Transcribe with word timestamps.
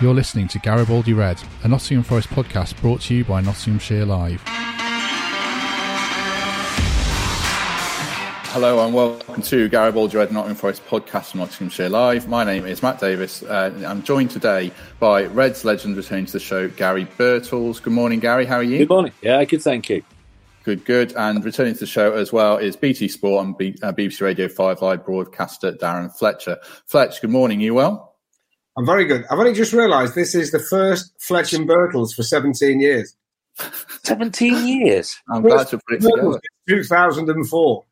You're 0.00 0.14
listening 0.14 0.46
to 0.48 0.60
Garibaldi 0.60 1.12
Red, 1.12 1.42
a 1.64 1.68
Nottingham 1.68 2.04
Forest 2.04 2.28
podcast 2.28 2.80
brought 2.80 3.00
to 3.02 3.14
you 3.14 3.24
by 3.24 3.40
Nottinghamshire 3.40 4.04
Live. 4.04 4.40
Hello 8.52 8.84
and 8.84 8.94
welcome 8.94 9.42
to 9.42 9.68
Garibaldi 9.68 10.16
Red 10.16 10.30
Nottingham 10.30 10.56
Forest 10.56 10.86
podcast 10.86 11.32
from 11.32 11.40
Nottinghamshire 11.40 11.88
Live. 11.88 12.28
My 12.28 12.44
name 12.44 12.64
is 12.64 12.80
Matt 12.80 13.00
Davies. 13.00 13.42
Uh, 13.42 13.72
I'm 13.84 14.04
joined 14.04 14.30
today 14.30 14.70
by 15.00 15.24
Reds 15.24 15.64
legend 15.64 15.96
returning 15.96 16.26
to 16.26 16.32
the 16.32 16.38
show, 16.38 16.68
Garry 16.68 17.06
Birtles. 17.18 17.82
Good 17.82 17.92
morning, 17.92 18.20
Garry. 18.20 18.46
How 18.46 18.58
are 18.58 18.62
you? 18.62 18.78
Good 18.78 18.90
morning. 18.90 19.12
Yeah, 19.20 19.42
good. 19.42 19.62
Thank 19.62 19.88
you. 19.90 20.04
Good, 20.62 20.84
good. 20.84 21.12
And 21.16 21.44
returning 21.44 21.74
to 21.74 21.80
the 21.80 21.86
show 21.86 22.12
as 22.12 22.32
well 22.32 22.58
is 22.58 22.76
BT 22.76 23.08
Sport 23.08 23.44
and 23.44 23.58
B- 23.58 23.76
uh, 23.82 23.92
BBC 23.92 24.20
Radio 24.20 24.46
5 24.46 24.80
Live 24.80 25.04
broadcaster 25.04 25.72
Darren 25.72 26.16
Fletcher. 26.16 26.58
Fletch, 26.86 27.20
good 27.20 27.30
morning. 27.30 27.60
You 27.60 27.74
well? 27.74 28.07
I'm 28.78 28.86
very 28.86 29.06
good. 29.06 29.24
I've 29.28 29.40
only 29.40 29.54
just 29.54 29.72
realised 29.72 30.14
this 30.14 30.36
is 30.36 30.52
the 30.52 30.60
first 30.60 31.12
Fletch 31.20 31.52
and 31.52 31.68
Birtles 31.68 32.14
for 32.14 32.22
17 32.22 32.78
years. 32.78 33.16
17 34.04 34.68
years? 34.68 35.16
I'm 35.28 35.42
glad 35.42 35.66
to 35.68 35.78
put 35.78 35.96
it 35.96 36.02
together. 36.02 36.40
2004. 36.68 37.84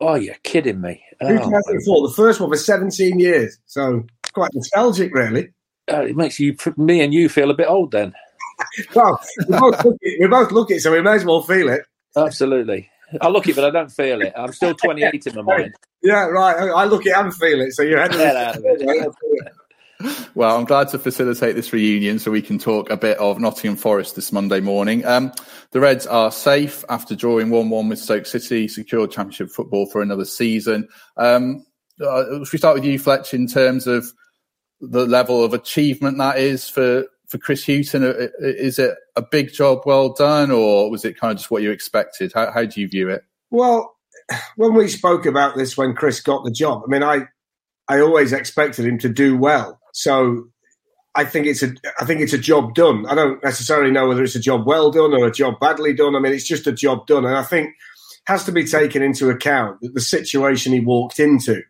Oh, 0.00 0.14
you're 0.14 0.36
kidding 0.44 0.80
me. 0.80 1.02
Oh, 1.20 1.28
2004, 1.28 2.08
the 2.08 2.14
first 2.14 2.38
one 2.40 2.50
for 2.50 2.56
17 2.56 3.18
years. 3.18 3.58
So 3.66 4.06
quite 4.32 4.54
nostalgic, 4.54 5.12
really. 5.12 5.50
Uh, 5.90 6.02
it 6.02 6.16
makes 6.16 6.38
you, 6.38 6.56
me 6.76 7.00
and 7.00 7.12
you 7.12 7.28
feel 7.28 7.50
a 7.50 7.54
bit 7.54 7.66
old 7.66 7.90
then. 7.90 8.14
well, 8.94 9.20
we 9.48 9.58
both, 9.58 9.84
look 9.84 9.96
it, 10.02 10.20
we 10.20 10.28
both 10.28 10.52
look 10.52 10.70
it, 10.70 10.80
so 10.82 10.92
we 10.92 11.02
may 11.02 11.14
as 11.14 11.24
well 11.24 11.42
feel 11.42 11.68
it. 11.68 11.82
Absolutely. 12.16 12.88
I 13.20 13.26
look 13.28 13.48
it, 13.48 13.56
but 13.56 13.64
I 13.64 13.70
don't 13.70 13.90
feel 13.90 14.22
it. 14.22 14.34
I'm 14.36 14.52
still 14.52 14.74
28 14.74 15.26
in 15.26 15.34
my 15.34 15.42
mind. 15.42 15.74
Yeah, 16.00 16.26
right. 16.26 16.70
I 16.70 16.84
look 16.84 17.06
it 17.06 17.12
and 17.12 17.34
feel 17.34 17.60
it, 17.60 17.72
so 17.72 17.82
you're 17.82 18.00
heading 18.00 18.20
out 18.20 18.56
of 18.56 18.62
it. 18.64 19.12
Well, 20.34 20.56
I'm 20.56 20.64
glad 20.64 20.88
to 20.88 20.98
facilitate 20.98 21.56
this 21.56 21.72
reunion 21.72 22.20
so 22.20 22.30
we 22.30 22.42
can 22.42 22.58
talk 22.58 22.90
a 22.90 22.96
bit 22.96 23.18
of 23.18 23.40
Nottingham 23.40 23.76
Forest 23.76 24.14
this 24.14 24.30
Monday 24.30 24.60
morning. 24.60 25.04
Um, 25.04 25.32
the 25.72 25.80
Reds 25.80 26.06
are 26.06 26.30
safe 26.30 26.84
after 26.88 27.16
drawing 27.16 27.50
1 27.50 27.68
1 27.68 27.88
with 27.88 27.98
Stoke 27.98 28.26
City, 28.26 28.68
secured 28.68 29.10
Championship 29.10 29.50
football 29.50 29.86
for 29.86 30.00
another 30.00 30.24
season. 30.24 30.88
Um, 31.16 31.66
uh, 32.00 32.44
should 32.44 32.52
we 32.52 32.58
start 32.58 32.76
with 32.76 32.84
you, 32.84 32.98
Fletch, 32.98 33.34
in 33.34 33.48
terms 33.48 33.88
of 33.88 34.12
the 34.80 35.06
level 35.06 35.42
of 35.42 35.54
achievement 35.54 36.18
that 36.18 36.38
is 36.38 36.68
for, 36.68 37.04
for 37.26 37.38
Chris 37.38 37.66
Hughton? 37.66 38.04
Uh, 38.04 38.28
is 38.40 38.78
it 38.78 38.94
a 39.16 39.22
big 39.22 39.52
job 39.52 39.80
well 39.84 40.12
done, 40.12 40.52
or 40.52 40.90
was 40.90 41.04
it 41.04 41.18
kind 41.18 41.32
of 41.32 41.38
just 41.38 41.50
what 41.50 41.62
you 41.62 41.72
expected? 41.72 42.32
How, 42.32 42.52
how 42.52 42.64
do 42.64 42.80
you 42.80 42.88
view 42.88 43.08
it? 43.08 43.24
Well, 43.50 43.96
when 44.56 44.74
we 44.74 44.86
spoke 44.86 45.26
about 45.26 45.56
this 45.56 45.76
when 45.76 45.94
Chris 45.94 46.20
got 46.20 46.44
the 46.44 46.52
job, 46.52 46.82
I 46.86 46.90
mean, 46.90 47.02
I, 47.02 47.22
I 47.88 48.00
always 48.00 48.32
expected 48.32 48.86
him 48.86 48.98
to 48.98 49.08
do 49.08 49.36
well. 49.36 49.80
So 49.98 50.48
I 51.16 51.24
think 51.24 51.46
it's 51.46 51.64
a 51.64 51.72
I 52.00 52.04
think 52.04 52.20
it's 52.20 52.32
a 52.32 52.38
job 52.38 52.74
done. 52.74 53.04
I 53.06 53.16
don't 53.16 53.42
necessarily 53.42 53.90
know 53.90 54.06
whether 54.06 54.22
it's 54.22 54.36
a 54.36 54.40
job 54.40 54.64
well 54.64 54.92
done 54.92 55.12
or 55.12 55.26
a 55.26 55.32
job 55.32 55.58
badly 55.58 55.92
done. 55.92 56.14
I 56.14 56.20
mean, 56.20 56.32
it's 56.32 56.46
just 56.46 56.68
a 56.68 56.72
job 56.72 57.08
done, 57.08 57.24
and 57.24 57.36
I 57.36 57.42
think 57.42 57.74
has 58.26 58.44
to 58.44 58.52
be 58.52 58.64
taken 58.64 59.02
into 59.02 59.28
account 59.28 59.80
that 59.80 59.94
the 59.94 60.00
situation 60.00 60.72
he 60.72 60.78
walked 60.78 61.18
into 61.18 61.62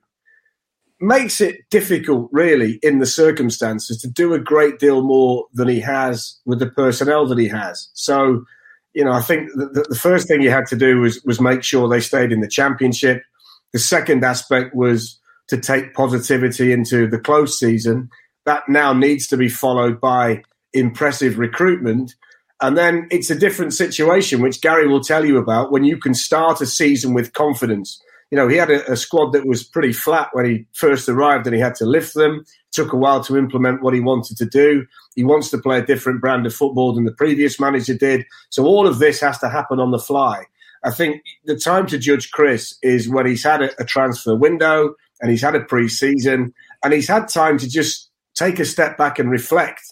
makes 1.01 1.41
it 1.41 1.61
difficult, 1.70 2.29
really, 2.31 2.79
in 2.83 2.98
the 2.98 3.07
circumstances, 3.07 4.03
to 4.03 4.09
do 4.09 4.35
a 4.35 4.41
great 4.41 4.79
deal 4.79 5.03
more 5.03 5.47
than 5.55 5.69
he 5.69 5.81
has 5.81 6.39
with 6.45 6.59
the 6.59 6.69
personnel 6.69 7.27
that 7.29 7.39
he 7.39 7.48
has. 7.48 7.89
So, 7.95 8.45
you 8.92 9.05
know, 9.05 9.13
I 9.13 9.23
think 9.23 9.48
the, 9.55 9.87
the 9.89 9.98
first 9.98 10.29
thing 10.29 10.42
he 10.42 10.48
had 10.48 10.67
to 10.67 10.77
do 10.77 11.01
was 11.01 11.23
was 11.25 11.41
make 11.41 11.63
sure 11.63 11.89
they 11.89 12.01
stayed 12.01 12.33
in 12.33 12.41
the 12.41 12.48
championship. 12.48 13.23
The 13.73 13.79
second 13.79 14.23
aspect 14.23 14.75
was 14.75 15.19
to 15.49 15.59
take 15.59 15.95
positivity 15.95 16.73
into 16.73 17.07
the 17.09 17.19
close 17.19 17.59
season. 17.59 18.11
That 18.45 18.69
now 18.69 18.93
needs 18.93 19.27
to 19.29 19.37
be 19.37 19.49
followed 19.49 20.01
by 20.01 20.43
impressive 20.73 21.39
recruitment. 21.39 22.15
And 22.61 22.77
then 22.77 23.07
it's 23.11 23.31
a 23.31 23.39
different 23.39 23.73
situation, 23.73 24.41
which 24.41 24.61
Garry 24.61 24.89
will 24.89 25.03
tell 25.03 25.25
you 25.25 25.39
about, 25.39 25.70
when 25.70 25.85
you 25.85 25.97
can 25.97 26.14
start 26.14 26.61
a 26.61 26.67
season 26.67 27.14
with 27.14 27.33
confidence. 27.33 28.03
You 28.31 28.37
know, 28.37 28.48
he 28.48 28.57
had 28.57 28.70
a, 28.70 28.92
a 28.92 28.97
squad 28.97 29.33
that 29.33 29.47
was 29.47 29.63
pretty 29.63 29.92
flat 29.92 30.29
when 30.33 30.45
he 30.45 30.67
first 30.75 31.08
arrived 31.08 31.47
and 31.47 31.55
he 31.55 31.61
had 31.63 31.77
to 31.77 31.87
lift 31.87 32.14
them. 32.14 32.41
It 32.41 32.73
took 32.73 32.92
a 32.92 32.97
while 32.97 33.23
to 33.25 33.39
implement 33.39 33.83
what 33.83 33.95
he 33.95 34.01
wanted 34.01 34.37
to 34.39 34.45
do. 34.45 34.87
He 35.14 35.25
wants 35.25 35.51
to 35.51 35.58
play 35.58 35.79
a 35.79 35.87
different 35.87 36.20
brand 36.20 36.47
of 36.47 36.55
football 36.55 36.92
than 36.92 37.05
the 37.05 37.13
previous 37.13 37.58
manager 37.58 37.95
did. 37.95 38.27
So 38.51 38.67
all 38.67 38.87
of 38.87 38.98
this 38.98 39.20
has 39.20 39.39
to 39.39 39.48
happen 39.48 39.81
on 39.81 39.92
the 39.92 39.98
fly. 39.98 40.45
I 40.85 40.91
think 40.91 41.23
the 41.45 41.57
time 41.57 41.87
to 41.87 41.98
judge 41.98 42.31
Chris 42.31 42.77
is 42.83 43.08
when 43.08 43.27
he's 43.27 43.42
had 43.42 43.63
a, 43.63 43.70
a 43.81 43.85
transfer 43.85 44.37
window, 44.37 44.95
and 45.20 45.30
he's 45.30 45.42
had 45.42 45.55
a 45.55 45.61
pre-season 45.61 46.52
and 46.84 46.92
he's 46.92 47.08
had 47.08 47.29
time 47.29 47.58
to 47.58 47.68
just 47.68 48.11
take 48.34 48.58
a 48.58 48.64
step 48.64 48.96
back 48.96 49.18
and 49.18 49.30
reflect 49.30 49.83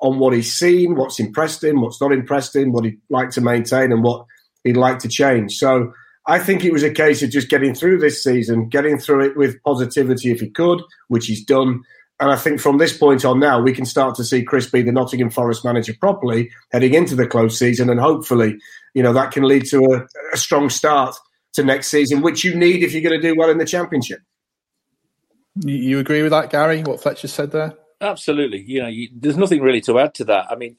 on 0.00 0.18
what 0.18 0.34
he's 0.34 0.52
seen, 0.52 0.94
what's 0.94 1.18
impressed 1.18 1.64
him, 1.64 1.80
what's 1.80 2.00
not 2.00 2.12
impressed 2.12 2.54
him, 2.54 2.72
what 2.72 2.84
he'd 2.84 3.00
like 3.10 3.30
to 3.30 3.40
maintain, 3.40 3.92
and 3.92 4.02
what 4.02 4.26
he'd 4.64 4.76
like 4.76 4.98
to 5.00 5.08
change. 5.08 5.56
So 5.56 5.92
I 6.26 6.38
think 6.38 6.64
it 6.64 6.72
was 6.72 6.82
a 6.82 6.90
case 6.90 7.22
of 7.22 7.30
just 7.30 7.48
getting 7.48 7.74
through 7.74 7.98
this 7.98 8.22
season, 8.22 8.68
getting 8.68 8.98
through 8.98 9.24
it 9.24 9.36
with 9.36 9.62
positivity 9.62 10.30
if 10.30 10.40
he 10.40 10.50
could, 10.50 10.82
which 11.08 11.26
he's 11.26 11.44
done. 11.44 11.82
And 12.18 12.30
I 12.30 12.36
think 12.36 12.60
from 12.60 12.78
this 12.78 12.96
point 12.96 13.24
on 13.24 13.40
now, 13.40 13.60
we 13.60 13.72
can 13.72 13.84
start 13.84 14.14
to 14.16 14.24
see 14.24 14.42
Chris 14.42 14.70
be 14.70 14.82
the 14.82 14.92
Nottingham 14.92 15.30
Forest 15.30 15.64
manager 15.64 15.94
properly 16.00 16.50
heading 16.72 16.94
into 16.94 17.14
the 17.14 17.26
close 17.26 17.58
season. 17.58 17.90
And 17.90 18.00
hopefully, 18.00 18.58
you 18.94 19.02
know, 19.02 19.12
that 19.12 19.32
can 19.32 19.44
lead 19.44 19.66
to 19.66 19.78
a, 19.84 20.06
a 20.32 20.36
strong 20.36 20.70
start 20.70 21.14
to 21.54 21.62
next 21.62 21.88
season, 21.88 22.22
which 22.22 22.42
you 22.42 22.54
need 22.54 22.82
if 22.82 22.92
you're 22.92 23.02
going 23.02 23.20
to 23.20 23.28
do 23.28 23.36
well 23.36 23.50
in 23.50 23.58
the 23.58 23.64
Championship. 23.64 24.20
You 25.60 25.98
agree 25.98 26.22
with 26.22 26.32
that, 26.32 26.50
Garry? 26.50 26.82
What 26.82 27.00
Fletcher 27.00 27.28
said 27.28 27.50
there? 27.50 27.74
Absolutely. 28.00 28.62
You 28.62 28.82
know, 28.82 28.88
you, 28.88 29.08
there's 29.14 29.38
nothing 29.38 29.62
really 29.62 29.80
to 29.82 29.98
add 29.98 30.14
to 30.14 30.24
that. 30.24 30.46
I 30.50 30.54
mean, 30.54 30.76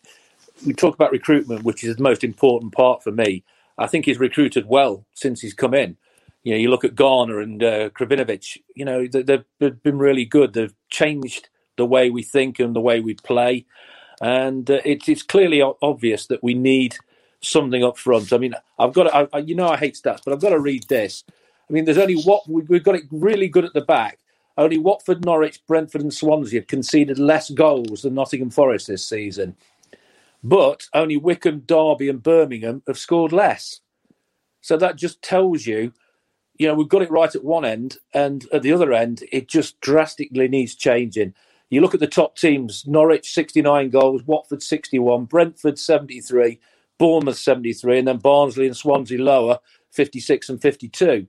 we 0.66 0.74
talk 0.74 0.94
about 0.94 1.12
recruitment, 1.12 1.64
which 1.64 1.84
is 1.84 1.96
the 1.96 2.04
most 2.04 2.24
important 2.24 2.74
part 2.74 3.04
for 3.04 3.12
me. 3.12 3.44
I 3.78 3.88
think 3.88 4.06
he's 4.06 4.20
recruited 4.20 4.68
well 4.68 5.06
since 5.14 5.42
he's 5.42 5.54
come 5.54 5.74
in. 5.74 5.98
You 6.44 6.54
know, 6.54 6.60
you 6.60 6.70
look 6.70 6.84
at 6.86 6.96
Garner 6.96 7.40
and 7.40 7.62
uh. 7.64 7.90
You 8.00 8.86
know, 8.86 9.08
they've, 9.08 9.46
they've 9.60 9.84
been 9.84 9.98
really 9.98 10.26
good. 10.26 10.54
They've 10.54 10.74
changed 10.90 11.50
the 11.76 11.86
way 11.86 12.10
we 12.10 12.24
think 12.24 12.60
and 12.60 12.76
the 12.76 12.82
way 12.82 13.00
we 13.00 13.16
play, 13.16 13.66
and 14.22 14.70
uh, 14.72 14.80
it's 14.84 15.08
it's 15.08 15.22
clearly 15.22 15.62
obvious 15.62 16.26
that 16.28 16.42
we 16.42 16.56
need 16.56 16.98
something 17.42 17.84
up 17.84 17.98
front. 17.98 18.34
I 18.34 18.38
mean, 18.38 18.56
I've 18.80 18.94
got 18.94 19.04
to, 19.04 19.30
I, 19.32 19.40
you 19.40 19.54
know 19.54 19.68
I 19.68 19.78
hate 19.78 19.94
stats, 19.94 20.22
but 20.26 20.34
I've 20.34 20.42
got 20.42 20.50
to 20.50 20.60
read 20.60 20.86
this. 20.88 21.24
I 21.70 21.74
mean, 21.74 21.86
there's 21.86 22.00
only 22.00 22.20
what 22.22 22.50
we've 22.50 22.84
got 22.84 22.96
it 22.96 23.04
really 23.12 23.48
good 23.48 23.66
at 23.66 23.74
the 23.74 23.82
back 23.82 24.18
only 24.58 24.78
Watford, 24.78 25.24
Norwich, 25.24 25.62
Brentford, 25.68 26.02
and 26.02 26.14
Swansea 26.14 26.62
have 26.62 26.68
conceded 26.68 27.20
less 27.20 27.50
goals 27.50 28.02
than 28.02 28.16
Nottingham 28.16 28.50
Forest 28.50 28.88
this 28.88 29.06
season. 29.06 29.56
But 30.44 30.88
only 30.94 31.18
Wycombe, 31.18 31.64
Derby, 31.66 32.10
and 32.10 32.24
Birmingham 32.24 32.84
have 32.88 32.98
scored 32.98 33.32
less. 33.32 33.82
So 34.62 34.78
that 34.78 34.96
just 34.96 35.22
tells 35.22 35.66
you, 35.66 35.94
you 36.58 36.68
know, 36.68 36.74
we've 36.74 36.90
got 36.90 37.02
it 37.02 37.12
right 37.12 37.34
at 37.34 37.44
one 37.44 37.66
end, 37.66 37.98
and 38.14 38.48
at 38.52 38.64
the 38.64 38.74
other 38.74 38.94
end, 38.94 39.24
it 39.32 39.48
just 39.48 39.80
drastically 39.82 40.48
needs 40.48 40.76
changing. 40.76 41.34
You 41.70 41.82
look 41.82 41.94
at 41.94 42.00
the 42.00 42.08
top 42.08 42.38
teams 42.38 42.86
Norwich 42.88 43.32
69 43.34 43.90
goals, 43.90 44.24
Watford 44.24 44.64
61, 44.64 45.26
Brentford 45.26 45.78
73, 45.78 46.60
Bournemouth 46.98 47.38
73, 47.38 48.00
and 48.00 48.08
then 48.08 48.18
Barnsley 48.18 48.66
and 48.66 48.78
Swansea 48.78 49.22
lower 49.22 49.60
56 49.92 50.50
and 50.50 50.62
52. 50.62 51.28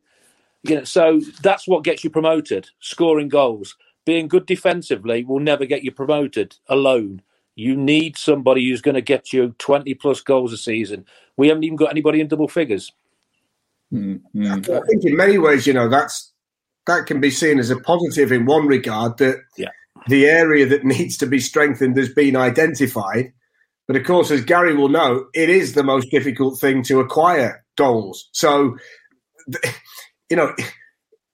You 0.64 0.76
know, 0.76 0.84
so 0.84 1.20
that's 1.42 1.68
what 1.68 1.84
gets 1.84 2.04
you 2.04 2.10
promoted: 2.10 2.68
scoring 2.80 3.28
goals. 3.28 3.76
Being 4.04 4.28
good 4.28 4.46
defensively 4.46 5.24
will 5.24 5.40
never 5.40 5.66
get 5.66 5.84
you 5.84 5.92
promoted 5.92 6.56
alone. 6.68 7.22
You 7.54 7.76
need 7.76 8.16
somebody 8.16 8.68
who's 8.68 8.80
going 8.80 8.94
to 8.94 9.02
get 9.02 9.32
you 9.32 9.54
20 9.58 9.92
plus 9.94 10.20
goals 10.20 10.52
a 10.52 10.56
season. 10.56 11.04
We 11.36 11.48
haven't 11.48 11.64
even 11.64 11.76
got 11.76 11.90
anybody 11.90 12.20
in 12.20 12.28
double 12.28 12.48
figures. 12.48 12.92
Mm-hmm. 13.92 14.44
I 14.44 14.80
think 14.86 15.04
in 15.04 15.16
many 15.16 15.38
ways, 15.38 15.66
you 15.66 15.72
know, 15.72 15.88
that's 15.88 16.32
that 16.86 17.06
can 17.06 17.20
be 17.20 17.30
seen 17.30 17.58
as 17.58 17.70
a 17.70 17.80
positive 17.80 18.32
in 18.32 18.46
one 18.46 18.66
regard 18.66 19.18
that 19.18 19.36
yeah. 19.56 19.70
the 20.08 20.26
area 20.26 20.66
that 20.66 20.84
needs 20.86 21.16
to 21.18 21.26
be 21.26 21.40
strengthened 21.40 21.96
has 21.96 22.08
been 22.08 22.36
identified. 22.36 23.32
But 23.86 23.96
of 23.96 24.04
course, 24.04 24.30
as 24.30 24.44
Garry 24.44 24.74
will 24.74 24.88
know, 24.88 25.26
it 25.34 25.48
is 25.48 25.74
the 25.74 25.82
most 25.82 26.10
difficult 26.10 26.58
thing 26.58 26.82
to 26.84 27.00
acquire 27.00 27.64
goals. 27.76 28.28
So 28.32 28.76
you 30.30 30.36
know, 30.36 30.54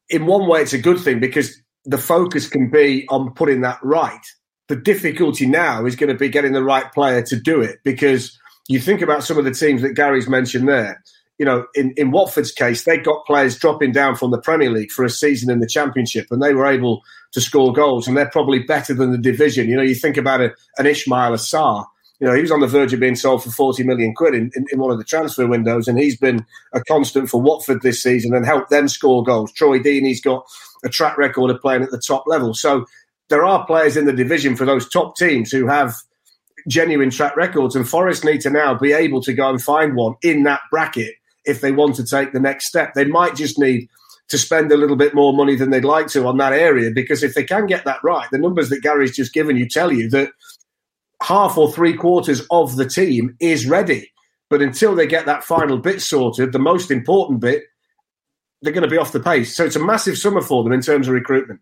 in 0.09 0.27
one 0.27 0.47
way, 0.47 0.63
it's 0.63 0.73
a 0.73 0.79
good 0.79 1.01
thing 1.01 1.21
because 1.21 1.61
the 1.85 1.99
focus 1.99 2.49
can 2.49 2.71
be 2.71 3.07
on 3.09 3.33
putting 3.35 3.61
that 3.63 3.79
right. 3.83 4.25
The 4.69 4.77
difficulty 4.77 5.47
now 5.47 5.85
is 5.85 5.97
going 5.97 6.11
to 6.11 6.19
be 6.19 6.29
getting 6.29 6.53
the 6.53 6.65
right 6.65 6.91
player 6.93 7.23
to 7.23 7.37
do 7.37 7.61
it 7.61 7.81
because 7.85 8.39
you 8.69 8.81
think 8.81 9.03
about 9.03 9.25
some 9.25 9.39
of 9.39 9.45
the 9.45 9.51
teams 9.51 9.83
that 9.83 9.95
Garry's 9.95 10.29
mentioned 10.29 10.69
there. 10.69 11.03
You 11.39 11.45
know, 11.45 11.67
in, 11.75 11.93
in 11.97 12.13
Watford's 12.13 12.53
case, 12.53 12.85
they 12.85 12.97
got 12.97 13.27
players 13.27 13.59
dropping 13.59 13.93
down 13.93 14.15
from 14.15 14.31
the 14.31 14.41
Premier 14.41 14.71
League 14.71 14.93
for 14.93 15.05
a 15.05 15.11
season 15.11 15.51
in 15.51 15.59
the 15.59 15.67
Championship 15.67 16.29
and 16.31 16.41
they 16.41 16.55
were 16.55 16.67
able 16.67 17.03
to 17.33 17.41
score 17.41 17.73
goals 17.73 18.07
and 18.07 18.17
they're 18.17 18.31
probably 18.31 18.61
better 18.61 18.95
than 18.95 19.11
the 19.11 19.19
division. 19.19 19.69
You 19.69 19.77
know, 19.77 19.83
you 19.83 19.97
think 19.97 20.17
about 20.17 20.41
a, 20.41 20.55
an 20.79 20.87
Ismaila 20.87 21.39
Sarr 21.39 21.85
you 22.25 22.31
know, 22.31 22.37
he 22.37 22.41
was 22.41 22.51
on 22.51 22.61
the 22.61 22.67
verge 22.67 22.95
of 22.95 23.01
being 23.01 23.17
sold 23.17 23.45
for 23.45 23.51
40 23.51 23.85
million 23.85 24.15
quid 24.15 24.35
in, 24.35 24.51
in, 24.57 24.65
in, 24.73 24.79
one 24.79 24.91
of 24.91 24.97
the 24.97 25.05
transfer 25.05 25.47
windows, 25.47 25.87
and 25.87 25.99
he's 25.99 26.17
been 26.17 26.47
a 26.73 26.81
constant 26.81 27.29
for 27.29 27.39
Watford 27.39 27.83
this 27.83 28.03
season 28.03 28.35
and 28.35 28.47
helped 28.47 28.71
them 28.71 28.89
score 28.89 29.23
goals. 29.23 29.53
Troy 29.53 29.79
Deeney's 29.79 30.23
got 30.23 30.47
a 30.83 30.89
track 30.89 31.19
record 31.19 31.51
of 31.51 31.61
playing 31.61 31.83
at 31.83 31.91
the 31.91 31.99
top 31.99 32.25
level. 32.27 32.55
So 32.55 32.87
there 33.29 33.45
are 33.45 33.67
players 33.67 33.99
in 33.99 34.07
the 34.07 34.13
division 34.15 34.57
for 34.57 34.65
those 34.65 34.89
top 34.89 35.19
teams 35.19 35.53
who 35.53 35.67
have 35.67 35.95
genuine 36.67 37.11
track 37.11 37.37
records, 37.37 37.77
and 37.77 37.87
Forest 37.87 38.25
need 38.25 38.41
to 38.41 38.49
now 38.49 38.73
be 38.73 38.95
able 38.95 39.21
to 39.21 39.35
go 39.35 39.51
and 39.51 39.61
find 39.61 39.95
one 39.95 40.15
in 40.23 40.45
that 40.45 40.63
bracket 40.71 41.17
if 41.45 41.61
they 41.61 41.73
want 41.73 41.95
to 41.97 42.07
take 42.07 42.33
the 42.33 42.41
next 42.41 42.65
step. 42.65 42.95
They 42.95 43.05
might 43.05 43.37
just 43.37 43.59
need 43.59 43.91
to 44.29 44.39
spend 44.39 44.73
a 44.73 44.79
little 44.79 44.97
bit 44.97 45.15
more 45.15 45.35
money 45.35 45.57
than 45.57 45.69
they'd 45.69 45.85
like 45.85 46.07
to 46.07 46.27
on 46.27 46.39
that 46.39 46.55
area 46.55 46.91
because 46.91 47.23
if 47.23 47.35
they 47.35 47.45
can 47.45 47.67
get 47.67 47.85
that 47.85 48.03
right, 48.03 48.27
the 48.33 48.39
numbers 48.39 48.71
that 48.71 48.81
Garry's 48.81 49.15
just 49.15 49.35
given 49.35 49.59
you 49.59 49.69
tell 49.69 49.93
you 49.93 50.09
that 50.09 50.31
half 51.23 51.57
or 51.57 51.73
three 51.73 51.95
quarters 51.95 52.47
of 52.51 52.77
the 52.77 52.89
team 52.89 53.37
is 53.41 53.67
ready. 53.67 54.11
But 54.51 54.63
until 54.63 54.95
they 54.95 55.07
get 55.07 55.27
that 55.27 55.45
final 55.45 55.79
bit 55.79 56.01
sorted, 56.01 56.53
the 56.53 56.59
most 56.59 56.91
important 56.91 57.41
bit, 57.41 57.65
they're 58.63 58.73
going 58.73 58.85
to 58.85 58.91
be 58.91 58.99
off 58.99 59.13
the 59.13 59.21
pace. 59.21 59.57
So 59.57 59.65
it's 59.65 59.77
a 59.77 59.85
massive 59.85 60.19
summer 60.19 60.41
for 60.41 60.63
them 60.63 60.73
in 60.73 60.81
terms 60.81 61.09
of 61.09 61.15
recruitment. 61.15 61.61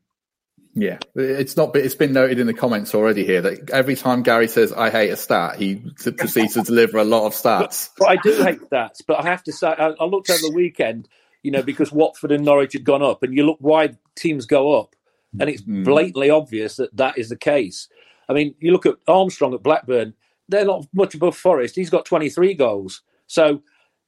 Yeah, 0.74 0.98
it's 1.14 1.56
not. 1.56 1.76
It's 1.76 1.94
been 1.94 2.14
noted 2.14 2.38
in 2.38 2.46
the 2.46 2.54
comments 2.54 2.94
already 2.94 3.26
here 3.26 3.42
that 3.42 3.70
every 3.70 3.94
time 3.94 4.22
Garry 4.22 4.48
says 4.48 4.72
"I 4.72 4.88
hate 4.88 5.10
a 5.10 5.16
stat," 5.16 5.56
he 5.56 5.76
proceeds 6.16 6.54
to 6.54 6.62
deliver 6.62 6.96
a 6.96 7.04
lot 7.04 7.26
of 7.26 7.34
stats. 7.34 7.90
But, 7.98 8.06
but 8.06 8.08
I 8.08 8.16
do 8.22 8.42
hate 8.42 8.60
stats. 8.70 9.02
But 9.06 9.20
I 9.20 9.24
have 9.24 9.42
to 9.44 9.52
say, 9.52 9.66
I, 9.66 9.88
I 9.88 10.04
looked 10.06 10.30
over 10.30 10.40
the 10.40 10.52
weekend, 10.54 11.08
you 11.42 11.50
know, 11.50 11.62
because 11.62 11.92
Watford 11.92 12.32
and 12.32 12.42
Norwich 12.42 12.72
had 12.72 12.84
gone 12.84 13.02
up, 13.02 13.22
and 13.22 13.34
you 13.34 13.44
look 13.44 13.58
why 13.60 13.98
teams 14.16 14.46
go 14.46 14.80
up, 14.80 14.96
and 15.38 15.50
it's 15.50 15.62
hmm. 15.62 15.82
blatantly 15.84 16.28
mm. 16.28 16.40
obvious 16.40 16.76
that 16.76 16.96
that 16.96 17.18
is 17.18 17.28
the 17.28 17.36
case. 17.36 17.88
I 18.32 18.34
mean, 18.34 18.54
you 18.60 18.72
look 18.72 18.86
at 18.86 18.96
Armstrong 19.06 19.54
at 19.54 19.62
Blackburn; 19.62 20.14
they're 20.48 20.64
not 20.64 20.86
much 20.92 21.14
above 21.14 21.36
Forest. 21.36 21.76
He's 21.76 21.90
got 21.90 22.06
twenty 22.06 22.30
three 22.30 22.54
goals, 22.54 23.02
so 23.26 23.62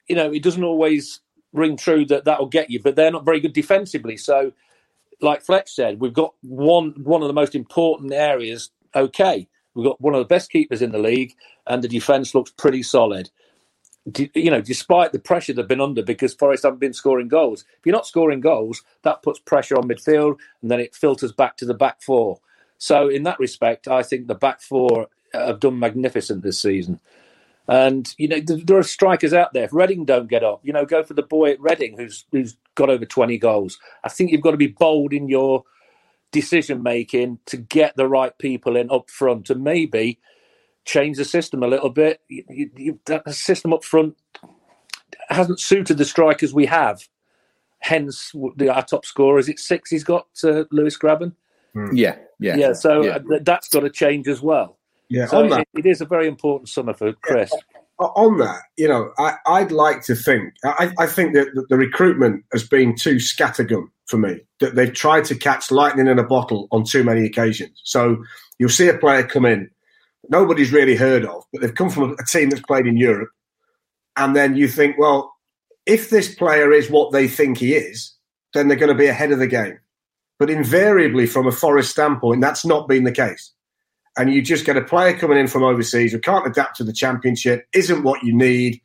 you 0.09 0.17
know 0.17 0.32
it 0.32 0.43
doesn't 0.43 0.65
always 0.65 1.21
ring 1.53 1.76
true 1.76 2.05
that 2.06 2.25
that 2.25 2.41
will 2.41 2.49
get 2.49 2.71
you, 2.71 2.82
but 2.82 2.97
they're 2.97 3.12
not 3.12 3.25
very 3.25 3.41
good 3.41 3.53
defensively. 3.53 4.17
So 4.17 4.53
like 5.21 5.43
Fletch 5.43 5.71
said, 5.71 6.00
we've 6.00 6.12
got 6.12 6.35
one 6.43 6.94
one 7.03 7.23
of 7.23 7.29
the 7.29 7.35
most 7.35 7.55
important 7.55 8.12
areas. 8.12 8.71
Okay, 8.94 9.49
we've 9.75 9.87
got 9.87 10.00
one 10.00 10.15
of 10.15 10.21
the 10.21 10.35
best 10.35 10.50
keepers 10.50 10.82
in 10.82 10.93
the 10.93 10.99
league, 10.99 11.35
and 11.67 11.82
the 11.82 11.88
defence 11.88 12.35
looks 12.35 12.50
pretty 12.53 12.82
solid. 12.82 13.31
You 14.35 14.50
know, 14.50 14.61
despite 14.61 15.12
the 15.12 15.19
pressure 15.19 15.55
they've 15.55 15.67
been 15.67 15.81
under, 15.81 16.03
because 16.03 16.35
Forest 16.35 16.65
haven't 16.65 16.79
been 16.81 16.93
scoring 16.93 17.29
goals. 17.29 17.65
If 17.79 17.87
you're 17.87 17.94
not 17.94 18.06
scoring 18.06 18.41
goals, 18.41 18.82
that 19.03 19.23
puts 19.23 19.38
pressure 19.38 19.76
on 19.76 19.88
midfield, 19.88 20.37
and 20.61 20.71
then 20.71 20.81
it 20.81 20.94
filters 20.94 21.32
back 21.32 21.56
to 21.59 21.65
the 21.65 21.75
back 21.75 22.03
four. 22.03 22.38
So, 22.84 23.08
in 23.08 23.22
that 23.22 23.40
respect, 23.40 23.88
I 23.88 24.02
think 24.02 24.26
the 24.26 24.34
back 24.34 24.60
four 24.60 25.08
have 25.32 25.58
done 25.58 25.78
magnificent 25.78 26.42
this 26.42 26.60
season. 26.60 27.00
And 27.66 28.14
you 28.19 28.28
know 28.28 28.40
there 28.40 28.76
are 28.76 28.82
strikers 28.82 29.32
out 29.32 29.54
there. 29.54 29.64
If 29.64 29.72
Reading 29.72 30.04
don't 30.04 30.28
get 30.28 30.44
up, 30.44 30.60
you 30.62 30.75
know, 30.75 30.84
go 30.84 31.02
for 31.02 31.14
the 31.14 31.22
boy 31.22 31.52
at 31.52 31.60
Reading 31.62 31.96
who's 31.96 32.26
who's 32.31 32.58
got 32.75 32.90
over 32.90 33.06
twenty 33.06 33.38
goals. 33.38 33.78
I 34.04 34.10
think 34.10 34.32
you've 34.32 34.42
got 34.42 34.50
to 34.50 34.58
be 34.58 34.66
bold 34.66 35.14
in 35.14 35.31
your 35.31 35.64
decision 36.31 36.82
making 36.82 37.38
to 37.46 37.56
get 37.56 37.96
the 37.96 38.06
right 38.06 38.36
people 38.36 38.76
in 38.76 38.90
up 38.90 39.08
front 39.08 39.48
and 39.48 39.64
maybe 39.64 40.20
change 40.84 41.16
the 41.16 41.25
system 41.25 41.62
a 41.62 41.69
little 41.69 41.88
bit. 41.88 42.20
You, 42.28 42.44
you, 42.50 42.70
you, 42.76 43.00
that 43.06 43.32
system 43.32 43.72
up 43.72 43.82
front 43.82 44.14
hasn't 45.30 45.58
suited 45.58 45.96
the 45.96 46.04
strikers 46.04 46.52
we 46.52 46.66
have. 46.66 47.08
Hence, 47.78 48.30
the, 48.56 48.69
our 48.69 48.84
top 48.84 49.06
scorer 49.06 49.38
is 49.38 49.48
it 49.48 49.58
six? 49.58 49.88
He's 49.88 50.04
got 50.04 50.26
uh, 50.44 50.64
Lewis 50.70 50.98
Grabban. 50.98 51.32
Mm. 51.76 51.91
Yeah, 51.93 52.17
yeah, 52.38 52.56
yeah. 52.56 52.73
So 52.73 53.03
yeah. 53.03 53.17
Uh, 53.17 53.38
that's 53.43 53.69
got 53.69 53.81
to 53.81 53.91
change 53.91 54.29
as 54.29 54.41
well. 54.41 54.79
Yeah, 55.09 55.26
so 55.26 55.44
it, 55.44 55.69
it 55.75 55.87
is 55.87 56.00
a 56.00 56.06
very 56.06 56.26
important 56.26 56.69
summer 56.69 56.94
for 56.94 57.12
Chris. 57.12 57.50
Yeah, 57.53 57.81
on 58.00 58.38
that, 58.38 58.62
you 58.76 58.88
know, 58.88 59.12
I, 59.19 59.62
would 59.62 59.73
like 59.73 60.03
to 60.05 60.15
think, 60.15 60.55
I, 60.65 60.93
I 60.99 61.06
think 61.06 61.35
that 61.35 61.55
the, 61.55 61.65
the 61.69 61.76
recruitment 61.76 62.44
has 62.53 62.67
been 62.67 62.97
too 62.97 63.17
scattergun 63.17 63.85
for 64.06 64.19
me, 64.19 64.41
that 64.61 64.75
they've 64.75 64.93
tried 64.93 65.25
to 65.26 65.35
catch 65.35 65.71
lightning 65.71 66.09
in 66.09 66.19
a 66.19 66.26
bottle 66.26 66.69
on 66.73 66.85
too 66.85 67.05
many 67.05 67.25
occasions. 67.25 67.81
So 67.85 68.23
you'll 68.59 68.69
see 68.69 68.88
a 68.88 68.99
player 68.99 69.23
come 69.23 69.47
in, 69.47 69.71
nobody's 70.29 70.73
really 70.73 70.97
heard 70.97 71.25
of, 71.25 71.44
but 71.53 71.62
they've 71.62 71.75
come 71.75 71.91
from 71.91 72.17
a 72.19 72.25
team 72.25 72.50
that's 72.50 72.62
played 72.62 72.87
in 72.87 72.97
Europe. 72.97 73.31
And 74.17 74.35
then 74.35 74.56
you 74.56 74.69
think, 74.69 74.99
well, 74.99 75.32
if 75.87 76.11
this 76.11 76.35
player 76.35 76.73
is 76.73 76.91
what 76.91 77.12
they 77.12 77.29
think 77.29 77.59
he 77.59 77.75
is, 77.75 78.15
then 78.55 78.69
they're 78.69 78.76
going 78.76 78.93
to 78.93 78.99
be 78.99 79.06
ahead 79.06 79.32
of 79.32 79.38
the 79.38 79.47
game. 79.47 79.79
But 80.38 80.50
invariably, 80.50 81.26
from 81.26 81.46
a 81.46 81.52
Forest 81.52 81.90
standpoint, 81.90 82.40
that's 82.40 82.64
not 82.64 82.88
been 82.88 83.04
the 83.04 83.12
case 83.12 83.52
and 84.16 84.32
you 84.32 84.42
just 84.42 84.64
get 84.64 84.76
a 84.76 84.82
player 84.82 85.16
coming 85.16 85.38
in 85.38 85.48
from 85.48 85.64
overseas 85.64 86.12
who 86.12 86.20
can't 86.20 86.46
adapt 86.46 86.76
to 86.76 86.84
the 86.84 86.92
championship, 86.92 87.66
isn't 87.72 88.04
what 88.04 88.22
you 88.22 88.34
need, 88.34 88.81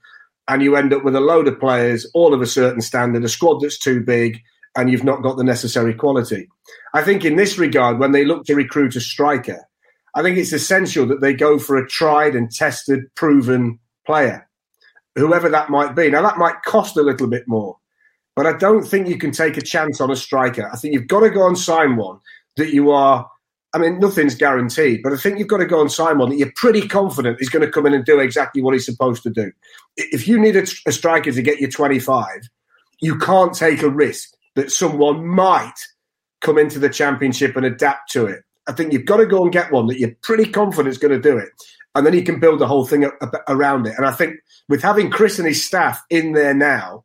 and 0.47 0.63
you 0.63 0.75
end 0.75 0.93
up 0.93 1.03
with 1.03 1.15
a 1.15 1.19
load 1.19 1.47
of 1.47 1.59
players, 1.59 2.09
all 2.13 2.33
of 2.33 2.41
a 2.41 2.47
certain 2.47 2.81
standard, 2.81 3.23
a 3.23 3.29
squad 3.29 3.59
that's 3.59 3.77
too 3.77 4.01
big, 4.01 4.41
and 4.75 4.89
you've 4.89 5.03
not 5.03 5.21
got 5.21 5.37
the 5.37 5.43
necessary 5.43 5.93
quality. 5.93 6.47
I 6.93 7.03
think 7.03 7.23
in 7.23 7.35
this 7.35 7.57
regard, 7.57 7.99
when 7.99 8.11
they 8.11 8.25
look 8.25 8.45
to 8.45 8.55
recruit 8.55 8.95
a 8.95 9.01
striker, 9.01 9.67
I 10.15 10.23
think 10.23 10.37
it's 10.37 10.53
essential 10.53 11.05
that 11.07 11.21
they 11.21 11.33
go 11.33 11.59
for 11.59 11.77
a 11.77 11.87
tried 11.87 12.35
and 12.35 12.51
tested, 12.51 13.13
proven 13.13 13.77
player, 14.07 14.49
whoever 15.15 15.49
that 15.49 15.69
might 15.69 15.95
be. 15.95 16.09
Now, 16.09 16.23
that 16.23 16.37
might 16.37 16.63
cost 16.65 16.97
a 16.97 17.03
little 17.03 17.27
bit 17.27 17.47
more, 17.47 17.77
but 18.39 18.47
I 18.47 18.53
don't 18.53 18.83
think 18.83 19.09
you 19.09 19.17
can 19.17 19.31
take 19.31 19.57
a 19.57 19.61
chance 19.61 19.99
on 19.99 20.09
a 20.09 20.15
striker. 20.15 20.69
I 20.71 20.77
think 20.77 20.93
you've 20.93 21.07
got 21.07 21.19
to 21.19 21.29
go 21.29 21.45
and 21.45 21.57
sign 21.57 21.97
one 21.97 22.21
that 22.55 22.73
you 22.73 22.89
are 22.89 23.29
I 23.73 23.79
mean, 23.79 23.99
nothing's 23.99 24.33
guaranteed, 24.33 25.01
but 25.03 25.11
I 25.11 25.17
think 25.17 25.39
you've 25.39 25.49
got 25.49 25.57
to 25.57 25.65
go 25.65 25.81
and 25.81 25.91
sign 25.91 26.19
one 26.19 26.29
that 26.29 26.37
you're 26.37 26.53
pretty 26.55 26.87
confident 26.87 27.41
is 27.41 27.49
going 27.49 27.65
to 27.65 27.69
come 27.69 27.85
in 27.85 27.93
and 27.93 28.05
do 28.05 28.17
exactly 28.17 28.61
what 28.61 28.73
he's 28.73 28.85
supposed 28.85 29.23
to 29.23 29.29
do. 29.29 29.51
If 29.97 30.25
you 30.25 30.39
need 30.39 30.55
a, 30.55 30.63
a 30.87 30.93
striker 30.93 31.33
to 31.33 31.41
get 31.41 31.59
you 31.59 31.69
25, 31.69 32.49
you 33.01 33.17
can't 33.17 33.53
take 33.53 33.81
a 33.81 33.89
risk 33.89 34.29
that 34.55 34.71
someone 34.71 35.27
might 35.27 35.75
come 36.39 36.57
into 36.57 36.79
the 36.79 36.87
championship 36.87 37.57
and 37.57 37.65
adapt 37.65 38.09
to 38.13 38.25
it. 38.25 38.45
I 38.67 38.71
think 38.71 38.93
you've 38.93 39.03
got 39.03 39.17
to 39.17 39.25
go 39.25 39.43
and 39.43 39.51
get 39.51 39.73
one 39.73 39.87
that 39.87 39.99
you're 39.99 40.15
pretty 40.23 40.49
confident 40.49 40.93
is 40.93 40.97
going 40.97 41.21
to 41.21 41.29
do 41.29 41.37
it. 41.37 41.49
And 41.93 42.05
then 42.05 42.13
you 42.13 42.23
can 42.23 42.39
build 42.39 42.59
the 42.59 42.67
whole 42.67 42.85
thing 42.85 43.05
around 43.49 43.85
it. 43.85 43.95
And 43.97 44.05
I 44.05 44.11
think 44.11 44.35
with 44.69 44.81
having 44.81 45.11
Chris 45.11 45.39
and 45.39 45.47
his 45.47 45.67
staff 45.67 46.01
in 46.09 46.31
there 46.31 46.53
now, 46.53 47.03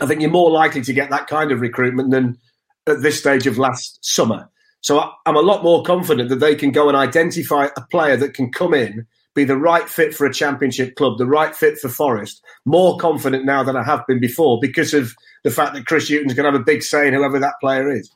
I 0.00 0.06
think 0.06 0.20
you're 0.20 0.30
more 0.30 0.50
likely 0.50 0.82
to 0.82 0.92
get 0.92 1.10
that 1.10 1.26
kind 1.26 1.52
of 1.52 1.60
recruitment 1.60 2.10
than 2.10 2.38
at 2.86 3.02
this 3.02 3.18
stage 3.18 3.46
of 3.46 3.58
last 3.58 3.98
summer. 4.02 4.48
So 4.80 5.10
I'm 5.26 5.36
a 5.36 5.40
lot 5.40 5.64
more 5.64 5.82
confident 5.82 6.28
that 6.28 6.36
they 6.36 6.54
can 6.54 6.70
go 6.70 6.88
and 6.88 6.96
identify 6.96 7.68
a 7.76 7.82
player 7.90 8.16
that 8.16 8.34
can 8.34 8.52
come 8.52 8.74
in, 8.74 9.06
be 9.34 9.44
the 9.44 9.56
right 9.56 9.88
fit 9.88 10.14
for 10.14 10.26
a 10.26 10.32
championship 10.32 10.94
club, 10.94 11.18
the 11.18 11.26
right 11.26 11.54
fit 11.54 11.78
for 11.78 11.88
Forest. 11.88 12.42
More 12.64 12.96
confident 12.98 13.44
now 13.44 13.62
than 13.62 13.76
I 13.76 13.82
have 13.82 14.06
been 14.06 14.20
before 14.20 14.58
because 14.60 14.94
of 14.94 15.14
the 15.44 15.50
fact 15.50 15.74
that 15.74 15.86
Chris 15.86 16.08
Hughton's 16.08 16.34
going 16.34 16.44
to 16.44 16.52
have 16.52 16.60
a 16.60 16.64
big 16.64 16.82
say 16.82 17.08
in 17.08 17.14
whoever 17.14 17.38
that 17.40 17.54
player 17.60 17.90
is. 17.90 18.10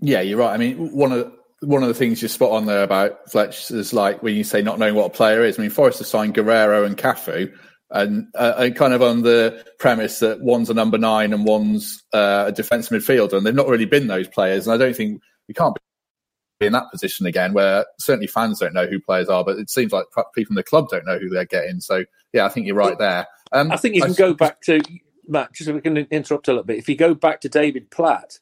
Yeah, 0.00 0.20
you're 0.20 0.38
right. 0.38 0.52
I 0.52 0.56
mean, 0.56 0.92
one 0.92 1.12
of 1.12 1.32
one 1.60 1.82
of 1.82 1.88
the 1.88 1.94
things 1.94 2.22
you 2.22 2.28
spot 2.28 2.52
on 2.52 2.66
there 2.66 2.82
about 2.82 3.30
Fletch 3.30 3.70
is 3.70 3.92
like 3.92 4.22
when 4.22 4.36
you 4.36 4.44
say 4.44 4.62
not 4.62 4.78
knowing 4.78 4.94
what 4.94 5.06
a 5.06 5.10
player 5.10 5.44
is. 5.44 5.58
I 5.58 5.62
mean, 5.62 5.70
Forest 5.70 5.98
have 5.98 6.06
signed 6.06 6.34
Guerrero 6.34 6.84
and 6.84 6.96
Cafu, 6.96 7.52
and, 7.90 8.28
uh, 8.34 8.54
and 8.58 8.76
kind 8.76 8.92
of 8.92 9.02
on 9.02 9.22
the 9.22 9.64
premise 9.78 10.18
that 10.18 10.40
one's 10.40 10.70
a 10.70 10.74
number 10.74 10.98
nine 10.98 11.32
and 11.32 11.44
one's 11.44 12.02
uh, 12.12 12.44
a 12.48 12.52
defensive 12.52 13.00
midfielder, 13.00 13.34
and 13.34 13.46
they've 13.46 13.54
not 13.54 13.68
really 13.68 13.86
been 13.86 14.06
those 14.06 14.28
players. 14.28 14.66
And 14.66 14.74
I 14.74 14.84
don't 14.84 14.94
think 14.94 15.22
we 15.46 15.54
can't 15.54 15.74
be 16.58 16.66
in 16.66 16.72
that 16.72 16.90
position 16.90 17.26
again 17.26 17.52
where 17.52 17.86
certainly 17.98 18.26
fans 18.26 18.58
don't 18.58 18.74
know 18.74 18.86
who 18.86 19.00
players 19.00 19.28
are, 19.28 19.44
but 19.44 19.58
it 19.58 19.70
seems 19.70 19.92
like 19.92 20.06
people 20.34 20.52
in 20.52 20.56
the 20.56 20.62
club 20.62 20.88
don't 20.90 21.06
know 21.06 21.18
who 21.18 21.28
they're 21.28 21.44
getting. 21.44 21.80
So 21.80 22.04
yeah, 22.32 22.44
I 22.44 22.48
think 22.48 22.66
you're 22.66 22.76
right 22.76 22.98
there. 22.98 23.26
Um, 23.52 23.70
I 23.70 23.76
think 23.76 23.94
you 23.94 24.02
can 24.02 24.12
I, 24.12 24.14
go 24.14 24.34
back 24.34 24.60
to 24.62 24.80
Matt. 25.26 25.52
Just 25.52 25.68
so 25.68 25.74
we 25.74 25.80
can 25.80 25.96
interrupt 25.96 26.48
a 26.48 26.52
little 26.52 26.64
bit. 26.64 26.78
If 26.78 26.88
you 26.88 26.96
go 26.96 27.14
back 27.14 27.40
to 27.42 27.48
David 27.48 27.90
Platt, 27.90 28.38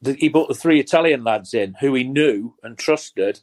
the, 0.00 0.14
he 0.14 0.28
brought 0.28 0.48
the 0.48 0.54
three 0.54 0.80
Italian 0.80 1.24
lads 1.24 1.52
in 1.52 1.74
who 1.80 1.94
he 1.94 2.04
knew 2.04 2.54
and 2.62 2.78
trusted. 2.78 3.40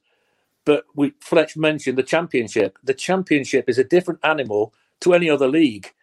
But 0.65 0.85
we, 0.95 1.13
Fletch 1.19 1.57
mentioned 1.57 1.97
the 1.97 2.03
championship. 2.03 2.79
The 2.81 2.93
championship 2.93 3.67
is 3.67 3.77
a 3.77 3.83
different 3.83 4.21
animal 4.23 4.73
to 5.01 5.13
any 5.13 5.29
other 5.29 5.47
league, 5.47 5.93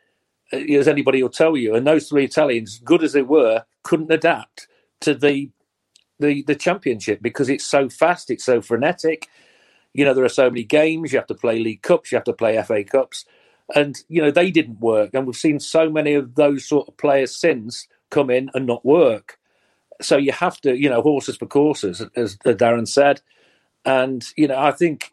uh, 0.53 0.59
as 0.59 0.89
anybody 0.89 1.23
will 1.23 1.31
tell 1.31 1.57
you. 1.57 1.75
And 1.75 1.87
those 1.87 2.09
three 2.09 2.25
Italians, 2.25 2.81
good 2.85 3.03
as 3.03 3.13
they 3.13 3.23
were, 3.23 3.65
couldn't 3.83 4.13
adapt 4.13 4.69
to 5.01 5.15
the 5.15 5.51
the 6.19 6.43
the 6.43 6.55
championship 6.55 7.21
because 7.23 7.49
it's 7.49 7.65
so 7.65 7.89
fast, 7.89 8.31
it's 8.31 8.45
so 8.45 8.61
frenetic. 8.61 9.29
You 9.93 10.05
know, 10.05 10.15
there 10.15 10.25
are 10.25 10.29
so 10.29 10.49
many 10.49 10.65
games. 10.65 11.13
You 11.13 11.19
have 11.19 11.27
to 11.29 11.35
play 11.35 11.59
League 11.59 11.83
Cups, 11.83 12.13
you 12.13 12.17
have 12.17 12.25
to 12.25 12.33
play 12.33 12.63
FA 12.63 12.85
Cups, 12.85 13.25
and 13.75 13.97
you 14.09 14.23
know 14.23 14.31
they 14.31 14.51
didn't 14.51 14.81
work. 14.81 15.15
And 15.15 15.27
we've 15.27 15.37
seen 15.37 15.61
so 15.61 15.91
many 15.91 16.15
of 16.15 16.35
those 16.37 16.67
sort 16.67 16.89
of 16.89 16.97
players 16.97 17.35
since 17.35 17.89
come 18.11 18.31
in 18.31 18.51
and 18.55 18.67
not 18.67 18.85
work. 18.85 19.39
So 20.03 20.17
you 20.17 20.33
have 20.33 20.61
to, 20.63 20.77
you 20.77 20.89
know, 20.89 21.03
horses 21.03 21.37
for 21.37 21.47
courses, 21.47 22.03
as 22.17 22.37
Darren 22.39 22.89
said. 22.89 23.21
And 23.85 24.25
you 24.37 24.49
know, 24.49 24.59
I 24.59 24.73
think 24.73 25.11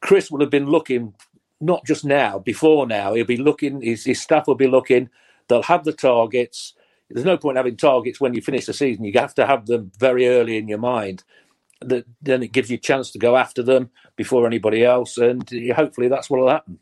Chris 0.00 0.30
would 0.30 0.40
have 0.40 0.50
been 0.50 0.66
looking 0.66 1.14
not 1.62 1.86
just 1.86 2.04
now, 2.04 2.38
before 2.38 2.86
now. 2.86 3.14
He'll 3.14 3.24
be 3.24 3.36
looking. 3.36 3.80
His, 3.80 4.04
his 4.04 4.20
staff 4.20 4.46
will 4.46 4.54
be 4.54 4.66
looking. 4.66 5.08
They'll 5.48 5.62
have 5.62 5.84
the 5.84 5.92
targets 5.92 6.74
there's 7.12 7.26
no 7.26 7.36
point 7.36 7.56
having 7.56 7.76
targets 7.76 8.20
when 8.20 8.34
you 8.34 8.40
finish 8.40 8.66
the 8.66 8.72
season. 8.72 9.04
You 9.04 9.12
have 9.18 9.34
to 9.34 9.46
have 9.46 9.66
them 9.66 9.92
very 9.98 10.28
early 10.28 10.56
in 10.56 10.68
your 10.68 10.78
mind. 10.78 11.24
That 11.80 12.06
then 12.20 12.42
it 12.42 12.52
gives 12.52 12.70
you 12.70 12.76
a 12.76 12.80
chance 12.80 13.10
to 13.10 13.18
go 13.18 13.36
after 13.36 13.62
them 13.62 13.90
before 14.16 14.46
anybody 14.46 14.84
else, 14.84 15.18
and 15.18 15.48
eh, 15.52 15.74
hopefully 15.74 16.08
that's 16.08 16.30
what 16.30 16.40
will 16.40 16.48
happen. 16.48 16.78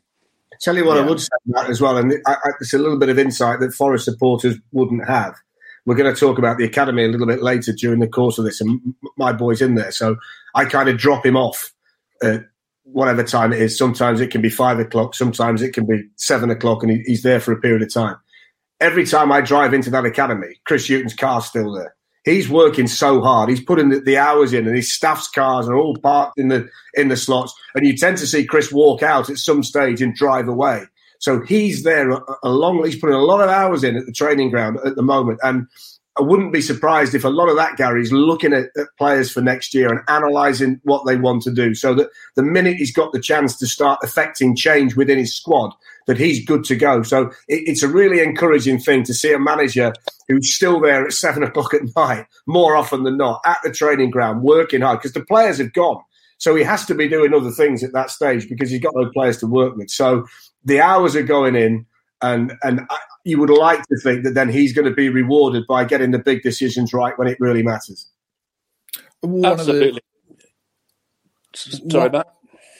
Tell 0.61 0.75
you 0.75 0.85
what, 0.85 0.97
yeah. 0.97 1.03
I 1.03 1.05
would 1.07 1.19
say 1.19 1.27
that 1.47 1.69
as 1.69 1.81
well, 1.81 1.97
and 1.97 2.13
I, 2.27 2.33
I, 2.33 2.49
it's 2.59 2.73
a 2.73 2.77
little 2.77 2.99
bit 2.99 3.09
of 3.09 3.17
insight 3.17 3.59
that 3.61 3.73
Forest 3.73 4.05
supporters 4.05 4.57
wouldn't 4.71 5.07
have. 5.07 5.33
we're 5.85 5.95
going 5.95 6.13
to 6.13 6.19
talk 6.19 6.37
about 6.37 6.59
the 6.59 6.65
academy 6.65 7.03
a 7.03 7.07
little 7.07 7.25
bit 7.25 7.41
later 7.41 7.73
during 7.73 7.99
the 7.99 8.07
course 8.07 8.37
of 8.37 8.45
this, 8.45 8.61
and 8.61 8.93
my 9.17 9.33
boy's 9.33 9.61
in 9.61 9.73
there, 9.73 9.91
so 9.91 10.17
I 10.53 10.65
kind 10.65 10.87
of 10.87 10.97
drop 10.97 11.25
him 11.25 11.35
off 11.35 11.73
at 12.21 12.43
whatever 12.91 13.23
time 13.23 13.53
it 13.53 13.61
is. 13.61 13.77
Sometimes 13.77 14.21
it 14.21 14.31
can 14.31 14.41
be 14.41 14.49
five 14.49 14.79
o'clock, 14.79 15.15
sometimes 15.15 15.61
it 15.61 15.73
can 15.73 15.85
be 15.85 16.03
seven 16.15 16.49
o'clock, 16.49 16.83
and 16.83 16.91
he's 17.05 17.23
there 17.23 17.39
for 17.39 17.51
a 17.51 17.59
period 17.59 17.81
of 17.81 17.93
time. 17.93 18.17
Every 18.79 19.05
time 19.05 19.31
I 19.31 19.41
drive 19.41 19.73
into 19.73 19.89
that 19.91 20.05
academy, 20.05 20.59
Chris 20.65 20.89
Hughton's 20.89 21.13
car's 21.13 21.45
still 21.45 21.73
there. 21.73 21.95
He's 22.23 22.49
working 22.49 22.87
so 22.87 23.21
hard. 23.21 23.49
He's 23.49 23.63
putting 23.63 23.89
the, 23.89 23.99
the, 23.99 24.17
hours 24.17 24.53
in, 24.53 24.67
and 24.67 24.75
his 24.75 24.93
staff's 24.93 25.27
cars 25.27 25.67
are 25.67 25.75
all 25.75 25.97
parked 25.97 26.37
in 26.37 26.49
the 26.49 26.69
in 26.93 27.07
the 27.07 27.17
slots. 27.17 27.53
And 27.73 27.85
you 27.85 27.97
tend 27.97 28.17
to 28.17 28.27
see 28.27 28.45
Chris 28.45 28.71
walk 28.71 29.01
out 29.01 29.29
at 29.29 29.37
some 29.37 29.63
stage 29.63 30.01
and 30.01 30.15
drive 30.15 30.47
away. 30.47 30.85
So 31.19 31.41
he's 31.41 31.83
there 31.83 32.11
uh, 32.11 32.19
uh, 32.27 32.35
along. 32.43 32.83
He's 32.83 32.99
putting 32.99 33.15
a 33.15 33.23
lot 33.23 33.41
of 33.41 33.49
hours 33.49 33.83
in 33.83 33.95
at 33.95 34.05
the 34.05 34.11
training 34.11 34.49
ground 34.49 34.79
at 34.85 34.95
the 34.95 35.03
moment, 35.03 35.39
and 35.41 35.67
I 36.21 36.23
wouldn't 36.23 36.53
be 36.53 36.61
surprised 36.61 37.15
if 37.15 37.23
a 37.23 37.29
lot 37.29 37.49
of 37.49 37.55
that 37.55 37.77
Gary's 37.77 38.11
looking 38.11 38.53
at, 38.53 38.65
at, 38.77 38.95
players 38.95 39.31
for 39.31 39.41
next 39.41 39.73
year 39.73 39.89
and 39.89 40.01
analysing 40.07 40.79
what 40.83 41.03
they 41.07 41.17
want 41.17 41.41
to 41.43 41.51
do, 41.51 41.73
so 41.73 41.95
that 41.95 42.09
the 42.35 42.43
minute 42.43 42.77
he's 42.77 42.93
got 42.93 43.11
the 43.11 43.19
chance 43.19 43.57
to 43.57 43.65
start 43.65 43.99
affecting 44.03 44.55
change 44.55 44.95
within 44.95 45.17
his 45.17 45.35
squad, 45.35 45.73
that 46.05 46.19
he's 46.19 46.45
good 46.45 46.63
to 46.65 46.75
go. 46.75 47.01
So 47.01 47.31
it, 47.47 47.63
it's 47.65 47.81
a 47.81 47.87
really 47.87 48.21
encouraging 48.21 48.77
thing 48.77 49.01
to 49.05 49.15
see 49.15 49.33
a 49.33 49.39
manager 49.39 49.93
who's 50.27 50.53
still 50.53 50.79
there 50.79 51.03
at 51.03 51.13
seven 51.13 51.41
o'clock 51.47 51.73
at 51.73 51.81
night, 51.95 52.27
more 52.45 52.75
often 52.75 53.01
than 53.01 53.17
not, 53.17 53.41
at 53.43 53.57
the 53.63 53.71
training 53.71 54.11
ground, 54.11 54.43
working 54.43 54.81
hard 54.81 54.99
because 54.99 55.13
the 55.13 55.25
players 55.25 55.57
have 55.57 55.73
gone. 55.73 56.03
So 56.37 56.55
he 56.55 56.63
has 56.63 56.85
to 56.85 56.93
be 56.93 57.07
doing 57.07 57.33
other 57.33 57.51
things 57.51 57.83
at 57.83 57.93
that 57.93 58.11
stage 58.11 58.47
because 58.47 58.69
he's 58.69 58.79
got 58.79 58.93
no 58.95 59.09
players 59.09 59.37
to 59.37 59.47
work 59.47 59.75
with. 59.75 59.89
So 59.89 60.27
the 60.63 60.81
hours 60.81 61.15
are 61.15 61.23
going 61.23 61.55
in, 61.55 61.87
and 62.21 62.53
and 62.63 62.81
you 63.23 63.39
would 63.39 63.49
like 63.49 63.83
to 63.87 63.97
think 63.97 64.23
that 64.23 64.33
then 64.33 64.49
he's 64.49 64.73
going 64.73 64.87
to 64.87 64.93
be 64.93 65.09
rewarded 65.09 65.65
by 65.67 65.85
getting 65.85 66.11
the 66.11 66.19
big 66.19 66.41
decisions 66.41 66.93
right 66.93 67.17
when 67.17 67.27
it 67.27 67.37
really 67.39 67.63
matters. 67.63 68.09
One 69.21 69.45
Absolutely. 69.45 70.01
The, 71.53 71.89
Sorry, 71.91 72.09
Matt. 72.09 72.27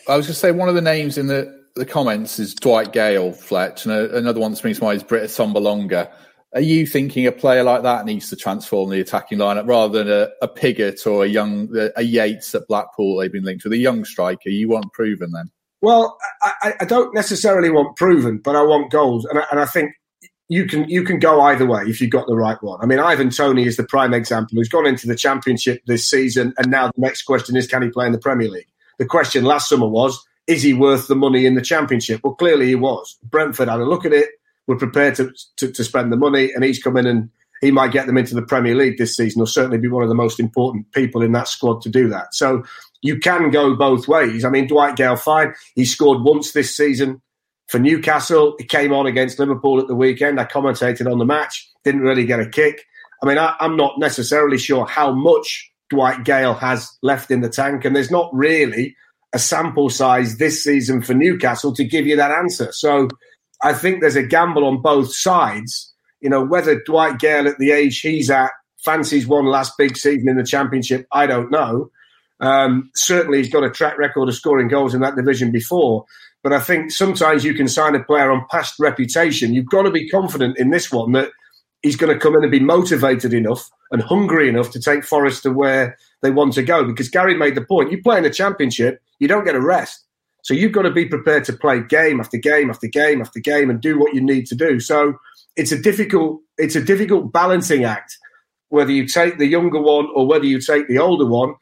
I 0.07 0.17
was 0.17 0.25
going 0.25 0.33
to 0.33 0.39
say 0.39 0.51
one 0.51 0.69
of 0.69 0.75
the 0.75 0.81
names 0.81 1.17
in 1.17 1.27
the, 1.27 1.65
the 1.75 1.85
comments 1.85 2.39
is 2.39 2.55
Dwight 2.55 2.91
Gayle, 2.91 3.33
Fletch, 3.33 3.85
and 3.85 3.93
a, 3.93 4.17
another 4.17 4.39
one 4.39 4.51
that 4.51 4.57
springs 4.57 4.79
to 4.79 4.85
mind 4.85 4.97
is 4.97 5.03
Britt 5.03 5.23
Assombalonga. 5.23 6.11
Are 6.53 6.61
you 6.61 6.85
thinking 6.85 7.27
a 7.27 7.31
player 7.31 7.63
like 7.63 7.83
that 7.83 8.05
needs 8.05 8.29
to 8.29 8.35
transform 8.35 8.89
the 8.89 8.99
attacking 8.99 9.37
lineup 9.37 9.67
rather 9.67 10.03
than 10.03 10.11
a, 10.11 10.29
a 10.41 10.47
Pigott 10.47 11.05
or 11.07 11.23
a 11.23 11.27
young 11.27 11.69
a 11.95 12.01
Yates 12.01 12.53
at 12.55 12.67
Blackpool 12.67 13.17
they've 13.17 13.31
been 13.31 13.43
linked 13.43 13.63
with 13.63 13.73
a 13.73 13.77
young 13.77 14.03
striker? 14.03 14.49
You 14.49 14.67
want 14.67 14.91
proven 14.91 15.31
then? 15.31 15.49
Well, 15.81 16.17
I, 16.41 16.73
I 16.81 16.85
don't 16.85 17.13
necessarily 17.13 17.69
want 17.69 17.97
proven, 17.97 18.37
but 18.37 18.55
I 18.55 18.61
want 18.61 18.91
goals, 18.91 19.25
and 19.25 19.39
I, 19.39 19.43
and 19.51 19.59
I 19.59 19.65
think 19.65 19.93
you 20.47 20.65
can 20.65 20.87
you 20.89 21.03
can 21.03 21.17
go 21.17 21.41
either 21.41 21.65
way 21.65 21.83
if 21.87 22.01
you've 22.01 22.11
got 22.11 22.27
the 22.27 22.35
right 22.35 22.61
one. 22.61 22.79
I 22.81 22.85
mean, 22.85 22.99
Ivan 22.99 23.29
Toney 23.29 23.65
is 23.65 23.77
the 23.77 23.83
prime 23.83 24.13
example 24.13 24.57
who's 24.57 24.69
gone 24.69 24.85
into 24.85 25.07
the 25.07 25.15
championship 25.15 25.81
this 25.87 26.07
season, 26.07 26.53
and 26.57 26.69
now 26.69 26.87
the 26.87 27.01
next 27.01 27.23
question 27.23 27.55
is, 27.55 27.67
can 27.67 27.81
he 27.81 27.89
play 27.89 28.05
in 28.05 28.11
the 28.11 28.19
Premier 28.19 28.49
League? 28.49 28.67
The 28.99 29.05
question 29.05 29.43
last 29.43 29.69
summer 29.69 29.87
was, 29.87 30.23
is 30.45 30.61
he 30.61 30.73
worth 30.73 31.07
the 31.07 31.15
money 31.15 31.45
in 31.45 31.55
the 31.55 31.61
championship? 31.61 32.21
Well, 32.23 32.35
clearly 32.35 32.67
he 32.67 32.75
was. 32.75 33.17
Brentford 33.23 33.69
had 33.69 33.79
a 33.79 33.85
look 33.85 34.05
at 34.05 34.13
it 34.13 34.29
were 34.67 34.77
prepared 34.77 35.15
to, 35.15 35.33
to, 35.57 35.71
to 35.71 35.83
spend 35.83 36.11
the 36.11 36.17
money, 36.17 36.51
and 36.53 36.63
he's 36.63 36.81
come 36.81 36.97
in 36.97 37.07
and 37.07 37.29
he 37.61 37.71
might 37.71 37.91
get 37.91 38.07
them 38.07 38.17
into 38.17 38.35
the 38.35 38.41
Premier 38.41 38.75
League 38.75 38.97
this 38.97 39.15
season, 39.15 39.41
or 39.41 39.47
certainly 39.47 39.77
be 39.77 39.87
one 39.87 40.03
of 40.03 40.09
the 40.09 40.15
most 40.15 40.39
important 40.39 40.91
people 40.91 41.21
in 41.21 41.31
that 41.31 41.47
squad 41.47 41.81
to 41.81 41.89
do 41.89 42.09
that. 42.09 42.33
So 42.33 42.63
you 43.01 43.19
can 43.19 43.49
go 43.49 43.75
both 43.75 44.07
ways. 44.07 44.45
I 44.45 44.49
mean, 44.49 44.67
Dwight 44.67 44.95
Gayle, 44.95 45.15
fine. 45.15 45.53
He 45.75 45.85
scored 45.85 46.23
once 46.23 46.51
this 46.51 46.75
season 46.75 47.21
for 47.67 47.79
Newcastle. 47.79 48.55
He 48.59 48.65
came 48.65 48.93
on 48.93 49.07
against 49.07 49.39
Liverpool 49.39 49.79
at 49.79 49.87
the 49.87 49.95
weekend. 49.95 50.39
I 50.39 50.45
commentated 50.45 51.11
on 51.11 51.17
the 51.17 51.25
match, 51.25 51.69
didn't 51.83 52.01
really 52.01 52.25
get 52.25 52.39
a 52.39 52.47
kick. 52.47 52.83
I 53.23 53.27
mean, 53.27 53.37
I, 53.37 53.55
am 53.59 53.77
not 53.77 53.99
necessarily 53.99 54.57
sure 54.57 54.85
how 54.85 55.11
much 55.11 55.71
Dwight 55.89 56.23
Gayle 56.23 56.53
has 56.55 56.89
left 57.01 57.31
in 57.31 57.41
the 57.41 57.49
tank, 57.49 57.85
and 57.85 57.95
there's 57.95 58.11
not 58.11 58.29
really 58.33 58.95
a 59.33 59.39
sample 59.39 59.89
size 59.89 60.37
this 60.37 60.63
season 60.63 61.01
for 61.01 61.13
Newcastle 61.13 61.73
to 61.73 61.83
give 61.83 62.05
you 62.05 62.15
that 62.17 62.31
answer. 62.31 62.71
So 62.71 63.09
I 63.63 63.73
think 63.73 64.01
there's 64.01 64.15
a 64.15 64.23
gamble 64.23 64.65
on 64.65 64.81
both 64.81 65.13
sides. 65.13 65.93
You 66.19 66.29
know, 66.29 66.43
whether 66.43 66.81
Dwight 66.85 67.19
Gayle 67.19 67.47
at 67.47 67.57
the 67.57 67.71
age 67.71 67.99
he's 68.01 68.29
at 68.29 68.51
fancies 68.83 69.27
one 69.27 69.45
last 69.45 69.77
big 69.77 69.97
season 69.97 70.27
in 70.27 70.37
the 70.37 70.43
championship, 70.43 71.07
I 71.11 71.27
don't 71.27 71.51
know. 71.51 71.89
Um, 72.41 72.91
certainly, 72.95 73.37
he's 73.37 73.51
got 73.51 73.63
a 73.63 73.69
track 73.69 73.97
record 73.97 74.27
of 74.27 74.35
scoring 74.35 74.67
goals 74.67 74.93
in 74.93 75.01
that 75.01 75.15
division 75.15 75.51
before. 75.51 76.05
But 76.43 76.53
I 76.53 76.59
think 76.59 76.91
sometimes 76.91 77.43
you 77.43 77.53
can 77.53 77.67
sign 77.67 77.95
a 77.95 78.03
player 78.03 78.31
on 78.31 78.47
past 78.49 78.79
reputation. 78.79 79.53
You've 79.53 79.69
got 79.69 79.83
to 79.83 79.91
be 79.91 80.09
confident 80.09 80.57
in 80.57 80.71
this 80.71 80.91
one 80.91 81.11
that 81.11 81.29
he's 81.83 81.95
going 81.95 82.13
to 82.13 82.19
come 82.19 82.35
in 82.35 82.41
and 82.43 82.51
be 82.51 82.59
motivated 82.59 83.33
enough 83.33 83.69
and 83.91 84.01
hungry 84.01 84.49
enough 84.49 84.71
to 84.71 84.79
take 84.79 85.03
Forest 85.03 85.43
to 85.43 85.51
where 85.51 85.97
they 86.21 86.31
want 86.31 86.53
to 86.53 86.63
go. 86.63 86.83
Because 86.83 87.09
Garry 87.09 87.35
made 87.35 87.55
the 87.55 87.65
point: 87.65 87.91
you 87.91 88.01
play 88.01 88.17
in 88.17 88.23
the 88.23 88.29
championship, 88.29 89.01
you 89.19 89.27
don't 89.27 89.45
get 89.45 89.55
a 89.55 89.61
rest. 89.61 90.03
So 90.43 90.55
you've 90.55 90.71
got 90.71 90.83
to 90.83 90.91
be 90.91 91.05
prepared 91.05 91.45
to 91.45 91.53
play 91.53 91.81
game 91.81 92.19
after 92.19 92.37
game 92.37 92.71
after 92.71 92.87
game 92.87 93.21
after 93.21 93.39
game 93.39 93.69
and 93.69 93.79
do 93.79 93.99
what 93.99 94.15
you 94.15 94.21
need 94.21 94.47
to 94.47 94.55
do. 94.55 94.79
So 94.79 95.19
it's 95.55 95.71
a 95.71 95.79
difficult 95.79 96.41
it's 96.57 96.75
a 96.75 96.83
difficult 96.83 97.31
balancing 97.31 97.83
act 97.83 98.17
whether 98.69 98.91
you 98.91 99.05
take 99.05 99.37
the 99.37 99.45
younger 99.45 99.81
one 99.81 100.07
or 100.15 100.25
whether 100.25 100.45
you 100.45 100.59
take 100.59 100.87
the 100.87 100.97
older 100.97 101.25
one. 101.25 101.53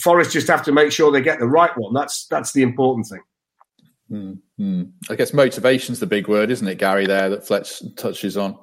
Forest 0.00 0.32
just 0.32 0.48
have 0.48 0.64
to 0.64 0.72
make 0.72 0.92
sure 0.92 1.10
they 1.10 1.22
get 1.22 1.38
the 1.38 1.46
right 1.46 1.76
one. 1.76 1.94
That's 1.94 2.26
that's 2.26 2.52
the 2.52 2.62
important 2.62 3.06
thing. 3.06 3.22
Mm-hmm. 4.10 4.82
I 5.10 5.14
guess 5.16 5.32
motivation's 5.32 6.00
the 6.00 6.06
big 6.06 6.28
word, 6.28 6.50
isn't 6.50 6.68
it, 6.68 6.78
Garry? 6.78 7.06
There 7.06 7.28
that 7.30 7.46
Fletch 7.46 7.82
touches 7.96 8.36
on. 8.36 8.58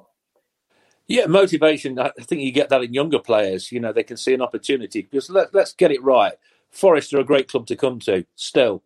Yeah, 1.06 1.26
motivation. 1.26 1.98
I 1.98 2.12
think 2.20 2.40
you 2.40 2.50
get 2.50 2.70
that 2.70 2.82
in 2.82 2.94
younger 2.94 3.18
players. 3.18 3.70
You 3.70 3.80
know, 3.80 3.92
they 3.92 4.04
can 4.04 4.16
see 4.16 4.32
an 4.32 4.40
opportunity 4.40 5.02
because 5.02 5.28
let, 5.28 5.54
let's 5.54 5.74
get 5.74 5.90
it 5.90 6.02
right. 6.02 6.32
Forest 6.70 7.12
are 7.12 7.20
a 7.20 7.24
great 7.24 7.48
club 7.48 7.66
to 7.66 7.76
come 7.76 8.00
to. 8.00 8.24
Still, 8.36 8.82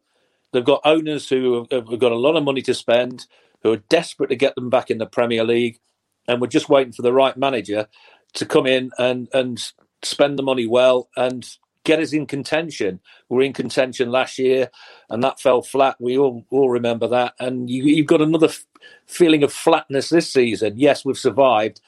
They've 0.53 0.65
got 0.65 0.81
owners 0.85 1.29
who 1.29 1.67
have 1.71 1.99
got 1.99 2.13
a 2.13 2.17
lot 2.17 2.37
of 2.37 2.45
money 2.45 2.63
to 2.63 2.75
spend, 2.75 3.27
who 3.63 3.73
are 3.73 3.79
desperate 3.89 4.29
to 4.29 4.37
get 4.37 4.55
them 4.55 4.71
back 4.71 4.91
in 4.91 4.99
the 4.99 5.07
Premier 5.07 5.45
League, 5.45 5.79
and 6.27 6.41
we're 6.41 6.47
just 6.47 6.69
waiting 6.69 6.93
for 6.93 7.03
the 7.03 7.13
right 7.13 7.37
manager 7.37 7.89
to 8.35 8.47
come 8.47 8.67
in 8.67 8.91
and 8.99 9.29
and 9.33 9.73
spend 10.03 10.39
the 10.39 10.43
money 10.43 10.67
well 10.67 11.09
and 11.17 11.57
get 11.89 12.01
us 12.01 12.13
in 12.13 12.27
contention. 12.27 13.01
We 13.29 13.37
were 13.37 13.43
in 13.43 13.55
contention 13.55 14.11
last 14.11 14.39
year, 14.39 14.71
and 15.09 15.25
that 15.25 15.41
fell 15.41 15.63
flat. 15.63 15.97
We 15.99 16.19
all 16.19 16.45
all 16.51 16.69
remember 16.69 17.09
that. 17.09 17.35
And 17.41 17.71
you, 17.71 17.97
have 17.97 18.07
got 18.07 18.21
another 18.21 18.49
f- 18.49 18.67
feeling 19.07 19.43
of 19.43 19.53
flatness 19.53 20.11
this 20.11 20.31
season. 20.31 20.75
Yes, 20.77 21.05
we've 21.05 21.19
survived, 21.19 21.81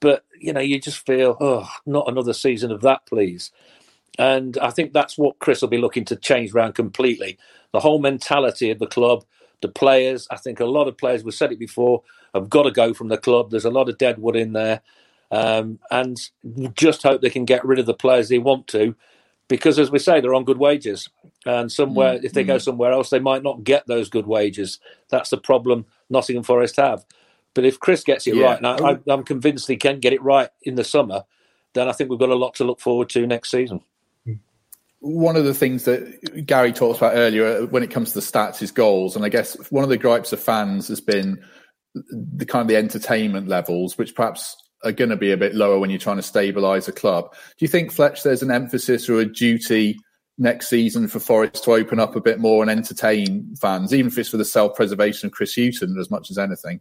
but 0.00 0.24
you 0.40 0.52
know 0.52 0.60
you 0.60 0.80
just 0.80 1.04
feel, 1.04 1.36
oh, 1.40 1.68
not 1.84 2.08
another 2.08 2.32
season 2.32 2.70
of 2.70 2.82
that, 2.82 3.04
please. 3.06 3.50
And 4.18 4.56
I 4.58 4.70
think 4.70 4.92
that's 4.92 5.18
what 5.18 5.40
Chris 5.40 5.60
will 5.60 5.68
be 5.68 5.78
looking 5.78 6.04
to 6.06 6.16
change 6.16 6.54
around 6.54 6.74
completely 6.74 7.38
the 7.72 7.80
whole 7.80 8.00
mentality 8.00 8.70
of 8.70 8.78
the 8.78 8.86
club, 8.86 9.24
the 9.60 9.68
players. 9.68 10.26
I 10.30 10.36
think 10.36 10.60
a 10.60 10.64
lot 10.64 10.88
of 10.88 10.96
players, 10.96 11.22
we've 11.22 11.34
said 11.34 11.52
it 11.52 11.58
before, 11.58 12.02
have 12.34 12.48
got 12.48 12.62
to 12.62 12.70
go 12.70 12.94
from 12.94 13.08
the 13.08 13.18
club. 13.18 13.50
There's 13.50 13.64
a 13.64 13.70
lot 13.70 13.88
of 13.88 13.98
deadwood 13.98 14.36
in 14.36 14.52
there. 14.52 14.80
Um, 15.30 15.78
and 15.90 16.18
just 16.74 17.02
hope 17.02 17.20
they 17.20 17.30
can 17.30 17.44
get 17.44 17.64
rid 17.64 17.78
of 17.78 17.86
the 17.86 17.94
players 17.94 18.28
they 18.28 18.38
want 18.38 18.66
to, 18.68 18.96
because 19.48 19.78
as 19.78 19.90
we 19.90 19.98
say, 19.98 20.20
they're 20.20 20.34
on 20.34 20.44
good 20.44 20.58
wages. 20.58 21.08
And 21.44 21.72
somewhere, 21.72 22.18
mm, 22.18 22.24
if 22.24 22.32
they 22.32 22.44
mm. 22.44 22.48
go 22.48 22.58
somewhere 22.58 22.92
else, 22.92 23.10
they 23.10 23.18
might 23.18 23.42
not 23.42 23.64
get 23.64 23.86
those 23.86 24.08
good 24.08 24.26
wages. 24.26 24.78
That's 25.08 25.30
the 25.30 25.38
problem 25.38 25.86
Nottingham 26.10 26.44
Forest 26.44 26.76
have. 26.76 27.04
But 27.54 27.64
if 27.64 27.80
Chris 27.80 28.04
gets 28.04 28.26
it 28.26 28.34
yeah. 28.34 28.44
right, 28.44 28.58
and 28.58 28.66
I, 28.66 29.12
I'm 29.12 29.24
convinced 29.24 29.68
he 29.68 29.76
can 29.76 30.00
get 30.00 30.12
it 30.12 30.22
right 30.22 30.50
in 30.62 30.74
the 30.74 30.84
summer, 30.84 31.24
then 31.72 31.88
I 31.88 31.92
think 31.92 32.10
we've 32.10 32.18
got 32.18 32.28
a 32.28 32.34
lot 32.34 32.54
to 32.56 32.64
look 32.64 32.80
forward 32.80 33.08
to 33.10 33.26
next 33.26 33.50
season 33.50 33.80
one 35.00 35.36
of 35.36 35.44
the 35.44 35.54
things 35.54 35.84
that 35.84 36.44
Garry 36.44 36.72
talked 36.72 36.98
about 36.98 37.14
earlier 37.14 37.66
when 37.66 37.82
it 37.82 37.90
comes 37.90 38.12
to 38.12 38.14
the 38.14 38.20
stats 38.20 38.62
is 38.62 38.72
goals. 38.72 39.14
And 39.14 39.24
I 39.24 39.28
guess 39.28 39.54
one 39.70 39.84
of 39.84 39.90
the 39.90 39.96
gripes 39.96 40.32
of 40.32 40.40
fans 40.40 40.88
has 40.88 41.00
been 41.00 41.42
the 41.94 42.46
kind 42.46 42.62
of 42.62 42.68
the 42.68 42.76
entertainment 42.76 43.48
levels, 43.48 43.96
which 43.96 44.14
perhaps 44.14 44.56
are 44.84 44.92
going 44.92 45.10
to 45.10 45.16
be 45.16 45.32
a 45.32 45.36
bit 45.36 45.54
lower 45.54 45.78
when 45.78 45.90
you're 45.90 45.98
trying 45.98 46.16
to 46.16 46.22
stabilise 46.22 46.88
a 46.88 46.92
club. 46.92 47.32
Do 47.32 47.64
you 47.64 47.68
think, 47.68 47.92
Fletch, 47.92 48.22
there's 48.22 48.42
an 48.42 48.50
emphasis 48.50 49.08
or 49.08 49.20
a 49.20 49.24
duty 49.24 49.98
next 50.38 50.68
season 50.68 51.08
for 51.08 51.18
Forest 51.20 51.64
to 51.64 51.72
open 51.72 51.98
up 51.98 52.14
a 52.16 52.20
bit 52.20 52.38
more 52.38 52.62
and 52.62 52.70
entertain 52.70 53.54
fans, 53.60 53.92
even 53.92 54.06
if 54.06 54.18
it's 54.18 54.28
for 54.28 54.36
the 54.36 54.44
self 54.44 54.76
preservation 54.76 55.26
of 55.26 55.32
Chris 55.32 55.54
Hughton 55.54 55.98
as 55.98 56.10
much 56.10 56.30
as 56.30 56.38
anything? 56.38 56.80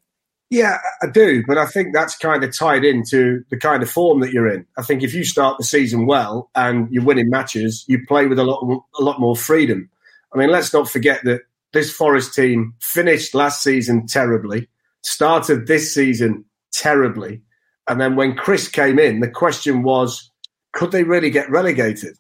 Yeah, 0.50 0.78
I 1.02 1.08
do, 1.08 1.44
but 1.46 1.58
I 1.58 1.66
think 1.66 1.94
that's 1.94 2.16
kind 2.16 2.44
of 2.44 2.58
tied 2.58 2.86
into 2.86 3.44
the 3.50 3.58
kind 3.58 3.84
of 3.84 3.90
form 3.90 4.22
that 4.22 4.32
you're 4.32 4.48
in. 4.48 4.66
I 4.78 4.82
think 4.82 5.04
if 5.04 5.14
you 5.14 5.26
start 5.26 5.58
the 5.58 5.66
season 5.66 6.06
well 6.06 6.50
and 6.56 6.88
you're 6.90 7.04
winning 7.04 7.30
matches, 7.30 7.84
you 7.88 8.06
play 8.08 8.28
with 8.28 8.40
a 8.40 8.46
lot, 8.46 8.64
a 8.98 9.04
lot 9.04 9.20
more 9.20 9.36
freedom. 9.36 9.90
I 10.34 10.38
mean, 10.38 10.50
let's 10.50 10.72
not 10.72 10.90
forget 10.90 11.22
that 11.26 11.42
this 11.74 11.92
Forest 11.92 12.34
team 12.34 12.74
finished 12.80 13.36
last 13.36 13.62
season 13.62 14.08
terribly, 14.08 14.70
started 15.02 15.68
this 15.68 15.94
season 15.94 16.46
terribly, 16.72 17.42
and 17.88 18.02
then 18.02 18.16
when 18.16 18.36
Chris 18.36 18.68
came 18.68 19.00
in, 19.00 19.20
the 19.22 19.30
question 19.30 19.84
was, 19.84 20.32
could 20.74 20.92
they 20.92 21.04
really 21.04 21.30
get 21.30 21.50
relegated? 21.50 22.18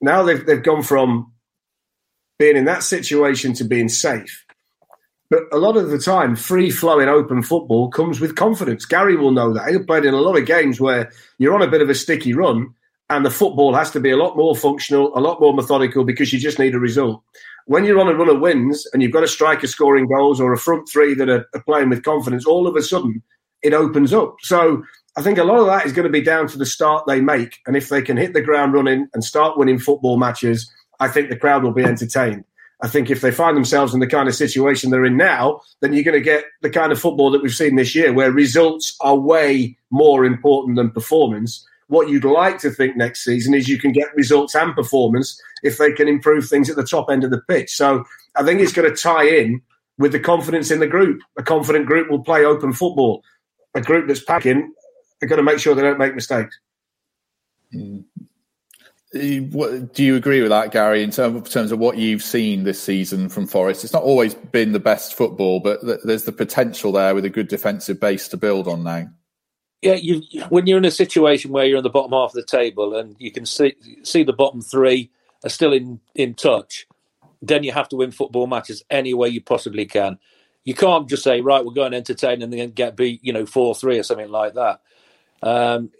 Now 0.00 0.22
they've 0.22 0.44
they've 0.46 0.62
gone 0.62 0.82
from 0.82 1.32
being 2.38 2.56
in 2.56 2.66
that 2.66 2.82
situation 2.84 3.52
to 3.54 3.64
being 3.64 3.88
safe 3.88 4.44
But 5.30 5.42
a 5.52 5.58
lot 5.58 5.76
of 5.76 5.90
the 5.90 5.98
time, 5.98 6.36
free 6.36 6.70
flowing 6.70 7.08
open 7.08 7.42
football 7.42 7.90
comes 7.90 8.20
with 8.20 8.36
confidence. 8.36 8.84
Garry 8.86 9.16
will 9.16 9.32
know 9.32 9.52
that. 9.52 9.68
He's 9.68 9.84
played 9.86 10.04
in 10.04 10.14
a 10.14 10.20
lot 10.20 10.38
of 10.38 10.46
games 10.46 10.80
where 10.80 11.12
you're 11.38 11.54
on 11.54 11.62
a 11.62 11.70
bit 11.70 11.82
of 11.82 11.90
a 11.90 11.94
sticky 11.94 12.34
run 12.34 12.74
and 13.10 13.26
the 13.26 13.30
football 13.30 13.74
has 13.74 13.90
to 13.92 14.00
be 14.00 14.10
a 14.10 14.16
lot 14.16 14.36
more 14.36 14.56
functional, 14.56 15.16
a 15.16 15.20
lot 15.20 15.40
more 15.40 15.54
methodical 15.54 16.04
because 16.04 16.32
you 16.32 16.38
just 16.38 16.58
need 16.58 16.74
a 16.74 16.78
result. 16.80 17.22
When 17.66 17.84
you're 17.84 18.00
on 18.00 18.08
a 18.08 18.14
run 18.14 18.30
of 18.30 18.40
wins 18.40 18.86
and 18.92 19.02
you've 19.02 19.12
got 19.12 19.24
a 19.24 19.28
striker 19.28 19.66
scoring 19.66 20.08
goals 20.08 20.40
or 20.40 20.52
a 20.52 20.58
front 20.58 20.88
three 20.88 21.14
that 21.14 21.28
are, 21.28 21.46
are 21.54 21.64
playing 21.64 21.90
with 21.90 22.04
confidence, 22.04 22.46
all 22.46 22.66
of 22.66 22.76
a 22.76 22.82
sudden 22.82 23.22
it 23.62 23.74
opens 23.74 24.12
up. 24.12 24.36
So 24.42 24.82
I 25.16 25.22
think 25.22 25.38
a 25.38 25.44
lot 25.44 25.58
of 25.58 25.66
that 25.66 25.84
is 25.84 25.92
going 25.92 26.06
to 26.06 26.12
be 26.12 26.22
down 26.22 26.46
to 26.48 26.58
the 26.58 26.66
start 26.66 27.04
they 27.06 27.20
make. 27.20 27.58
And 27.66 27.76
if 27.76 27.88
they 27.88 28.02
can 28.02 28.16
hit 28.16 28.34
the 28.34 28.40
ground 28.40 28.72
running 28.72 29.08
and 29.14 29.24
start 29.24 29.58
winning 29.58 29.78
football 29.78 30.16
matches, 30.16 30.70
I 31.00 31.08
think 31.08 31.28
the 31.28 31.36
crowd 31.36 31.64
will 31.64 31.72
be 31.72 31.84
entertained. 31.84 32.44
I 32.80 32.86
think 32.86 33.10
if 33.10 33.20
they 33.20 33.32
find 33.32 33.56
themselves 33.56 33.92
in 33.92 34.00
the 34.00 34.06
kind 34.06 34.28
of 34.28 34.36
situation 34.36 34.90
they're 34.90 35.04
in 35.04 35.16
now, 35.16 35.60
then 35.80 35.92
you're 35.92 36.04
going 36.04 36.16
to 36.16 36.24
get 36.24 36.44
the 36.62 36.70
kind 36.70 36.92
of 36.92 37.00
football 37.00 37.30
that 37.32 37.42
we've 37.42 37.54
seen 37.54 37.74
this 37.74 37.94
year, 37.94 38.12
where 38.12 38.30
results 38.30 38.96
are 39.00 39.16
way 39.16 39.76
more 39.90 40.24
important 40.24 40.76
than 40.76 40.90
performance. 40.90 41.66
What 41.88 42.08
you'd 42.08 42.24
like 42.24 42.58
to 42.60 42.70
think 42.70 42.96
next 42.96 43.24
season 43.24 43.54
is 43.54 43.68
you 43.68 43.78
can 43.78 43.90
get 43.90 44.14
results 44.14 44.54
and 44.54 44.74
performance 44.74 45.40
if 45.64 45.78
they 45.78 45.90
can 45.90 46.06
improve 46.06 46.48
things 46.48 46.70
at 46.70 46.76
the 46.76 46.84
top 46.84 47.10
end 47.10 47.24
of 47.24 47.32
the 47.32 47.42
pitch. 47.48 47.74
So 47.74 48.04
I 48.36 48.44
think 48.44 48.60
it's 48.60 48.72
going 48.72 48.88
to 48.88 48.96
tie 48.96 49.26
in 49.26 49.60
with 49.98 50.12
the 50.12 50.20
confidence 50.20 50.70
in 50.70 50.78
the 50.78 50.86
group. 50.86 51.20
A 51.36 51.42
confident 51.42 51.86
group 51.86 52.08
will 52.08 52.22
play 52.22 52.44
open 52.44 52.72
football. 52.72 53.24
A 53.78 53.80
group 53.80 54.08
that's 54.08 54.22
packing 54.22 54.72
are 55.22 55.28
going 55.28 55.36
to 55.36 55.42
make 55.44 55.60
sure 55.60 55.74
they 55.74 55.82
don't 55.82 55.98
make 55.98 56.14
mistakes. 56.14 56.58
Mm. 57.72 58.04
Do 59.12 59.88
you 59.96 60.16
agree 60.16 60.42
with 60.42 60.50
that, 60.50 60.72
Garry? 60.72 61.02
In 61.02 61.10
terms 61.10 61.72
of 61.72 61.78
what 61.78 61.96
you've 61.96 62.22
seen 62.22 62.64
this 62.64 62.82
season 62.82 63.28
from 63.28 63.46
Forest, 63.46 63.84
it's 63.84 63.92
not 63.92 64.02
always 64.02 64.34
been 64.34 64.72
the 64.72 64.80
best 64.80 65.14
football, 65.14 65.60
but 65.60 65.78
there's 66.04 66.24
the 66.24 66.32
potential 66.32 66.92
there 66.92 67.14
with 67.14 67.24
a 67.24 67.30
good 67.30 67.48
defensive 67.48 68.00
base 68.00 68.28
to 68.28 68.36
build 68.36 68.66
on 68.66 68.82
now. 68.82 69.08
Yeah, 69.80 69.94
you, 69.94 70.22
when 70.48 70.66
you're 70.66 70.78
in 70.78 70.84
a 70.84 70.90
situation 70.90 71.52
where 71.52 71.64
you're 71.64 71.78
in 71.78 71.84
the 71.84 71.88
bottom 71.88 72.12
half 72.12 72.30
of 72.30 72.34
the 72.34 72.42
table 72.42 72.96
and 72.96 73.14
you 73.20 73.30
can 73.30 73.46
see 73.46 73.76
see 74.02 74.24
the 74.24 74.32
bottom 74.32 74.60
three 74.60 75.10
are 75.44 75.50
still 75.50 75.72
in 75.72 76.00
in 76.16 76.34
touch, 76.34 76.86
then 77.40 77.62
you 77.62 77.70
have 77.70 77.88
to 77.90 77.96
win 77.96 78.10
football 78.10 78.48
matches 78.48 78.82
any 78.90 79.14
way 79.14 79.28
you 79.28 79.40
possibly 79.40 79.86
can. 79.86 80.18
You 80.68 80.74
can't 80.74 81.08
just 81.08 81.22
say, 81.22 81.40
right, 81.40 81.64
we're 81.64 81.72
going 81.72 81.92
to 81.92 81.96
entertain 81.96 82.42
and 82.42 82.52
then 82.52 82.72
get 82.72 82.94
beat, 82.94 83.24
you 83.24 83.32
know, 83.32 83.46
four 83.46 83.74
three 83.74 83.98
or 83.98 84.02
something 84.02 84.28
like 84.28 84.52
that. 84.52 84.82
Um, 85.42 85.90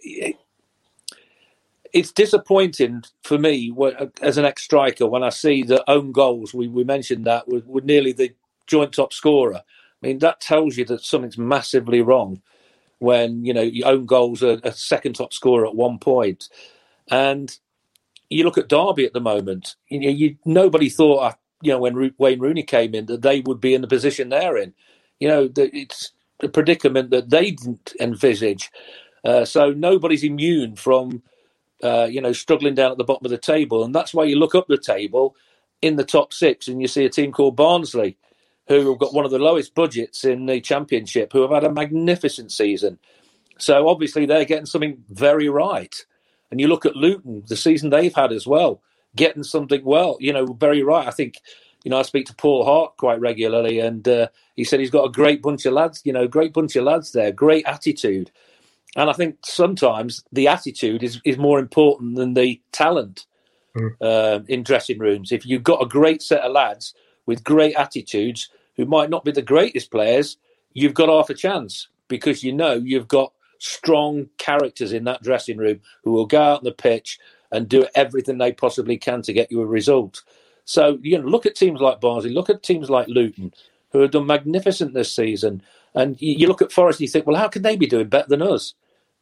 it's 1.91 2.11
disappointing 2.11 3.01
for 3.23 3.39
me 3.39 3.73
as 4.21 4.37
an 4.37 4.45
ex 4.45 4.61
striker 4.61 5.07
when 5.07 5.23
I 5.23 5.29
see 5.29 5.63
the 5.63 5.83
own 5.89 6.11
goals. 6.11 6.53
We, 6.53 6.67
we 6.67 6.83
mentioned 6.83 7.25
that 7.25 7.47
were, 7.47 7.81
nearly 7.81 8.11
the 8.11 8.35
joint 8.67 8.93
top 8.93 9.11
scorer. 9.11 9.55
I 9.55 10.07
mean, 10.07 10.19
that 10.19 10.39
tells 10.39 10.77
you 10.77 10.85
that 10.85 11.01
something's 11.01 11.39
massively 11.39 12.03
wrong 12.03 12.39
when 12.99 13.43
you 13.43 13.55
know 13.55 13.63
your 13.63 13.87
own 13.87 14.05
goals 14.05 14.43
are 14.43 14.59
a 14.63 14.71
second 14.71 15.13
top 15.13 15.33
scorer 15.33 15.65
at 15.65 15.73
one 15.73 15.97
point. 15.97 16.47
And 17.09 17.57
you 18.29 18.43
look 18.43 18.59
at 18.59 18.69
Derby 18.69 19.07
at 19.07 19.13
the 19.13 19.19
moment. 19.19 19.77
You 19.87 19.99
know, 19.99 20.09
you, 20.09 20.37
nobody 20.45 20.89
thought, 20.89 21.39
you 21.61 21.71
know, 21.71 21.79
when 21.79 22.13
Wayne 22.17 22.39
Rooney 22.39 22.63
came 22.63 22.95
in, 22.95 23.07
that 23.07 23.21
they 23.21 23.41
would 23.41 23.61
be 23.61 23.73
in 23.73 23.81
the 23.81 23.87
position 23.87 24.29
they're 24.29 24.57
in. 24.57 24.73
You 25.19 25.27
know, 25.27 25.49
it's 25.57 26.11
a 26.41 26.49
predicament 26.49 27.11
that 27.11 27.29
they 27.29 27.51
didn't 27.51 27.93
envisage. 27.99 28.71
Uh, 29.25 29.45
so 29.45 29.71
nobody's 29.71 30.23
immune 30.23 30.75
from 30.75 31.21
uh, 31.83 32.07
you 32.09 32.21
know, 32.21 32.33
struggling 32.33 32.75
down 32.75 32.91
at 32.91 32.97
the 32.97 33.03
bottom 33.03 33.25
of 33.25 33.31
the 33.31 33.37
table. 33.37 33.83
And 33.83 33.95
that's 33.95 34.13
why 34.13 34.25
you 34.25 34.35
look 34.35 34.55
up 34.55 34.67
the 34.67 34.77
table 34.77 35.35
in 35.81 35.95
the 35.95 36.03
top 36.03 36.33
six 36.33 36.67
and 36.67 36.81
you 36.81 36.87
see 36.87 37.05
a 37.05 37.09
team 37.09 37.31
called 37.31 37.55
Barnsley, 37.55 38.17
who 38.67 38.89
have 38.89 38.99
got 38.99 39.13
one 39.13 39.25
of 39.25 39.31
the 39.31 39.39
lowest 39.39 39.73
budgets 39.75 40.25
in 40.25 40.45
the 40.45 40.61
championship, 40.61 41.31
who 41.33 41.41
have 41.41 41.51
had 41.51 41.63
a 41.63 41.71
magnificent 41.71 42.51
season. 42.51 42.99
So 43.57 43.87
obviously 43.87 44.25
they're 44.25 44.45
getting 44.45 44.65
something 44.65 45.03
very 45.09 45.49
right. 45.49 45.95
And 46.51 46.59
you 46.59 46.67
look 46.67 46.85
at 46.85 46.95
Luton, 46.95 47.43
the 47.47 47.55
season 47.55 47.89
they've 47.89 48.13
had 48.13 48.31
as 48.31 48.45
well, 48.45 48.81
getting 49.15 49.43
something 49.43 49.83
well, 49.83 50.17
you 50.19 50.33
know, 50.33 50.45
very 50.45 50.83
right. 50.83 51.07
I 51.07 51.11
think, 51.11 51.35
you 51.83 51.91
know, 51.91 51.99
I 51.99 52.03
speak 52.03 52.27
to 52.27 52.35
Paul 52.35 52.65
Hart 52.65 52.97
quite 52.97 53.19
regularly, 53.19 53.79
and 53.79 54.07
uh, 54.07 54.27
he 54.55 54.63
said 54.63 54.79
he's 54.79 54.89
got 54.89 55.05
a 55.05 55.11
great 55.11 55.41
bunch 55.41 55.65
of 55.65 55.73
lads, 55.73 56.01
you 56.03 56.13
know, 56.13 56.27
great 56.27 56.53
bunch 56.53 56.75
of 56.75 56.83
lads 56.83 57.11
there, 57.11 57.31
great 57.31 57.65
attitude. 57.65 58.31
And 58.95 59.09
I 59.09 59.13
think 59.13 59.37
sometimes 59.45 60.23
the 60.31 60.47
attitude 60.47 61.03
is, 61.03 61.21
is 61.23 61.37
more 61.37 61.59
important 61.59 62.15
than 62.15 62.33
the 62.33 62.59
talent 62.71 63.25
mm. 63.77 63.91
uh, 64.01 64.43
in 64.47 64.63
dressing 64.63 64.99
rooms. 64.99 65.31
If 65.31 65.45
you've 65.45 65.63
got 65.63 65.81
a 65.81 65.87
great 65.87 66.21
set 66.21 66.41
of 66.41 66.51
lads 66.51 66.93
with 67.25 67.43
great 67.43 67.75
attitudes 67.75 68.49
who 68.75 68.85
might 68.85 69.09
not 69.09 69.23
be 69.23 69.31
the 69.31 69.41
greatest 69.41 69.91
players, 69.91 70.37
you've 70.73 70.93
got 70.93 71.09
half 71.09 71.29
a 71.29 71.33
chance 71.33 71.87
because 72.07 72.43
you 72.43 72.51
know 72.51 72.73
you've 72.73 73.07
got 73.07 73.33
strong 73.59 74.27
characters 74.37 74.93
in 74.93 75.03
that 75.03 75.21
dressing 75.21 75.57
room 75.57 75.81
who 76.03 76.11
will 76.11 76.25
go 76.25 76.41
out 76.41 76.59
on 76.59 76.63
the 76.63 76.71
pitch 76.71 77.19
and 77.51 77.67
do 77.67 77.87
everything 77.95 78.37
they 78.37 78.51
possibly 78.51 78.97
can 78.97 79.21
to 79.23 79.33
get 79.33 79.51
you 79.51 79.61
a 79.61 79.65
result. 79.65 80.21
So, 80.65 80.99
you 81.01 81.17
know, 81.17 81.27
look 81.27 81.45
at 81.45 81.55
teams 81.55 81.81
like 81.81 81.99
Barnsley, 81.99 82.31
look 82.31 82.49
at 82.49 82.61
teams 82.61 82.89
like 82.89 83.07
Luton, 83.07 83.45
mm. 83.45 83.53
who 83.91 84.01
have 84.01 84.11
done 84.11 84.27
magnificent 84.27 84.93
this 84.93 85.13
season. 85.13 85.63
And 85.95 86.21
you, 86.21 86.35
you 86.37 86.47
look 86.47 86.61
at 86.61 86.71
Forest 86.71 86.99
and 86.99 87.07
you 87.07 87.11
think, 87.11 87.25
well, 87.25 87.37
how 87.37 87.47
can 87.47 87.63
they 87.63 87.75
be 87.75 87.87
doing 87.87 88.07
better 88.07 88.29
than 88.29 88.41
us? 88.41 88.75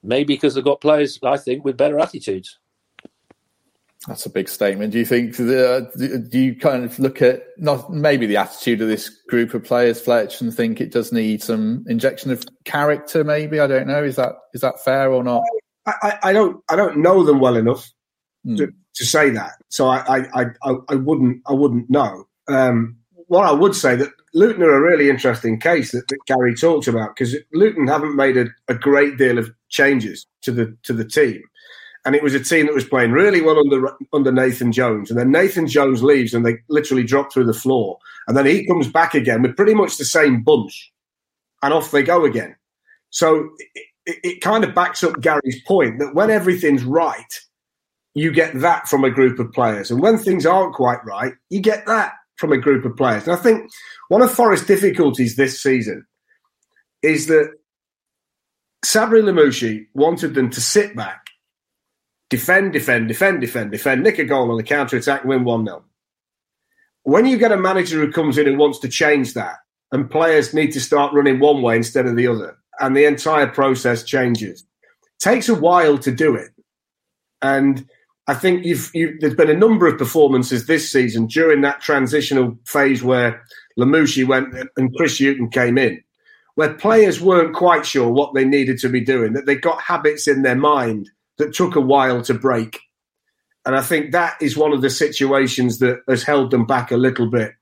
Maybe 0.03 0.33
because 0.33 0.55
they've 0.55 0.63
got 0.63 0.81
players, 0.81 1.19
I 1.23 1.37
think, 1.37 1.63
with 1.63 1.77
better 1.77 1.99
attitudes. 1.99 2.59
That's 4.07 4.25
a 4.25 4.29
big 4.29 4.47
statement. 4.47 4.91
Do 4.91 4.99
you 4.99 5.05
think 5.05 5.35
the, 5.35 5.89
uh, 5.97 6.19
do 6.29 6.39
you 6.39 6.55
kind 6.55 6.85
of 6.85 6.97
look 6.99 7.21
at 7.21 7.43
not 7.57 7.91
maybe 7.91 8.25
the 8.25 8.37
attitude 8.37 8.81
of 8.81 8.87
this 8.87 9.09
group 9.09 9.53
of 9.53 9.63
players, 9.63 9.99
Fletch, 9.99 10.39
and 10.39 10.53
think 10.53 10.79
it 10.79 10.91
does 10.91 11.11
need 11.11 11.41
some 11.41 11.83
injection 11.87 12.31
of 12.31 12.43
character? 12.63 13.23
Maybe 13.23 13.59
I 13.59 13.67
don't 13.67 13.87
know. 13.87 14.03
Is 14.03 14.15
that 14.17 14.35
is 14.53 14.61
that 14.61 14.83
fair 14.83 15.11
or 15.11 15.23
not? 15.23 15.41
I, 15.87 16.19
I 16.23 16.33
don't 16.33 16.63
I 16.69 16.75
don't 16.75 16.97
know 16.97 17.23
them 17.23 17.39
well 17.39 17.57
enough 17.57 17.91
mm. 18.47 18.57
to, 18.57 18.73
to 18.95 19.05
say 19.05 19.29
that, 19.31 19.53
so 19.69 19.87
I, 19.87 20.25
I 20.33 20.45
I, 20.63 20.75
I 20.89 20.95
wouldn't 20.95 21.41
I 21.47 21.53
wouldn't 21.53 21.89
know. 21.89 22.27
Um, 22.47 22.97
what 23.27 23.45
I 23.45 23.51
would 23.51 23.75
say 23.75 23.95
that 23.95 24.11
Luton 24.33 24.63
are 24.63 24.75
a 24.75 24.81
really 24.81 25.09
interesting 25.09 25.59
case 25.59 25.91
that, 25.91 26.07
that 26.07 26.25
Garry 26.25 26.55
talked 26.55 26.87
about 26.87 27.15
because 27.15 27.35
Luton 27.53 27.87
haven't 27.87 28.15
made 28.15 28.37
a, 28.37 28.47
a, 28.67 28.75
great 28.75 29.17
deal 29.17 29.37
of 29.37 29.51
changes 29.69 30.25
to 30.43 30.51
the 30.51 30.75
to 30.83 30.93
the 30.93 31.05
team, 31.05 31.41
and 32.05 32.15
it 32.15 32.23
was 32.23 32.33
a 32.33 32.43
team 32.43 32.67
that 32.67 32.75
was 32.75 32.85
playing 32.85 33.11
really 33.11 33.41
well 33.41 33.59
under 33.59 33.95
under 34.13 34.31
Nathan 34.31 34.71
Jones, 34.71 35.09
and 35.09 35.19
then 35.19 35.31
Nathan 35.31 35.67
Jones 35.67 36.03
leaves 36.03 36.33
and 36.33 36.45
they 36.45 36.57
literally 36.69 37.03
drop 37.03 37.31
through 37.31 37.45
the 37.45 37.53
floor, 37.53 37.99
and 38.27 38.37
then 38.37 38.45
he 38.45 38.65
comes 38.67 38.87
back 38.87 39.13
again 39.13 39.41
with 39.41 39.55
pretty 39.55 39.73
much 39.73 39.97
the 39.97 40.05
same 40.05 40.41
bunch, 40.41 40.91
and 41.61 41.73
off 41.73 41.91
they 41.91 42.03
go 42.03 42.25
again. 42.25 42.55
So 43.09 43.49
it, 43.75 43.85
it, 44.05 44.17
it 44.23 44.41
kind 44.41 44.63
of 44.63 44.75
backs 44.75 45.03
up 45.03 45.19
Garry's 45.21 45.61
point 45.65 45.99
that 45.99 46.15
when 46.15 46.29
everything's 46.29 46.83
right, 46.83 47.39
you 48.17 48.31
get 48.31 48.59
that 48.61 48.87
from 48.87 49.03
a 49.03 49.11
group 49.11 49.37
of 49.37 49.51
players, 49.53 49.91
and 49.91 50.01
when 50.01 50.17
things 50.17 50.45
aren't 50.45 50.73
quite 50.73 51.03
right, 51.05 51.33
you 51.49 51.61
get 51.61 51.85
that 51.85 52.13
from 52.37 52.51
a 52.51 52.57
group 52.57 52.83
of 52.83 52.95
players. 52.97 53.23
And 53.27 53.33
I 53.33 53.35
think 53.35 53.69
one 54.09 54.21
of 54.21 54.31
Forest's 54.31 54.65
difficulties 54.65 55.35
this 55.35 55.61
season 55.61 56.05
is 57.03 57.27
that 57.27 57.53
Sabri 58.83 59.21
Lamouchi 59.21 59.85
wanted 59.93 60.33
them 60.33 60.49
to 60.49 60.61
sit 60.61 60.95
back, 60.95 61.27
defend, 62.29 62.73
defend, 62.73 63.07
defend, 63.07 63.41
defend, 63.41 63.71
defend, 63.71 64.03
nick 64.03 64.17
a 64.17 64.23
goal 64.23 64.49
on 64.49 64.57
the 64.57 64.63
counter 64.63 64.97
attack, 64.97 65.23
win 65.23 65.43
1 65.43 65.65
0. 65.65 65.83
When 67.03 67.27
you 67.27 67.37
get 67.37 67.51
a 67.51 67.57
manager 67.57 67.99
who 67.99 68.11
comes 68.11 68.37
in 68.37 68.47
and 68.47 68.57
wants 68.57 68.79
to 68.79 68.89
change 68.89 69.35
that, 69.35 69.57
and 69.91 70.09
players 70.09 70.55
need 70.55 70.71
to 70.71 70.81
start 70.81 71.13
running 71.13 71.39
one 71.39 71.61
way 71.61 71.77
instead 71.77 72.07
of 72.07 72.15
the 72.15 72.27
other, 72.27 72.57
and 72.79 72.97
the 72.97 73.05
entire 73.05 73.47
process 73.47 74.03
changes, 74.03 74.61
it 74.61 75.19
takes 75.19 75.49
a 75.49 75.55
while 75.55 75.99
to 75.99 76.11
do 76.11 76.35
it. 76.35 76.49
And 77.41 77.87
I 78.27 78.33
think 78.33 78.65
you've, 78.65 78.91
you, 78.93 79.17
there's 79.19 79.35
been 79.35 79.49
a 79.49 79.55
number 79.55 79.87
of 79.87 79.97
performances 79.97 80.65
this 80.65 80.91
season 80.91 81.27
during 81.27 81.61
that 81.61 81.79
transitional 81.79 82.57
phase 82.65 83.01
where 83.01 83.41
Lamouchi 83.79 84.27
went 84.27 84.53
and 84.75 84.93
Chris 84.95 85.17
Hughton 85.19 85.49
came 85.49 85.77
in, 85.77 86.03
where 86.55 86.73
players 86.73 87.21
weren't 87.21 87.55
quite 87.55 87.85
sure 87.85 88.09
what 88.09 88.33
they 88.33 88.43
needed 88.43 88.79
to 88.79 88.89
be 88.89 88.99
doing, 88.99 89.33
that 89.33 89.45
they 89.45 89.55
got 89.55 89.81
habits 89.81 90.27
in 90.27 90.41
their 90.41 90.55
mind 90.55 91.09
that 91.37 91.53
took 91.53 91.75
a 91.75 91.81
while 91.81 92.21
to 92.23 92.33
break. 92.33 92.81
And 93.65 93.75
I 93.75 93.81
think 93.81 94.11
that 94.11 94.35
is 94.41 94.57
one 94.57 94.73
of 94.73 94.81
the 94.81 94.89
situations 94.89 95.79
that 95.79 96.01
has 96.09 96.23
held 96.23 96.51
them 96.51 96.65
back 96.65 96.91
a 96.91 96.97
little 96.97 97.29
bit. 97.29 97.53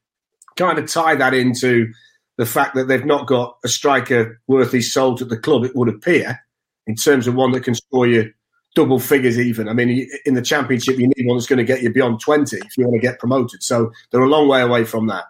Kind 0.55 0.79
of 0.79 0.89
tie 0.89 1.15
that 1.15 1.33
into 1.33 1.91
the 2.37 2.45
fact 2.45 2.75
that 2.75 2.87
they've 2.87 3.05
not 3.05 3.27
got 3.27 3.57
a 3.63 3.67
striker 3.67 4.41
worth 4.47 4.71
his 4.71 4.91
salt 4.91 5.21
at 5.21 5.29
the 5.29 5.37
club, 5.37 5.63
it 5.63 5.75
would 5.75 5.89
appear, 5.89 6.39
in 6.87 6.95
terms 6.95 7.27
of 7.27 7.35
one 7.35 7.51
that 7.51 7.63
can 7.63 7.75
score 7.75 8.07
you 8.07 8.33
double 8.75 8.99
figures 8.99 9.39
even. 9.39 9.67
I 9.67 9.73
mean, 9.73 10.07
in 10.25 10.35
the 10.35 10.41
championship, 10.41 10.99
you 10.99 11.07
need 11.07 11.25
one 11.25 11.37
that's 11.37 11.47
going 11.47 11.57
to 11.57 11.63
get 11.63 11.81
you 11.81 11.89
beyond 11.89 12.19
20 12.19 12.57
if 12.57 12.77
you 12.77 12.85
want 12.85 12.95
to 12.95 13.07
get 13.07 13.19
promoted. 13.19 13.63
So 13.63 13.91
they're 14.11 14.21
a 14.21 14.29
long 14.29 14.47
way 14.47 14.61
away 14.61 14.83
from 14.83 15.07
that. 15.07 15.25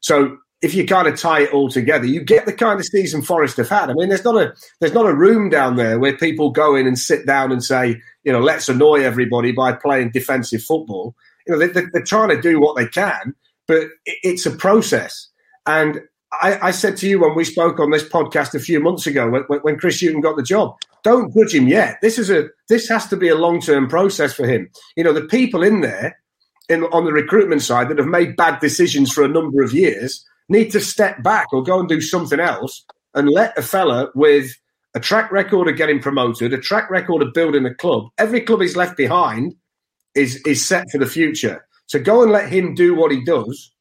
So 0.00 0.36
if 0.60 0.74
you 0.74 0.86
kind 0.86 1.08
of 1.08 1.18
tie 1.18 1.42
it 1.42 1.52
all 1.52 1.70
together, 1.70 2.04
you 2.04 2.22
get 2.22 2.44
the 2.44 2.52
kind 2.52 2.78
of 2.78 2.84
season 2.84 3.22
Forest 3.22 3.56
have 3.56 3.68
had. 3.68 3.88
I 3.90 3.94
mean, 3.94 4.08
there's 4.08 4.24
not 4.24 4.36
a 4.36 4.54
there's 4.80 4.92
not 4.92 5.06
a 5.06 5.14
room 5.14 5.48
down 5.48 5.76
there 5.76 5.98
where 5.98 6.16
people 6.16 6.50
go 6.50 6.74
in 6.74 6.86
and 6.86 6.98
sit 6.98 7.26
down 7.26 7.50
and 7.50 7.64
say, 7.64 8.00
you 8.24 8.32
know, 8.32 8.40
let's 8.40 8.68
annoy 8.68 9.02
everybody 9.02 9.52
by 9.52 9.72
playing 9.72 10.10
defensive 10.10 10.62
football. 10.62 11.14
You 11.46 11.56
know, 11.56 11.66
they, 11.66 11.80
are 11.98 12.04
trying 12.04 12.28
to 12.28 12.40
do 12.40 12.60
what 12.60 12.76
they 12.76 12.86
can, 12.86 13.34
but 13.66 13.88
it's 14.04 14.44
a 14.44 14.50
process. 14.50 15.28
And 15.66 16.02
I, 16.32 16.68
I, 16.68 16.70
said 16.70 16.96
to 16.98 17.08
you 17.08 17.20
when 17.20 17.34
we 17.34 17.44
spoke 17.44 17.80
on 17.80 17.90
this 17.90 18.06
podcast 18.06 18.54
a 18.54 18.60
few 18.60 18.80
months 18.80 19.06
ago, 19.06 19.28
when, 19.28 19.60
when 19.60 19.78
Chris 19.78 20.00
Hughton 20.00 20.20
got 20.20 20.36
the 20.36 20.42
job, 20.42 20.76
don't 21.02 21.34
judge 21.34 21.54
him 21.54 21.68
yet. 21.68 21.98
This 22.02 22.18
is 22.18 22.30
a 22.30 22.48
this 22.68 22.88
has 22.88 23.06
to 23.08 23.16
be 23.16 23.28
a 23.28 23.34
long 23.34 23.60
term 23.60 23.88
process 23.88 24.32
for 24.32 24.46
him. 24.46 24.70
You 24.96 25.04
know, 25.04 25.12
the 25.12 25.26
people 25.26 25.62
in 25.62 25.80
there 25.80 26.16
in, 26.68 26.84
on 26.84 27.04
the 27.04 27.12
recruitment 27.12 27.62
side 27.62 27.88
that 27.88 27.98
have 27.98 28.06
made 28.06 28.36
bad 28.36 28.60
decisions 28.60 29.12
for 29.12 29.24
a 29.24 29.28
number 29.28 29.62
of 29.62 29.72
years 29.72 30.24
need 30.48 30.70
to 30.72 30.80
step 30.80 31.22
back 31.22 31.52
or 31.52 31.62
go 31.62 31.80
and 31.80 31.88
do 31.88 32.00
something 32.00 32.40
else 32.40 32.84
and 33.14 33.28
let 33.28 33.56
a 33.58 33.62
fella 33.62 34.10
with 34.14 34.52
a 34.94 35.00
track 35.00 35.30
record 35.30 35.68
of 35.68 35.76
getting 35.76 36.00
promoted, 36.00 36.52
a 36.52 36.58
track 36.58 36.90
record 36.90 37.22
of 37.22 37.32
building 37.32 37.64
a 37.64 37.74
club. 37.74 38.04
Every 38.18 38.40
club 38.40 38.60
he's 38.60 38.76
left 38.76 38.96
behind 38.96 39.54
is 40.14 40.42
is 40.46 40.64
set 40.64 40.86
for 40.90 40.98
the 40.98 41.06
future. 41.06 41.64
So 41.86 42.00
go 42.00 42.22
and 42.22 42.30
let 42.30 42.48
him 42.48 42.74
do 42.74 42.94
what 42.94 43.10
he 43.10 43.24
does 43.24 43.72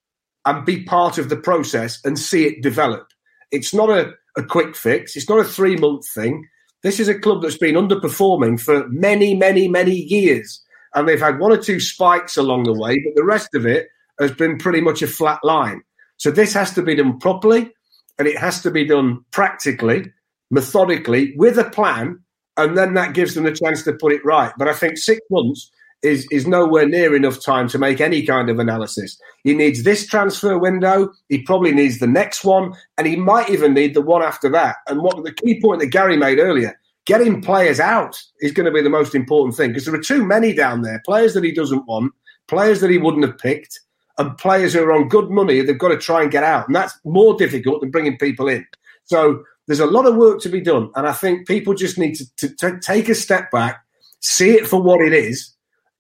and 0.46 0.66
be 0.66 0.84
part 0.84 1.18
of 1.18 1.30
the 1.30 1.36
process 1.36 2.00
and 2.04 2.18
see 2.18 2.46
it 2.46 2.64
develop. 2.64 3.08
It's 3.52 3.74
not 3.74 3.90
a, 3.90 4.14
a 4.38 4.44
quick 4.44 4.76
fix. 4.76 5.16
It's 5.16 5.30
not 5.30 5.40
a 5.40 5.44
three 5.44 5.76
month 5.76 6.08
thing. 6.08 6.48
This 6.82 7.00
is 7.00 7.08
a 7.08 7.20
club 7.20 7.42
that's 7.42 7.58
been 7.58 7.76
underperforming 7.76 8.60
for 8.60 8.88
many, 8.90 9.36
many, 9.36 9.68
many 9.68 9.96
years. 9.96 10.64
And 10.96 11.08
they've 11.08 11.20
had 11.20 11.40
one 11.40 11.52
or 11.52 11.58
two 11.58 11.80
spikes 11.80 12.38
along 12.38 12.64
the 12.64 12.74
way, 12.74 13.00
but 13.04 13.16
the 13.16 13.26
rest 13.26 13.54
of 13.54 13.66
it 13.66 13.88
has 14.20 14.32
been 14.32 14.58
pretty 14.58 14.82
much 14.82 15.02
a 15.02 15.08
flat 15.08 15.40
line. 15.44 15.82
So 16.18 16.32
this 16.32 16.54
has 16.54 16.74
to 16.74 16.82
be 16.82 16.96
done 16.96 17.20
properly 17.20 17.72
and 18.18 18.28
it 18.28 18.38
has 18.38 18.62
to 18.64 18.72
be 18.72 18.86
done 18.86 19.24
practically, 19.32 20.12
methodically, 20.52 21.34
with 21.38 21.58
a 21.58 21.70
plan. 21.70 22.20
And 22.58 22.78
then 22.78 22.94
that 22.96 23.14
gives 23.14 23.36
them 23.36 23.46
the 23.46 23.54
chance 23.54 23.84
to 23.84 23.94
put 23.94 24.12
it 24.12 24.26
right. 24.26 24.52
But 24.58 24.68
I 24.68 24.74
think 24.74 24.98
six 24.98 25.22
months 25.30 25.72
is, 26.02 26.28
is 26.32 26.48
nowhere 26.48 26.88
near 26.88 27.16
enough 27.16 27.44
time 27.44 27.68
to 27.70 27.78
make 27.78 28.00
any 28.00 28.26
kind 28.26 28.50
of 28.50 28.60
analysis. 28.60 29.20
He 29.44 29.54
needs 29.54 29.84
this 29.84 30.08
transfer 30.08 30.58
window. 30.58 31.12
He 31.28 31.42
probably 31.44 31.72
needs 31.72 32.00
the 32.00 32.08
next 32.08 32.44
one, 32.44 32.74
and 32.98 33.08
he 33.08 33.16
might 33.16 33.50
even 33.50 33.74
need 33.74 33.94
the 33.94 34.02
one 34.02 34.24
after 34.24 34.50
that. 34.50 34.78
And 34.88 35.02
what 35.02 35.24
the 35.24 35.34
key 35.34 35.62
point 35.62 35.82
that 35.82 35.88
Garry 35.88 36.18
made 36.18 36.40
earlier, 36.40 36.80
getting 37.06 37.42
players 37.42 37.80
out 37.80 38.22
is 38.42 38.52
going 38.52 38.66
to 38.66 38.72
be 38.72 38.82
the 38.82 38.90
most 38.90 39.16
important 39.16 39.56
thing 39.56 39.70
because 39.70 39.86
there 39.86 39.96
are 39.96 40.02
too 40.02 40.26
many 40.26 40.54
down 40.54 40.82
there. 40.82 41.02
Players 41.06 41.34
that 41.34 41.44
he 41.44 41.52
doesn't 41.52 41.86
want, 41.88 42.14
players 42.48 42.82
that 42.82 42.90
he 42.90 42.98
wouldn't 42.98 43.26
have 43.26 43.38
picked, 43.38 43.80
and 44.18 44.38
players 44.38 44.74
who 44.74 44.84
are 44.84 44.94
on 44.94 45.08
good 45.08 45.30
money. 45.30 45.62
They've 45.62 45.78
got 45.78 45.90
to 45.90 45.98
try 45.98 46.22
and 46.22 46.32
get 46.32 46.44
out, 46.44 46.68
and 46.68 46.76
that's 46.76 46.98
more 47.04 47.36
difficult 47.38 47.82
than 47.82 47.92
bringing 47.92 48.18
people 48.18 48.48
in. 48.48 48.66
So 49.06 49.44
there's 49.68 49.80
a 49.80 49.86
lot 49.86 50.06
of 50.06 50.16
work 50.16 50.42
to 50.42 50.50
be 50.50 50.62
done, 50.62 50.92
and 50.96 51.08
I 51.08 51.14
think 51.14 51.48
people 51.48 51.74
just 51.74 51.98
need 51.98 52.16
to, 52.16 52.36
to, 52.38 52.56
to 52.56 52.80
take 52.80 53.10
a 53.10 53.16
step 53.16 53.52
back, 53.52 53.82
see 54.20 54.52
it 54.52 54.68
for 54.68 54.82
what 54.82 55.02
it 55.02 55.14
is 55.14 55.56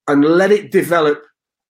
and 0.10 0.26
let 0.26 0.52
it 0.52 0.72
develop 0.72 1.24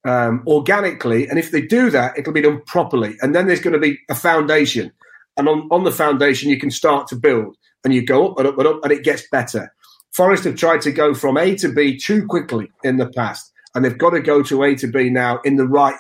um, 0.06 0.44
organically. 0.48 1.28
And 1.28 1.38
if 1.38 1.52
they 1.52 1.62
do 1.62 1.90
that, 1.90 2.18
it'll 2.18 2.34
be 2.34 2.42
done 2.42 2.62
properly. 2.66 3.18
And 3.22 3.36
then 3.36 3.48
there's 3.48 3.60
going 3.60 3.74
to 3.74 3.80
be 3.80 4.00
a 4.10 4.16
foundation. 4.16 4.92
And 5.38 5.50
on, 5.50 5.68
on 5.72 5.84
the 5.84 5.92
foundation, 5.92 6.50
you 6.50 6.60
can 6.60 6.72
start 6.72 7.08
to 7.10 7.16
build 7.16 7.58
and 7.84 7.94
you 7.94 8.06
go 8.06 8.30
up 8.30 8.40
and 8.40 8.48
up 8.48 8.58
and 8.58 8.68
up 8.68 8.80
and 8.84 8.94
it 8.94 9.04
gets 9.04 9.28
better. 9.30 9.74
Forest 10.12 10.46
have 10.46 10.56
tried 10.56 10.82
to 10.82 10.92
go 10.92 11.14
from 11.14 11.38
A 11.38 11.56
to 11.56 11.70
B 11.70 11.98
too 11.98 12.26
quickly 12.26 12.72
in 12.84 12.98
the 12.98 13.10
past. 13.10 13.52
And 13.76 13.84
they've 13.84 13.98
got 13.98 14.12
to 14.12 14.22
go 14.22 14.42
to 14.44 14.64
A 14.64 14.76
to 14.76 14.88
B 14.88 15.10
now 15.10 15.40
in 15.44 15.58
the 15.58 15.68
right 15.68 15.98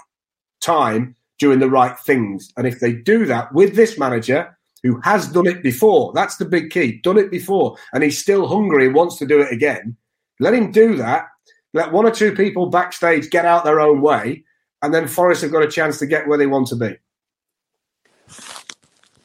time, 0.62 1.16
doing 1.38 1.60
the 1.60 1.70
right 1.70 1.98
things. 2.00 2.52
And 2.58 2.66
if 2.66 2.80
they 2.80 2.94
do 2.94 3.26
that 3.26 3.54
with 3.54 3.76
this 3.76 4.00
manager, 4.00 4.58
who 4.82 5.00
has 5.04 5.28
done 5.28 5.46
it 5.46 5.62
before, 5.62 6.14
that's 6.14 6.38
the 6.38 6.46
big 6.46 6.70
key, 6.70 7.02
done 7.04 7.18
it 7.18 7.30
before, 7.30 7.76
and 7.94 8.02
he's 8.02 8.18
still 8.18 8.48
hungry 8.48 8.86
and 8.86 8.96
wants 8.96 9.18
to 9.18 9.26
do 9.26 9.42
it 9.42 9.52
again, 9.52 9.98
let 10.40 10.54
him 10.54 10.72
do 10.72 10.96
that 10.96 11.28
let 11.74 11.92
one 11.92 12.06
or 12.06 12.12
two 12.12 12.34
people 12.36 12.68
backstage 12.68 13.30
get 13.30 13.46
out 13.46 13.64
their 13.64 13.80
own 13.80 14.02
way, 14.02 14.44
and 14.82 14.94
then 14.94 15.08
Forest 15.08 15.44
have 15.44 15.52
got 15.52 15.64
a 15.64 15.68
chance 15.68 16.00
to 16.00 16.06
get 16.06 16.28
where 16.28 16.38
they 16.38 16.48
want 16.48 16.68
to 16.68 16.76
be. 16.76 16.98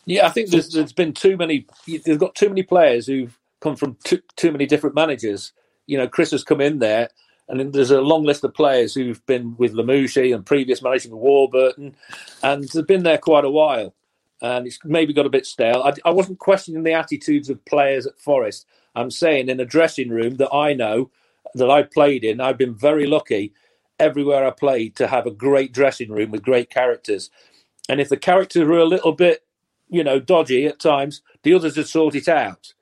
Yeah, 0.07 0.27
I 0.27 0.31
think 0.31 0.51
there's, 0.51 0.71
there's 0.71 0.93
been 0.93 1.13
too 1.15 1.37
many. 1.37 1.67
They've 1.87 2.19
got 2.19 2.35
too 2.35 2.49
many 2.49 2.63
players 2.63 3.07
who've 3.07 3.39
come 3.61 3.77
from 3.77 3.97
too, 4.05 4.21
too 4.37 4.53
many 4.53 4.67
different 4.67 4.95
managers. 4.95 5.53
You 5.87 5.99
know, 5.99 6.09
Chris 6.09 6.31
has 6.33 6.45
come 6.45 6.61
in 6.61 6.79
there, 6.79 7.09
and 7.49 7.73
there's 7.73 7.91
a 7.91 8.01
long 8.01 8.25
list 8.25 8.45
of 8.45 8.55
players 8.55 8.95
who've 8.95 9.25
been 9.27 9.57
with 9.57 9.75
Lamouchi 9.75 10.35
and 10.35 10.45
previous 10.45 10.83
managing 10.83 11.13
with 11.13 11.21
Warburton, 11.21 11.95
and 12.43 12.69
they've 12.69 12.87
been 12.87 13.03
there 13.03 13.19
quite 13.19 13.45
a 13.45 13.51
while. 13.51 13.95
And 14.43 14.67
it's 14.67 14.79
maybe 14.85 15.15
got 15.15 15.25
a 15.25 15.31
bit 15.31 15.47
stale. 15.47 15.83
I, 15.83 15.93
I 16.05 16.11
wasn't 16.11 16.39
questioning 16.39 16.83
the 16.83 16.93
attitudes 16.93 17.49
of 17.49 17.65
players 17.65 18.07
at 18.07 18.19
Forest. 18.19 18.67
I'm 18.95 19.11
saying 19.11 19.49
in 19.49 19.59
a 19.61 19.65
dressing 19.65 20.11
room 20.11 20.37
that 20.37 20.53
I 20.53 20.75
know 20.75 21.11
that 21.55 21.71
I 21.71 21.83
played 21.83 22.25
in, 22.25 22.41
I've 22.41 22.59
been 22.59 22.75
very 22.75 23.07
lucky 23.07 23.53
everywhere 23.99 24.47
I 24.47 24.51
played 24.51 24.97
to 24.97 25.07
have 25.07 25.27
a 25.27 25.31
great 25.31 25.73
dressing 25.73 26.11
room 26.11 26.31
with 26.31 26.43
great 26.43 26.71
characters. 26.71 27.31
And 27.89 28.01
if 28.01 28.09
the 28.09 28.17
characters 28.17 28.67
were 28.67 28.79
a 28.79 28.85
little 28.85 29.13
bit, 29.13 29.45
you 29.89 30.03
know, 30.03 30.19
dodgy 30.19 30.67
at 30.67 30.81
times, 30.81 31.23
the 31.43 31.55
others 31.55 31.77
would 31.77 31.87
sort 31.87 32.15
it 32.15 32.29
out. 32.29 32.73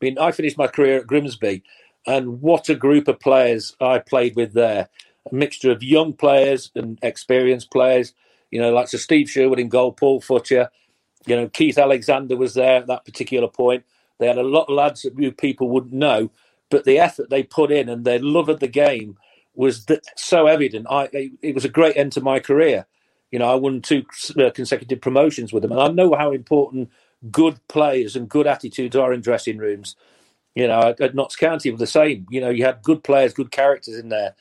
I 0.00 0.04
mean, 0.04 0.18
I 0.18 0.32
finished 0.32 0.58
my 0.58 0.66
career 0.66 0.98
at 0.98 1.06
Grimsby, 1.06 1.62
and 2.06 2.40
what 2.40 2.68
a 2.68 2.74
group 2.74 3.08
of 3.08 3.20
players 3.20 3.76
I 3.80 3.98
played 3.98 4.36
with 4.36 4.52
there. 4.52 4.88
A 5.30 5.34
mixture 5.34 5.70
of 5.70 5.82
young 5.82 6.12
players 6.12 6.70
and 6.74 6.98
experienced 7.02 7.70
players, 7.70 8.14
you 8.50 8.60
know, 8.60 8.72
like 8.72 8.88
Sir 8.88 8.98
Steve 8.98 9.28
Sherwood 9.28 9.58
in 9.58 9.68
goal, 9.68 9.92
Paul 9.92 10.20
Futcher, 10.20 10.68
you 11.26 11.34
know, 11.34 11.48
Keith 11.48 11.78
Alexander 11.78 12.36
was 12.36 12.54
there 12.54 12.76
at 12.76 12.86
that 12.86 13.04
particular 13.04 13.48
point. 13.48 13.84
They 14.18 14.26
had 14.26 14.38
a 14.38 14.42
lot 14.42 14.68
of 14.68 14.74
lads 14.74 15.02
that 15.02 15.18
you 15.18 15.32
people 15.32 15.68
wouldn't 15.68 15.92
know, 15.92 16.30
but 16.70 16.84
the 16.84 16.98
effort 16.98 17.30
they 17.30 17.42
put 17.42 17.70
in 17.70 17.88
and 17.88 18.04
their 18.04 18.18
love 18.18 18.48
of 18.48 18.60
the 18.60 18.68
game 18.68 19.16
was 19.54 19.86
so 20.16 20.46
evident. 20.46 20.86
I 20.90 21.08
it 21.42 21.54
was 21.54 21.64
a 21.64 21.70
great 21.70 21.96
end 21.96 22.12
to 22.12 22.20
my 22.20 22.38
career. 22.40 22.86
You 23.30 23.38
know, 23.38 23.50
I 23.50 23.54
won 23.54 23.82
two 23.82 24.04
uh, 24.38 24.50
consecutive 24.50 25.00
promotions 25.00 25.52
with 25.52 25.62
them, 25.62 25.72
and 25.72 25.80
I 25.80 25.88
know 25.88 26.14
how 26.14 26.30
important 26.32 26.90
good 27.30 27.58
players 27.68 28.14
and 28.14 28.28
good 28.28 28.46
attitudes 28.46 28.94
are 28.94 29.12
in 29.12 29.20
dressing 29.20 29.58
rooms. 29.58 29.96
You 30.54 30.68
know, 30.68 30.94
at, 31.00 31.14
Notts 31.14 31.36
County 31.36 31.70
were 31.70 31.76
the 31.76 31.86
same. 31.86 32.26
You 32.30 32.40
know, 32.40 32.50
you 32.50 32.64
had 32.64 32.82
good 32.82 33.02
players, 33.02 33.34
good 33.34 33.50
characters 33.50 33.98
in 33.98 34.10
there, 34.10 34.34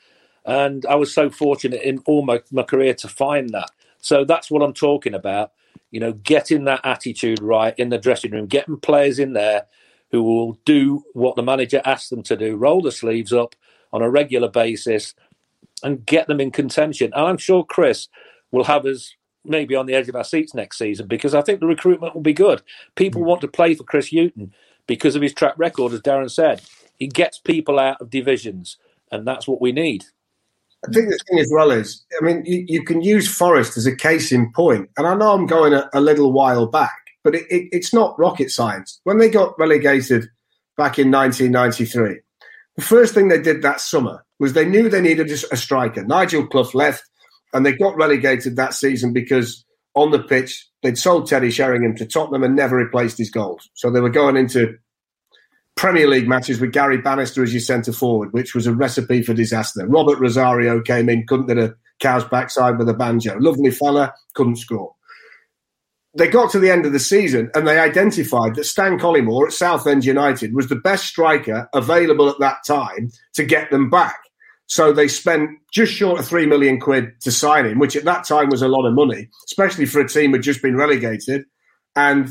and 0.45 0.85
I 0.85 0.95
was 0.95 1.13
so 1.13 1.29
fortunate 1.29 1.81
in 1.81 1.99
all 2.05 2.23
my, 2.23 2.41
my 2.51 2.63
career 2.63 2.93
to 2.95 3.07
find 3.07 3.49
that. 3.49 3.71
So 3.99 4.23
that's 4.23 4.51
what 4.51 4.61
I'm 4.61 4.73
talking 4.73 5.13
about. 5.13 5.51
You 5.91 5.99
know, 5.99 6.13
getting 6.13 6.65
that 6.65 6.81
attitude 6.83 7.41
right 7.41 7.77
in 7.77 7.89
the 7.89 7.97
dressing 7.97 8.31
room, 8.31 8.47
getting 8.47 8.77
players 8.77 9.17
in 9.17 9.33
there 9.33 9.65
who 10.15 10.23
will 10.23 10.57
do 10.63 11.03
what 11.13 11.35
the 11.35 11.43
manager 11.43 11.81
asks 11.83 12.09
them 12.09 12.23
to 12.23 12.37
do, 12.37 12.55
roll 12.55 12.81
the 12.81 12.91
sleeves 12.91 13.33
up 13.33 13.53
on 13.91 14.01
a 14.01 14.09
regular 14.09 14.47
basis 14.47 15.13
and 15.83 16.05
get 16.05 16.27
them 16.27 16.39
in 16.39 16.51
contention. 16.51 17.11
And 17.13 17.25
I'm 17.25 17.37
sure 17.37 17.65
Chris 17.65 18.07
will 18.51 18.63
have 18.63 18.85
us 18.85 19.13
maybe 19.43 19.75
on 19.75 19.85
the 19.85 19.93
edge 19.93 20.07
of 20.07 20.15
our 20.15 20.23
seats 20.23 20.53
next 20.53 20.77
season 20.77 21.07
because 21.07 21.35
I 21.35 21.41
think 21.41 21.59
the 21.59 21.67
recruitment 21.67 22.15
will 22.15 22.21
be 22.21 22.33
good. 22.33 22.61
People 22.95 23.23
mm. 23.23 23.25
want 23.25 23.41
to 23.41 23.49
play 23.49 23.75
for 23.75 23.83
Chris 23.83 24.09
Hughton 24.09 24.53
because 24.87 25.17
of 25.17 25.21
his 25.21 25.33
track 25.33 25.55
record, 25.57 25.91
as 25.91 26.01
Darren 26.01 26.31
said. 26.31 26.61
He 26.97 27.07
gets 27.07 27.37
people 27.37 27.77
out 27.77 27.99
of 27.99 28.09
divisions, 28.09 28.77
and 29.11 29.27
that's 29.27 29.49
what 29.49 29.59
we 29.59 29.73
need. 29.73 30.05
I 30.87 30.91
think 30.93 31.09
the 31.09 31.19
thing 31.27 31.39
as 31.39 31.51
well 31.53 31.71
is, 31.71 32.05
I 32.21 32.23
mean, 32.23 32.43
you, 32.45 32.63
you 32.67 32.83
can 32.85 33.01
use 33.01 33.27
Forest 33.27 33.75
as 33.75 33.85
a 33.85 33.95
case 33.95 34.31
in 34.31 34.53
point. 34.53 34.79
point, 34.79 34.89
and 34.97 35.07
I 35.07 35.13
know 35.15 35.33
I'm 35.33 35.45
going 35.45 35.73
a, 35.73 35.89
a 35.93 35.99
little 35.99 36.31
while 36.31 36.67
back, 36.67 37.04
but 37.25 37.33
it, 37.33 37.45
it, 37.49 37.67
it's 37.71 37.91
not 37.91 38.17
rocket 38.19 38.51
science. 38.51 39.01
When 39.03 39.17
they 39.17 39.29
got 39.29 39.57
relegated 39.57 40.29
back 40.77 40.99
in 40.99 41.11
1993, 41.11 42.19
the 42.75 42.81
first 42.83 43.15
thing 43.15 43.27
they 43.29 43.41
did 43.41 43.63
that 43.63 43.81
summer 43.81 44.23
was 44.37 44.53
they 44.53 44.63
knew 44.63 44.87
they 44.87 45.01
needed 45.01 45.31
a 45.31 45.57
striker. 45.57 46.05
Nigel 46.05 46.45
Clough 46.45 46.69
left, 46.75 47.03
and 47.51 47.65
they 47.65 47.73
got 47.73 47.97
relegated 47.97 48.55
that 48.55 48.75
season 48.75 49.11
because 49.11 49.65
on 49.95 50.11
the 50.11 50.21
pitch 50.21 50.69
they'd 50.83 50.99
sold 50.99 51.27
Teddy 51.27 51.49
Sheringham 51.49 51.95
to 51.95 52.05
Tottenham 52.05 52.43
and 52.43 52.55
never 52.55 52.75
replaced 52.75 53.17
his 53.17 53.31
goals. 53.31 53.69
So 53.73 53.89
they 53.89 54.01
were 54.01 54.09
going 54.09 54.37
into 54.37 54.77
Premier 55.75 56.07
League 56.07 56.27
matches 56.27 56.59
with 56.59 56.73
Gary 56.73 56.99
Bannister 56.99 57.41
as 57.41 57.53
your 57.53 57.61
centre 57.61 57.91
forward, 57.91 58.33
which 58.33 58.53
was 58.53 58.67
a 58.67 58.73
recipe 58.73 59.23
for 59.23 59.33
disaster. 59.33 59.87
Robert 59.87 60.19
Rosario 60.19 60.79
came 60.81 61.09
in, 61.09 61.25
couldn't 61.25 61.47
get 61.47 61.57
a 61.57 61.75
cow's 61.99 62.25
backside 62.25 62.77
with 62.77 62.87
a 62.87 62.93
banjo. 62.93 63.35
Lovely 63.39 63.71
fella, 63.71 64.13
couldn't 64.35 64.57
score 64.57 64.94
they 66.15 66.27
got 66.27 66.49
to 66.51 66.59
the 66.59 66.71
end 66.71 66.85
of 66.85 66.93
the 66.93 66.99
season 66.99 67.51
and 67.53 67.67
they 67.67 67.77
identified 67.77 68.55
that 68.55 68.63
Stan 68.63 68.97
Collymore 68.97 69.47
at 69.47 69.53
Southend 69.53 70.05
United 70.05 70.55
was 70.55 70.69
the 70.69 70.75
best 70.75 71.05
striker 71.05 71.69
available 71.73 72.29
at 72.29 72.39
that 72.39 72.57
time 72.65 73.11
to 73.33 73.43
get 73.43 73.69
them 73.69 73.89
back. 73.89 74.17
So 74.67 74.93
they 74.93 75.07
spent 75.07 75.51
just 75.71 75.93
short 75.93 76.19
of 76.19 76.25
three 76.25 76.45
million 76.45 76.79
quid 76.79 77.19
to 77.21 77.31
sign 77.31 77.65
him, 77.65 77.79
which 77.79 77.95
at 77.95 78.05
that 78.05 78.23
time 78.23 78.49
was 78.49 78.61
a 78.61 78.67
lot 78.67 78.87
of 78.87 78.93
money, 78.93 79.29
especially 79.45 79.85
for 79.85 79.99
a 79.99 80.07
team 80.07 80.31
had 80.31 80.41
just 80.41 80.61
been 80.61 80.77
relegated. 80.77 81.45
And 81.95 82.29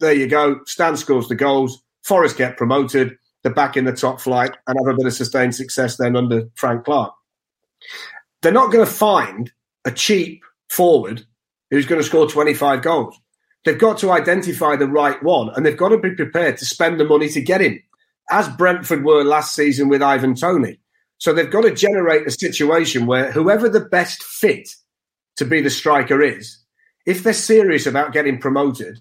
there 0.00 0.14
you 0.14 0.28
go. 0.28 0.60
Stan 0.66 0.96
scores 0.96 1.28
the 1.28 1.34
goals. 1.34 1.82
Forest 2.04 2.36
get 2.36 2.56
promoted. 2.56 3.16
They're 3.42 3.52
back 3.52 3.76
in 3.76 3.84
the 3.84 3.92
top 3.92 4.20
flight 4.20 4.52
and 4.66 4.78
have 4.78 4.94
a 4.94 4.96
bit 4.96 5.06
of 5.06 5.12
sustained 5.12 5.54
success 5.54 5.96
then 5.96 6.16
under 6.16 6.44
Frank 6.54 6.84
Clark. 6.84 7.12
They're 8.42 8.52
not 8.52 8.72
going 8.72 8.84
to 8.84 8.90
find 8.90 9.52
a 9.84 9.90
cheap 9.90 10.42
forward 10.70 11.26
who's 11.70 11.86
going 11.86 12.00
to 12.00 12.06
score 12.06 12.26
25 12.26 12.80
goals. 12.80 13.18
They've 13.64 13.78
got 13.78 13.98
to 13.98 14.10
identify 14.12 14.76
the 14.76 14.86
right 14.86 15.22
one 15.22 15.50
and 15.54 15.64
they've 15.64 15.76
got 15.76 15.88
to 15.88 15.98
be 15.98 16.14
prepared 16.14 16.58
to 16.58 16.66
spend 16.66 17.00
the 17.00 17.04
money 17.04 17.28
to 17.30 17.40
get 17.40 17.62
him, 17.62 17.82
as 18.30 18.48
Brentford 18.48 19.04
were 19.04 19.24
last 19.24 19.54
season 19.54 19.88
with 19.88 20.02
Ivan 20.02 20.34
Toney. 20.34 20.78
So 21.18 21.32
they've 21.32 21.50
got 21.50 21.62
to 21.62 21.74
generate 21.74 22.26
a 22.26 22.30
situation 22.30 23.06
where 23.06 23.32
whoever 23.32 23.68
the 23.68 23.80
best 23.80 24.22
fit 24.22 24.68
to 25.36 25.44
be 25.44 25.60
the 25.60 25.70
striker 25.70 26.20
is, 26.20 26.58
if 27.06 27.22
they're 27.22 27.32
serious 27.32 27.86
about 27.86 28.12
getting 28.12 28.38
promoted, 28.38 28.98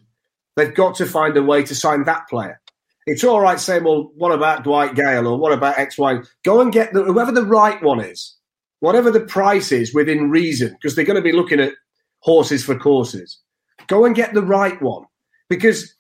they've 0.56 0.74
got 0.74 0.96
to 0.96 1.06
find 1.06 1.36
a 1.36 1.44
way 1.44 1.64
to 1.64 1.76
sign 1.76 2.04
that 2.06 2.28
player. 2.30 2.60
It's 3.06 3.24
all 3.24 3.42
right 3.42 3.60
saying, 3.60 3.84
well, 3.84 4.12
what 4.16 4.32
about 4.32 4.64
Dwight 4.64 4.96
Gayle 4.96 5.28
or 5.28 5.38
what 5.38 5.52
about 5.52 5.78
X, 5.78 5.98
Y? 5.98 6.20
Go 6.46 6.62
and 6.62 6.72
get 6.72 6.94
the, 6.94 7.04
whoever 7.04 7.34
the 7.34 7.46
right 7.46 7.82
one 7.84 8.00
is, 8.00 8.38
whatever 8.80 9.12
the 9.12 9.20
price 9.20 9.74
is 9.74 9.94
within 9.94 10.30
reason, 10.30 10.70
because 10.70 10.96
they're 10.96 11.04
going 11.04 11.18
to 11.18 11.22
be 11.22 11.34
looking 11.34 11.60
at 11.60 11.74
horses 12.20 12.64
for 12.64 12.78
courses. 12.78 13.40
Go 13.88 14.06
and 14.06 14.16
get 14.16 14.34
the 14.34 14.42
right 14.42 14.82
one 14.82 15.06
because 15.50 15.94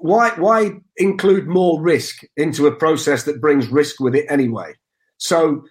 why 0.00 0.30
why 0.30 0.72
include 0.96 1.46
more 1.46 1.80
risk 1.80 2.22
into 2.36 2.66
a 2.66 2.74
process 2.74 3.24
that 3.24 3.40
brings 3.40 3.68
risk 3.68 4.00
with 4.00 4.14
it 4.14 4.26
anyway? 4.28 4.74
So 5.18 5.64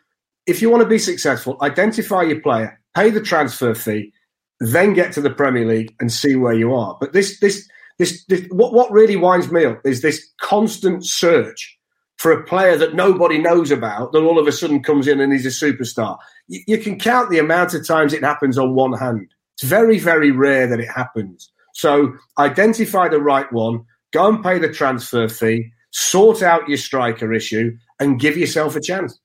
if 0.45 0.61
you 0.61 0.69
want 0.69 0.83
to 0.83 0.89
be 0.89 0.99
successful, 0.99 1.57
identify 1.61 2.23
your 2.23 2.41
player, 2.41 2.79
pay 2.95 3.09
the 3.09 3.21
transfer 3.21 3.73
fee, 3.73 4.13
then 4.59 4.93
get 4.93 5.11
to 5.13 5.21
the 5.21 5.29
Premier 5.29 5.65
League 5.65 5.95
and 5.99 6.11
see 6.11 6.35
where 6.35 6.53
you 6.53 6.73
are. 6.73 6.97
But 6.99 7.13
this 7.13 7.39
this 7.39 7.67
this, 7.97 8.25
this 8.25 8.45
what 8.51 8.73
what 8.73 8.91
really 8.91 9.15
winds 9.15 9.51
me 9.51 9.65
up 9.65 9.81
is 9.85 10.01
this 10.01 10.31
constant 10.41 11.05
search 11.05 11.77
for 12.17 12.31
a 12.31 12.43
player 12.45 12.77
that 12.77 12.95
nobody 12.95 13.37
knows 13.37 13.71
about 13.71 14.11
that 14.13 14.23
all 14.23 14.39
of 14.39 14.47
a 14.47 14.51
sudden 14.51 14.81
comes 14.81 15.07
in 15.07 15.19
and 15.19 15.33
he's 15.33 15.45
a 15.45 15.49
superstar. 15.49 16.17
You, 16.47 16.61
you 16.67 16.77
can 16.77 16.97
count 16.97 17.29
the 17.29 17.39
amount 17.39 17.73
of 17.73 17.85
times 17.85 18.13
it 18.13 18.23
happens 18.23 18.57
on 18.57 18.75
one 18.75 18.93
hand. 18.93 19.33
It's 19.55 19.63
very 19.63 19.99
very 19.99 20.31
rare 20.31 20.67
that 20.67 20.79
it 20.79 20.89
happens. 20.89 21.51
So 21.73 22.13
identify 22.37 23.09
the 23.09 23.19
right 23.19 23.51
one, 23.51 23.83
go 24.13 24.29
and 24.29 24.43
pay 24.43 24.59
the 24.59 24.71
transfer 24.71 25.27
fee, 25.27 25.71
sort 25.91 26.41
out 26.41 26.67
your 26.69 26.77
striker 26.77 27.33
issue, 27.33 27.75
and 27.99 28.19
give 28.19 28.37
yourself 28.37 28.75
a 28.75 28.81
chance. 28.81 29.19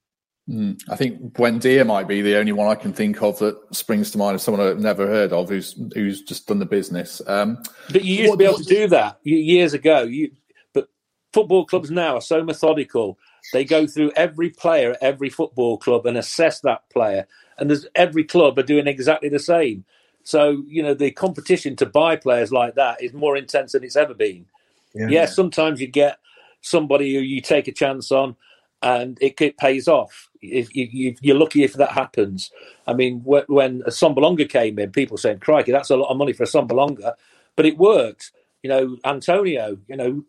Mm, 0.49 0.81
I 0.89 0.97
think 0.97 1.33
Buendia 1.33 1.87
might 1.87 2.09
be 2.09 2.23
the 2.23 2.37
only 2.37 2.51
one 2.51 2.67
I 2.67 2.75
can 2.75 2.93
think 2.93 3.23
of 3.23 3.39
that 3.39 3.57
springs 3.75 4.11
to 4.11 4.19
mind 4.19 4.35
of 4.35 4.41
someone 4.41 4.67
I've 4.67 4.81
never 4.81 5.07
heard 5.07 5.33
of 5.33 5.49
who's 5.49 5.79
who's 5.95 6.23
just 6.23 6.49
done 6.49 6.59
the 6.59 6.67
business. 6.67 7.23
Um, 7.27 7.63
but 7.93 8.05
you 8.05 8.17
used 8.17 8.33
to 8.33 8.37
be 8.37 8.45
able 8.47 8.59
to 8.59 8.65
do 8.65 8.89
that 8.89 9.21
years 9.23 9.75
ago. 9.75 10.03
You, 10.03 10.33
but 10.75 10.89
football 11.33 11.67
clubs 11.67 11.91
now 11.91 12.17
are 12.17 12.21
so 12.21 12.43
methodical. 12.43 13.17
They 13.53 13.65
go 13.65 13.87
through 13.87 14.11
every 14.17 14.51
player 14.51 14.93
at 14.93 15.03
every 15.03 15.31
football 15.31 15.79
club 15.79 16.05
and 16.05 16.17
assess 16.17 16.61
that 16.63 16.89
player. 16.91 17.29
And 17.59 17.71
there's 17.71 17.87
every 17.95 18.25
club 18.25 18.59
are 18.59 18.65
doing 18.65 18.89
exactly 18.89 19.29
the 19.29 19.39
same. 19.39 19.85
So 20.25 20.63
you 20.67 20.83
know 20.83 20.95
the 20.95 21.11
competition 21.11 21.77
to 21.77 21.87
buy 21.87 22.17
players 22.17 22.53
like 22.53 22.75
that 22.75 23.03
is 23.03 23.13
more 23.13 23.37
intense 23.37 23.73
than 23.73 23.85
it's 23.85 23.97
ever 23.97 24.15
been. 24.15 24.47
Yeah, 24.95 25.09
yeah 25.09 25.27
sometimes 25.27 25.81
you 25.81 25.87
get 25.87 26.19
somebody 26.61 27.15
who 27.15 27.21
you 27.21 27.41
take 27.41 27.69
a 27.69 27.73
chance 27.73 28.13
on 28.13 28.37
and 28.83 29.19
it, 29.21 29.41
it 29.41 29.57
pays 29.57 29.89
off. 29.89 30.29
If 30.43 30.75
you, 30.75 31.15
are 31.31 31.39
lucky 31.39 31.65
if 31.65 31.75
that 31.75 31.93
happens. 31.93 32.51
I 32.87 32.95
mean, 32.95 33.21
when 33.25 33.83
Assombalonga 33.83 34.49
came 34.49 34.79
in, 34.79 34.91
people 34.91 35.19
saying, 35.19 35.41
"Crikey, 35.41 35.73
that's 35.73 35.91
a 35.91 35.97
lot 35.97 36.11
of 36.11 36.17
money 36.17 36.33
for 36.33 36.45
Assombalonga," 36.45 37.15
but 37.57 37.67
it 37.67 37.77
worked. 37.77 38.33
You 38.63 38.71
know, 38.71 38.97
Antonio. 39.05 39.79
You 39.87 39.97
know, 39.97 40.25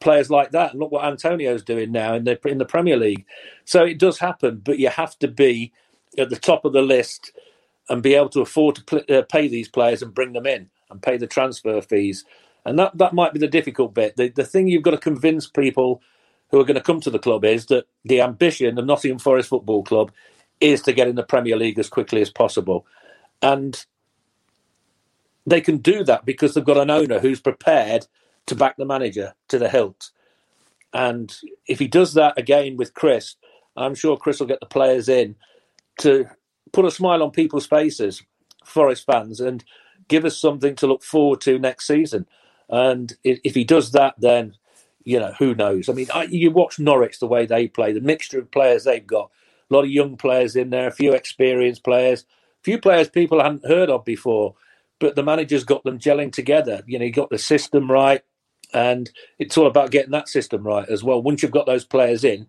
players 0.00 0.30
like 0.30 0.50
that. 0.52 0.72
And 0.72 0.80
look 0.80 0.92
what 0.92 1.04
Antonio's 1.04 1.64
doing 1.64 1.92
now 1.92 2.14
in 2.14 2.24
the 2.24 2.38
in 2.46 2.58
the 2.58 2.64
Premier 2.64 2.96
League. 2.96 3.24
So 3.64 3.84
it 3.84 3.98
does 3.98 4.18
happen, 4.18 4.60
but 4.64 4.78
you 4.78 4.88
have 4.88 5.18
to 5.20 5.28
be 5.28 5.72
at 6.18 6.30
the 6.30 6.36
top 6.36 6.64
of 6.64 6.72
the 6.72 6.82
list 6.82 7.32
and 7.88 8.02
be 8.02 8.14
able 8.14 8.28
to 8.30 8.40
afford 8.40 8.76
to 8.76 8.84
pl- 8.84 9.16
uh, 9.16 9.22
pay 9.22 9.48
these 9.48 9.68
players 9.68 10.02
and 10.02 10.14
bring 10.14 10.32
them 10.32 10.46
in 10.46 10.70
and 10.90 11.02
pay 11.02 11.16
the 11.16 11.26
transfer 11.26 11.80
fees. 11.80 12.24
And 12.64 12.78
that, 12.78 12.96
that 12.98 13.14
might 13.14 13.32
be 13.32 13.38
the 13.38 13.48
difficult 13.48 13.94
bit. 13.94 14.16
The, 14.16 14.28
the 14.28 14.44
thing 14.44 14.68
you've 14.68 14.82
got 14.82 14.92
to 14.92 14.98
convince 14.98 15.46
people 15.46 16.02
who 16.50 16.60
are 16.60 16.64
going 16.64 16.76
to 16.76 16.82
come 16.82 17.00
to 17.00 17.10
the 17.10 17.18
club 17.18 17.44
is 17.44 17.66
that 17.66 17.86
the 18.04 18.20
ambition 18.20 18.78
of 18.78 18.86
Nottingham 18.86 19.18
Forest 19.18 19.48
Football 19.48 19.82
Club 19.84 20.12
is 20.60 20.82
to 20.82 20.92
get 20.92 21.08
in 21.08 21.16
the 21.16 21.22
Premier 21.22 21.56
League 21.56 21.78
as 21.78 21.88
quickly 21.88 22.22
as 22.22 22.30
possible. 22.30 22.86
And 23.42 23.84
they 25.46 25.60
can 25.60 25.78
do 25.78 26.04
that 26.04 26.24
because 26.24 26.54
they've 26.54 26.64
got 26.64 26.78
an 26.78 26.90
owner 26.90 27.18
who's 27.18 27.40
prepared 27.40 28.06
to 28.46 28.54
back 28.54 28.76
the 28.76 28.86
manager 28.86 29.34
to 29.48 29.58
the 29.58 29.68
hilt. 29.68 30.10
And 30.92 31.36
if 31.66 31.78
he 31.78 31.88
does 31.88 32.14
that 32.14 32.38
again 32.38 32.76
with 32.76 32.94
Chris, 32.94 33.36
I'm 33.76 33.94
sure 33.94 34.16
Chris 34.16 34.40
will 34.40 34.46
get 34.46 34.60
the 34.60 34.66
players 34.66 35.08
in 35.08 35.36
to 36.00 36.26
put 36.72 36.84
a 36.84 36.90
smile 36.90 37.22
on 37.22 37.30
people's 37.30 37.66
faces, 37.66 38.22
Forest 38.64 39.06
fans, 39.06 39.40
and 39.40 39.64
give 40.08 40.24
us 40.24 40.38
something 40.38 40.74
to 40.76 40.86
look 40.86 41.02
forward 41.02 41.40
to 41.42 41.58
next 41.58 41.86
season. 41.86 42.26
And 42.68 43.12
if 43.22 43.54
he 43.54 43.64
does 43.64 43.92
that, 43.92 44.14
then 44.18 44.56
you 45.04 45.20
know, 45.20 45.32
who 45.38 45.54
knows? 45.54 45.88
I 45.88 45.92
mean, 45.92 46.08
I, 46.14 46.24
you 46.24 46.50
watch 46.50 46.78
Norwich 46.78 47.20
the 47.20 47.26
way 47.26 47.46
they 47.46 47.68
play, 47.68 47.92
the 47.92 48.00
mixture 48.00 48.38
of 48.38 48.50
players 48.50 48.84
they've 48.84 49.06
got. 49.06 49.30
A 49.70 49.74
lot 49.74 49.84
of 49.84 49.90
young 49.90 50.16
players 50.16 50.56
in 50.56 50.70
there, 50.70 50.88
a 50.88 50.92
few 50.92 51.12
experienced 51.12 51.84
players, 51.84 52.22
a 52.22 52.64
few 52.64 52.78
players 52.78 53.08
people 53.08 53.42
hadn't 53.42 53.66
heard 53.66 53.90
of 53.90 54.04
before, 54.04 54.54
but 54.98 55.14
the 55.14 55.22
manager's 55.22 55.64
got 55.64 55.84
them 55.84 55.98
gelling 55.98 56.32
together. 56.32 56.82
You 56.86 56.98
know, 56.98 57.04
he 57.04 57.10
got 57.10 57.30
the 57.30 57.38
system 57.38 57.90
right, 57.90 58.22
and 58.72 59.10
it's 59.38 59.56
all 59.58 59.66
about 59.66 59.90
getting 59.90 60.12
that 60.12 60.28
system 60.28 60.66
right 60.66 60.88
as 60.88 61.04
well. 61.04 61.22
Once 61.22 61.42
you've 61.42 61.52
got 61.52 61.66
those 61.66 61.84
players 61.84 62.24
in, 62.24 62.46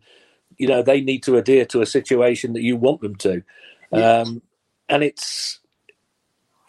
you 0.58 0.68
know, 0.68 0.82
they 0.82 1.02
need 1.02 1.24
to 1.24 1.38
adhere 1.38 1.66
to 1.66 1.82
a 1.82 1.86
situation 1.86 2.54
that 2.54 2.64
you 2.64 2.78
want 2.78 3.02
them 3.02 3.16
to. 3.16 3.44
Um, 3.92 4.42
and 4.90 5.04
it's 5.04 5.60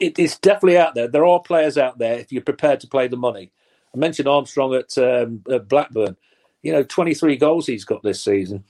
it, 0.00 0.18
it's 0.18 0.38
definitely 0.38 0.78
out 0.78 0.94
there. 0.94 1.08
There 1.08 1.24
are 1.24 1.40
players 1.40 1.78
out 1.78 1.98
there 1.98 2.18
if 2.18 2.32
you're 2.32 2.42
prepared 2.42 2.80
to 2.80 2.86
play 2.86 3.08
the 3.08 3.16
money. 3.16 3.50
I 3.94 3.98
mentioned 3.98 4.28
Armstrong 4.28 4.74
at, 4.74 4.96
um, 4.98 5.42
at 5.50 5.68
Blackburn. 5.68 6.16
You 6.62 6.72
know, 6.72 6.82
23 6.82 7.36
goals 7.36 7.66
he's 7.66 7.84
got 7.84 8.02
this 8.02 8.22
season. 8.22 8.64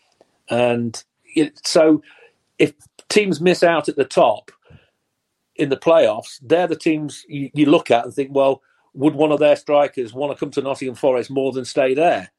And 0.48 1.02
it, 1.34 1.66
so 1.66 2.02
if 2.58 2.74
teams 3.08 3.40
miss 3.40 3.62
out 3.62 3.88
at 3.88 3.96
the 3.96 4.04
top 4.04 4.50
in 5.56 5.68
the 5.68 5.76
playoffs, 5.76 6.38
they're 6.42 6.66
the 6.66 6.76
teams 6.76 7.24
you, 7.28 7.50
you, 7.54 7.66
look 7.66 7.90
at 7.90 8.04
and 8.04 8.14
think, 8.14 8.30
well, 8.32 8.62
would 8.94 9.14
one 9.14 9.32
of 9.32 9.40
their 9.40 9.56
strikers 9.56 10.14
want 10.14 10.32
to 10.32 10.38
come 10.38 10.50
to 10.52 10.62
Nottingham 10.62 10.94
Forest 10.94 11.30
more 11.30 11.52
than 11.52 11.64
stay 11.64 11.94
there? 11.94 12.30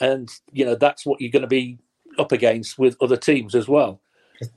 And, 0.00 0.28
you 0.52 0.64
know, 0.64 0.74
that's 0.74 1.04
what 1.04 1.20
you're 1.20 1.32
going 1.32 1.42
to 1.42 1.48
be 1.48 1.78
up 2.18 2.30
against 2.30 2.78
with 2.78 2.96
other 3.00 3.16
teams 3.16 3.54
as 3.54 3.66
well. 3.66 4.00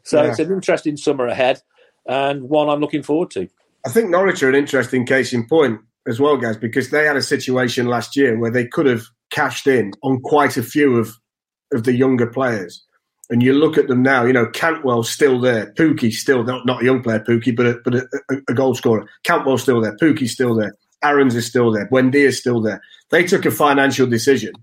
So 0.04 0.22
yeah. 0.22 0.30
it's 0.30 0.40
an 0.40 0.52
interesting 0.52 0.98
summer 0.98 1.28
ahead 1.28 1.62
and 2.08 2.50
one 2.50 2.70
I'm 2.70 2.80
looking 2.80 3.04
forward 3.04 3.32
to. 3.32 3.48
I 3.86 3.90
think 3.90 4.10
Norwich 4.10 4.44
are 4.44 4.50
an 4.50 4.56
interesting 4.56 5.06
case 5.06 5.34
in 5.34 5.48
point 5.48 5.80
as 6.08 6.20
well, 6.20 6.38
guys, 6.38 6.58
because 6.58 6.90
they 6.90 7.06
had 7.06 7.18
a 7.18 7.22
situation 7.22 7.88
last 7.88 8.16
year 8.16 8.38
where 8.38 8.52
they 8.52 8.68
could 8.68 8.86
have 8.86 9.04
cashed 9.32 9.68
in 9.68 9.94
on 10.04 10.22
quite 10.22 10.58
a 10.58 10.64
few 10.64 10.98
of, 10.98 11.16
of 11.74 11.84
the 11.84 11.94
younger 11.94 12.28
players. 12.28 12.84
And 13.30 13.42
you 13.42 13.54
look 13.54 13.78
at 13.78 13.88
them 13.88 14.04
now, 14.04 14.26
you 14.26 14.34
know, 14.34 14.48
Cantwell's 14.48 15.10
still 15.10 15.40
there. 15.40 15.74
Pukki's 15.74 16.20
still, 16.20 16.44
not, 16.44 16.66
not 16.66 16.82
a 16.82 16.86
young 16.86 17.02
player, 17.02 17.20
Pukki, 17.20 17.56
but, 17.56 17.66
a, 17.66 17.80
but 17.84 17.96
a, 17.96 18.08
a, 18.30 18.36
a 18.50 18.54
goal 18.54 18.76
scorer. 18.76 19.08
Cantwell's 19.24 19.62
still 19.62 19.80
there. 19.80 19.96
Pukki's 19.96 20.34
still 20.34 20.54
there. 20.54 20.76
Aarons 21.04 21.36
is 21.36 21.48
still 21.48 21.72
there. 21.72 21.88
Buendia's 21.88 22.38
still 22.38 22.62
there. 22.62 22.82
They 23.10 23.24
took 23.24 23.46
a 23.46 23.52
financial 23.52 24.06
decision 24.06 24.54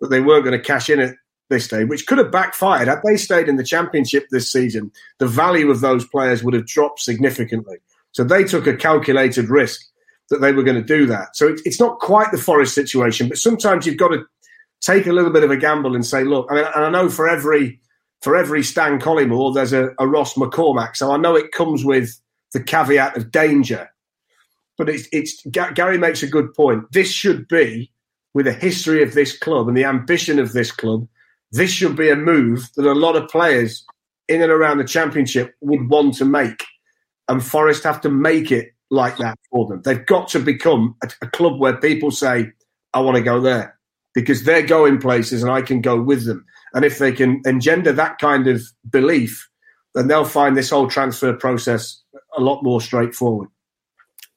that 0.00 0.08
they 0.08 0.20
weren't 0.20 0.44
going 0.44 0.56
to 0.56 0.64
cash 0.64 0.88
in 0.88 1.00
at 1.00 1.16
this 1.52 1.66
stage, 1.66 1.88
which 1.88 2.06
could 2.08 2.18
have 2.18 2.32
backfired. 2.32 2.88
Had 2.88 3.02
they 3.04 3.16
stayed 3.16 3.48
in 3.48 3.56
the 3.56 3.64
championship 3.64 4.26
this 4.30 4.50
season, 4.50 4.90
the 5.18 5.28
value 5.28 5.70
of 5.70 5.80
those 5.80 6.04
players 6.06 6.42
would 6.42 6.54
have 6.54 6.66
dropped 6.66 7.00
significantly. 7.00 7.76
So 8.10 8.24
they 8.24 8.42
took 8.42 8.66
a 8.66 8.76
calculated 8.76 9.48
risk 9.48 9.80
that 10.30 10.40
they 10.40 10.52
were 10.52 10.64
going 10.64 10.76
to 10.76 10.82
do 10.82 11.06
that. 11.06 11.36
So 11.36 11.54
it's 11.64 11.78
not 11.78 12.00
quite 12.00 12.32
the 12.32 12.38
Forest 12.38 12.74
situation, 12.74 13.28
but 13.28 13.38
sometimes 13.38 13.86
you've 13.86 13.98
got 13.98 14.08
to 14.08 14.24
take 14.80 15.06
a 15.06 15.12
little 15.12 15.30
bit 15.30 15.44
of 15.44 15.50
a 15.50 15.56
gamble 15.56 15.94
and 15.94 16.04
say, 16.04 16.24
look, 16.24 16.48
I 16.50 16.54
mean, 16.54 16.64
and 16.74 16.84
I 16.84 16.90
know 16.90 17.08
for 17.08 17.28
every 17.28 17.80
for 18.22 18.36
every 18.36 18.62
Stan 18.62 19.00
Collymore, 19.00 19.54
there's 19.54 19.72
a, 19.72 19.90
a 19.98 20.06
Ross 20.06 20.34
McCormack. 20.34 20.96
So 20.96 21.12
I 21.12 21.16
know 21.16 21.36
it 21.36 21.52
comes 21.52 21.84
with 21.84 22.20
the 22.52 22.62
caveat 22.62 23.16
of 23.16 23.30
danger. 23.30 23.90
But 24.78 24.88
it's, 24.88 25.08
it's 25.12 25.44
Garry 25.46 25.98
makes 25.98 26.22
a 26.22 26.28
good 26.28 26.54
point. 26.54 26.90
This 26.92 27.10
should 27.10 27.46
be, 27.48 27.90
with 28.32 28.46
the 28.46 28.52
history 28.52 29.02
of 29.02 29.12
this 29.14 29.36
club 29.36 29.68
and 29.68 29.76
the 29.76 29.84
ambition 29.84 30.38
of 30.38 30.52
this 30.52 30.70
club, 30.70 31.06
this 31.52 31.70
should 31.70 31.96
be 31.96 32.10
a 32.10 32.16
move 32.16 32.68
that 32.76 32.86
a 32.86 32.94
lot 32.94 33.14
of 33.14 33.28
players 33.28 33.84
in 34.26 34.42
and 34.42 34.50
around 34.50 34.78
the 34.78 34.84
championship 34.84 35.54
would 35.60 35.88
want 35.88 36.14
to 36.14 36.24
make. 36.24 36.64
And 37.28 37.44
Forest 37.44 37.84
have 37.84 38.00
to 38.00 38.10
make 38.10 38.50
it 38.50 38.72
like 38.90 39.18
that 39.18 39.38
for 39.50 39.66
them. 39.68 39.82
They've 39.82 40.04
got 40.04 40.28
to 40.28 40.40
become 40.40 40.96
a, 41.02 41.10
a 41.22 41.26
club 41.28 41.60
where 41.60 41.76
people 41.76 42.10
say, 42.10 42.50
I 42.94 43.00
want 43.00 43.16
to 43.16 43.22
go 43.22 43.40
there 43.40 43.78
because 44.14 44.44
they're 44.44 44.66
going 44.66 44.98
places 44.98 45.42
and 45.42 45.52
I 45.52 45.62
can 45.62 45.80
go 45.80 46.00
with 46.00 46.24
them. 46.24 46.44
And 46.74 46.84
if 46.84 46.98
they 46.98 47.12
can 47.12 47.42
engender 47.44 47.92
that 47.92 48.18
kind 48.18 48.46
of 48.46 48.62
belief, 48.88 49.48
then 49.94 50.08
they'll 50.08 50.24
find 50.24 50.56
this 50.56 50.70
whole 50.70 50.88
transfer 50.88 51.32
process 51.34 52.02
a 52.36 52.40
lot 52.40 52.62
more 52.62 52.80
straightforward. 52.80 53.48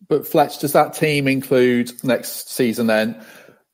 But 0.08 0.28
Fletch, 0.28 0.60
does 0.60 0.74
that 0.74 0.94
team 0.94 1.28
include 1.28 1.92
next 2.04 2.50
season 2.50 2.88
then 2.88 3.22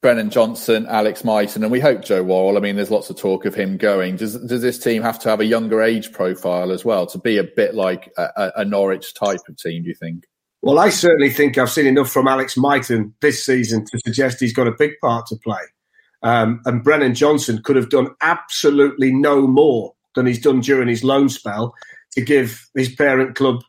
Brennan 0.02 0.32
Johnson, 0.32 0.88
Alex 0.88 1.24
Mighten, 1.24 1.62
and 1.62 1.72
we 1.72 1.80
hope 1.80 2.04
Joe 2.04 2.24
Worrall. 2.24 2.58
I 2.58 2.60
mean, 2.60 2.76
there's 2.76 2.90
lots 2.90 3.12
of 3.12 3.18
talk 3.18 3.46
of 3.46 3.54
him 3.54 3.78
going. 3.78 4.16
Does 4.16 4.34
does 4.48 4.62
this 4.62 4.80
team 4.80 5.04
have 5.04 5.20
to 5.20 5.30
have 5.30 5.40
a 5.40 5.46
younger 5.46 5.82
age 5.82 6.12
profile 6.12 6.72
as 6.72 6.84
well 6.84 7.06
to 7.08 7.20
be 7.20 7.38
a 7.38 7.44
bit 7.44 7.76
like 7.76 8.12
a, 8.18 8.52
a 8.58 8.66
Norwich 8.66 9.14
type 9.14 9.42
of 9.48 9.58
team? 9.58 9.84
Do 9.84 9.90
you 9.90 9.96
think? 9.96 10.26
Well, 10.64 10.80
I 10.80 10.90
certainly 10.90 11.30
think 11.30 11.58
I've 11.58 11.72
seen 11.72 11.88
enough 11.88 12.12
from 12.12 12.28
Alex 12.28 12.58
Mighten 12.58 13.14
this 13.22 13.46
season 13.46 13.86
to 13.86 14.00
suggest 14.04 14.40
he's 14.40 14.54
got 14.54 14.68
a 14.68 14.76
big 14.78 14.94
part 15.02 15.28
to 15.28 15.36
play. 15.36 15.62
Um, 16.24 16.62
and 16.66 16.84
Brennan 16.84 17.16
Johnson 17.16 17.62
could 17.64 17.76
have 17.76 17.90
done 17.90 18.10
absolutely 18.22 19.12
no 19.12 19.48
more 19.48 19.94
than 20.16 20.26
he's 20.26 20.42
done 20.42 20.62
during 20.62 20.88
his 20.88 21.04
loan 21.04 21.30
spell 21.30 21.74
to 22.12 22.22
give 22.22 22.70
his 22.76 22.94
parent 22.94 23.36
club 23.36 23.64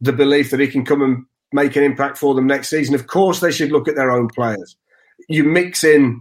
the 0.00 0.12
belief 0.12 0.50
that 0.50 0.60
he 0.60 0.66
can 0.66 0.84
come 0.84 1.02
and 1.02 1.24
make 1.52 1.76
an 1.76 1.84
impact 1.84 2.18
for 2.18 2.34
them 2.34 2.46
next 2.46 2.68
season, 2.68 2.94
of 2.94 3.06
course 3.06 3.40
they 3.40 3.52
should 3.52 3.70
look 3.70 3.86
at 3.86 3.94
their 3.94 4.10
own 4.10 4.28
players. 4.28 4.76
You 5.28 5.44
mix 5.44 5.84
in, 5.84 6.20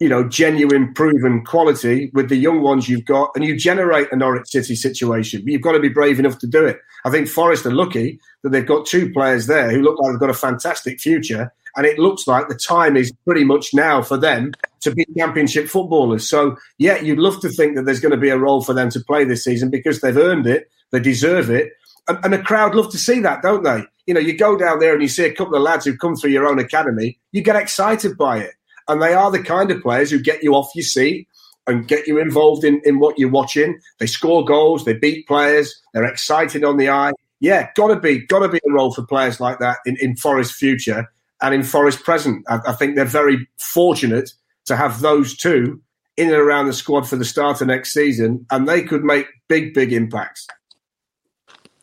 you 0.00 0.08
know, 0.08 0.28
genuine, 0.28 0.92
proven 0.94 1.44
quality 1.44 2.10
with 2.12 2.28
the 2.28 2.36
young 2.36 2.60
ones 2.60 2.88
you've 2.88 3.04
got, 3.04 3.30
and 3.34 3.44
you 3.44 3.56
generate 3.56 4.12
a 4.12 4.16
Norwich 4.16 4.48
City 4.48 4.74
situation. 4.74 5.42
But 5.42 5.52
you've 5.52 5.62
got 5.62 5.72
to 5.72 5.80
be 5.80 5.88
brave 5.88 6.18
enough 6.18 6.38
to 6.38 6.46
do 6.46 6.64
it. 6.64 6.80
I 7.04 7.10
think 7.10 7.28
Forest 7.28 7.66
are 7.66 7.72
lucky 7.72 8.18
that 8.42 8.50
they've 8.50 8.66
got 8.66 8.86
two 8.86 9.12
players 9.12 9.46
there 9.46 9.70
who 9.70 9.82
look 9.82 9.98
like 9.98 10.12
they've 10.12 10.20
got 10.20 10.30
a 10.30 10.34
fantastic 10.34 11.00
future, 11.00 11.52
and 11.76 11.86
it 11.86 11.98
looks 11.98 12.26
like 12.26 12.48
the 12.48 12.54
time 12.54 12.96
is 12.96 13.12
pretty 13.24 13.44
much 13.44 13.72
now 13.72 14.02
for 14.02 14.16
them 14.16 14.52
to 14.80 14.90
be 14.94 15.06
championship 15.16 15.68
footballers. 15.68 16.28
So, 16.28 16.56
yeah, 16.78 17.00
you'd 17.00 17.18
love 17.18 17.40
to 17.40 17.48
think 17.48 17.76
that 17.76 17.84
there's 17.84 18.00
going 18.00 18.12
to 18.12 18.18
be 18.18 18.28
a 18.28 18.38
role 18.38 18.62
for 18.62 18.74
them 18.74 18.90
to 18.90 19.00
play 19.00 19.24
this 19.24 19.44
season 19.44 19.70
because 19.70 20.00
they've 20.00 20.16
earned 20.16 20.46
it, 20.46 20.70
they 20.90 21.00
deserve 21.00 21.50
it, 21.50 21.72
and, 22.12 22.24
and 22.24 22.32
the 22.32 22.38
crowd 22.38 22.74
love 22.74 22.90
to 22.92 22.98
see 22.98 23.20
that, 23.20 23.42
don't 23.42 23.62
they? 23.64 23.84
You 24.06 24.14
know, 24.14 24.20
you 24.20 24.36
go 24.36 24.56
down 24.56 24.78
there 24.78 24.92
and 24.92 25.02
you 25.02 25.08
see 25.08 25.24
a 25.24 25.34
couple 25.34 25.54
of 25.54 25.62
lads 25.62 25.84
who've 25.84 25.98
come 25.98 26.16
through 26.16 26.30
your 26.30 26.46
own 26.46 26.58
academy, 26.58 27.18
you 27.32 27.42
get 27.42 27.56
excited 27.56 28.16
by 28.16 28.38
it. 28.38 28.54
And 28.88 29.00
they 29.00 29.14
are 29.14 29.30
the 29.30 29.42
kind 29.42 29.70
of 29.70 29.80
players 29.80 30.10
who 30.10 30.20
get 30.20 30.42
you 30.42 30.54
off 30.54 30.74
your 30.74 30.84
seat 30.84 31.28
and 31.66 31.86
get 31.86 32.06
you 32.06 32.18
involved 32.18 32.64
in, 32.64 32.80
in 32.84 32.98
what 32.98 33.18
you're 33.18 33.30
watching. 33.30 33.78
They 33.98 34.06
score 34.06 34.44
goals, 34.44 34.84
they 34.84 34.94
beat 34.94 35.28
players, 35.28 35.80
they're 35.94 36.04
excited 36.04 36.64
on 36.64 36.76
the 36.76 36.90
eye. 36.90 37.12
Yeah, 37.38 37.70
gotta 37.74 37.98
be 37.98 38.26
gotta 38.26 38.48
be 38.48 38.60
a 38.68 38.72
role 38.72 38.92
for 38.92 39.04
players 39.04 39.40
like 39.40 39.58
that 39.60 39.78
in, 39.86 39.96
in 40.00 40.16
Forest 40.16 40.54
future 40.54 41.12
and 41.40 41.54
in 41.54 41.62
Forest 41.62 42.04
present. 42.04 42.44
I, 42.48 42.58
I 42.68 42.72
think 42.72 42.96
they're 42.96 43.04
very 43.04 43.48
fortunate 43.58 44.30
to 44.66 44.76
have 44.76 45.00
those 45.00 45.36
two 45.36 45.80
in 46.16 46.28
and 46.28 46.36
around 46.36 46.66
the 46.66 46.72
squad 46.72 47.08
for 47.08 47.16
the 47.16 47.24
start 47.24 47.60
of 47.60 47.68
next 47.68 47.92
season, 47.92 48.46
and 48.50 48.68
they 48.68 48.82
could 48.82 49.02
make 49.02 49.26
big, 49.48 49.74
big 49.74 49.92
impacts. 49.92 50.46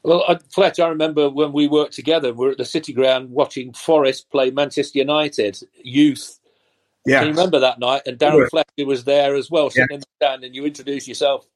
Well, 0.03 0.23
uh, 0.27 0.39
Fletch, 0.53 0.79
I 0.79 0.87
remember 0.87 1.29
when 1.29 1.51
we 1.51 1.67
worked 1.67 1.93
together, 1.93 2.33
we 2.33 2.45
were 2.45 2.51
at 2.51 2.57
the 2.57 2.65
City 2.65 2.93
Ground 2.93 3.31
watching 3.31 3.73
Forest 3.73 4.29
play 4.29 4.49
Manchester 4.49 4.99
United 4.99 5.59
youth. 5.83 6.39
Yeah. 7.05 7.19
Can 7.19 7.29
you 7.29 7.33
remember 7.33 7.59
that 7.59 7.79
night? 7.79 8.03
And 8.05 8.17
Darren 8.17 8.33
sure. 8.33 8.49
Fletcher 8.49 8.85
was 8.85 9.03
there 9.03 9.35
as 9.35 9.49
well, 9.49 9.69
sitting 9.69 9.87
yeah. 9.89 9.95
in 9.95 9.99
the 10.01 10.07
stand, 10.17 10.43
and 10.43 10.55
you 10.55 10.65
introduced 10.65 11.07
yourself 11.07 11.47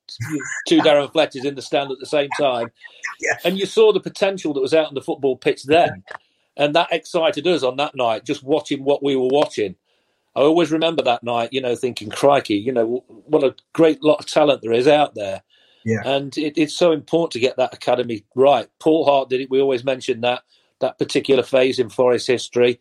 to 0.67 0.77
Darren 0.79 1.12
Fletcher's 1.12 1.45
in 1.45 1.56
the 1.56 1.62
stand 1.62 1.91
at 1.91 1.99
the 1.99 2.06
same 2.06 2.29
time. 2.39 2.71
Yeah. 3.19 3.38
And 3.45 3.58
you 3.58 3.65
saw 3.65 3.93
the 3.93 3.99
potential 3.99 4.53
that 4.53 4.62
was 4.62 4.73
out 4.73 4.88
on 4.88 4.95
the 4.95 5.01
football 5.01 5.38
pitch 5.38 5.63
then. 5.63 6.03
And 6.56 6.75
that 6.75 6.91
excited 6.91 7.47
us 7.47 7.63
on 7.63 7.77
that 7.77 7.95
night, 7.95 8.25
just 8.25 8.43
watching 8.43 8.84
what 8.84 9.03
we 9.03 9.15
were 9.15 9.27
watching. 9.27 9.75
I 10.36 10.41
always 10.41 10.71
remember 10.71 11.03
that 11.03 11.23
night, 11.23 11.53
you 11.53 11.62
know, 11.62 11.75
thinking, 11.75 12.10
crikey, 12.10 12.56
you 12.56 12.71
know, 12.71 13.03
what 13.08 13.43
a 13.43 13.56
great 13.73 14.03
lot 14.03 14.19
of 14.19 14.25
talent 14.25 14.62
there 14.62 14.73
is 14.73 14.88
out 14.88 15.15
there. 15.15 15.43
Yeah. 15.86 16.02
And 16.06 16.38
it, 16.38 16.58
it's 16.58 16.76
so 16.76 16.91
important 16.91 17.32
to 17.34 17.39
get 17.39 17.58
that 17.58 17.74
academy 17.74 18.26
right. 18.36 18.69
Paul 18.80 19.06
Hart 19.06 19.30
did 19.30 19.41
it. 19.41 19.50
We 19.52 19.62
always 19.62 19.84
mention 19.84 20.22
that 20.22 20.43
that 20.82 21.00
particular 21.00 21.43
phase 21.43 21.80
in 21.80 21.89
Forest 21.89 22.28
history, 22.28 22.80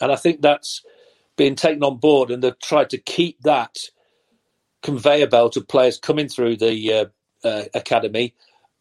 and 0.00 0.12
I 0.12 0.16
think 0.16 0.42
that's 0.42 0.82
been 1.36 1.56
taken 1.56 1.84
on 1.84 1.98
board, 1.98 2.30
and 2.30 2.42
they've 2.42 2.58
tried 2.60 2.90
to 2.90 2.98
keep 2.98 3.42
that 3.42 3.78
conveyor 4.82 5.28
belt 5.28 5.56
of 5.56 5.68
players 5.68 5.98
coming 5.98 6.28
through 6.28 6.56
the 6.56 6.92
uh, 6.94 7.48
uh, 7.48 7.64
academy, 7.74 8.34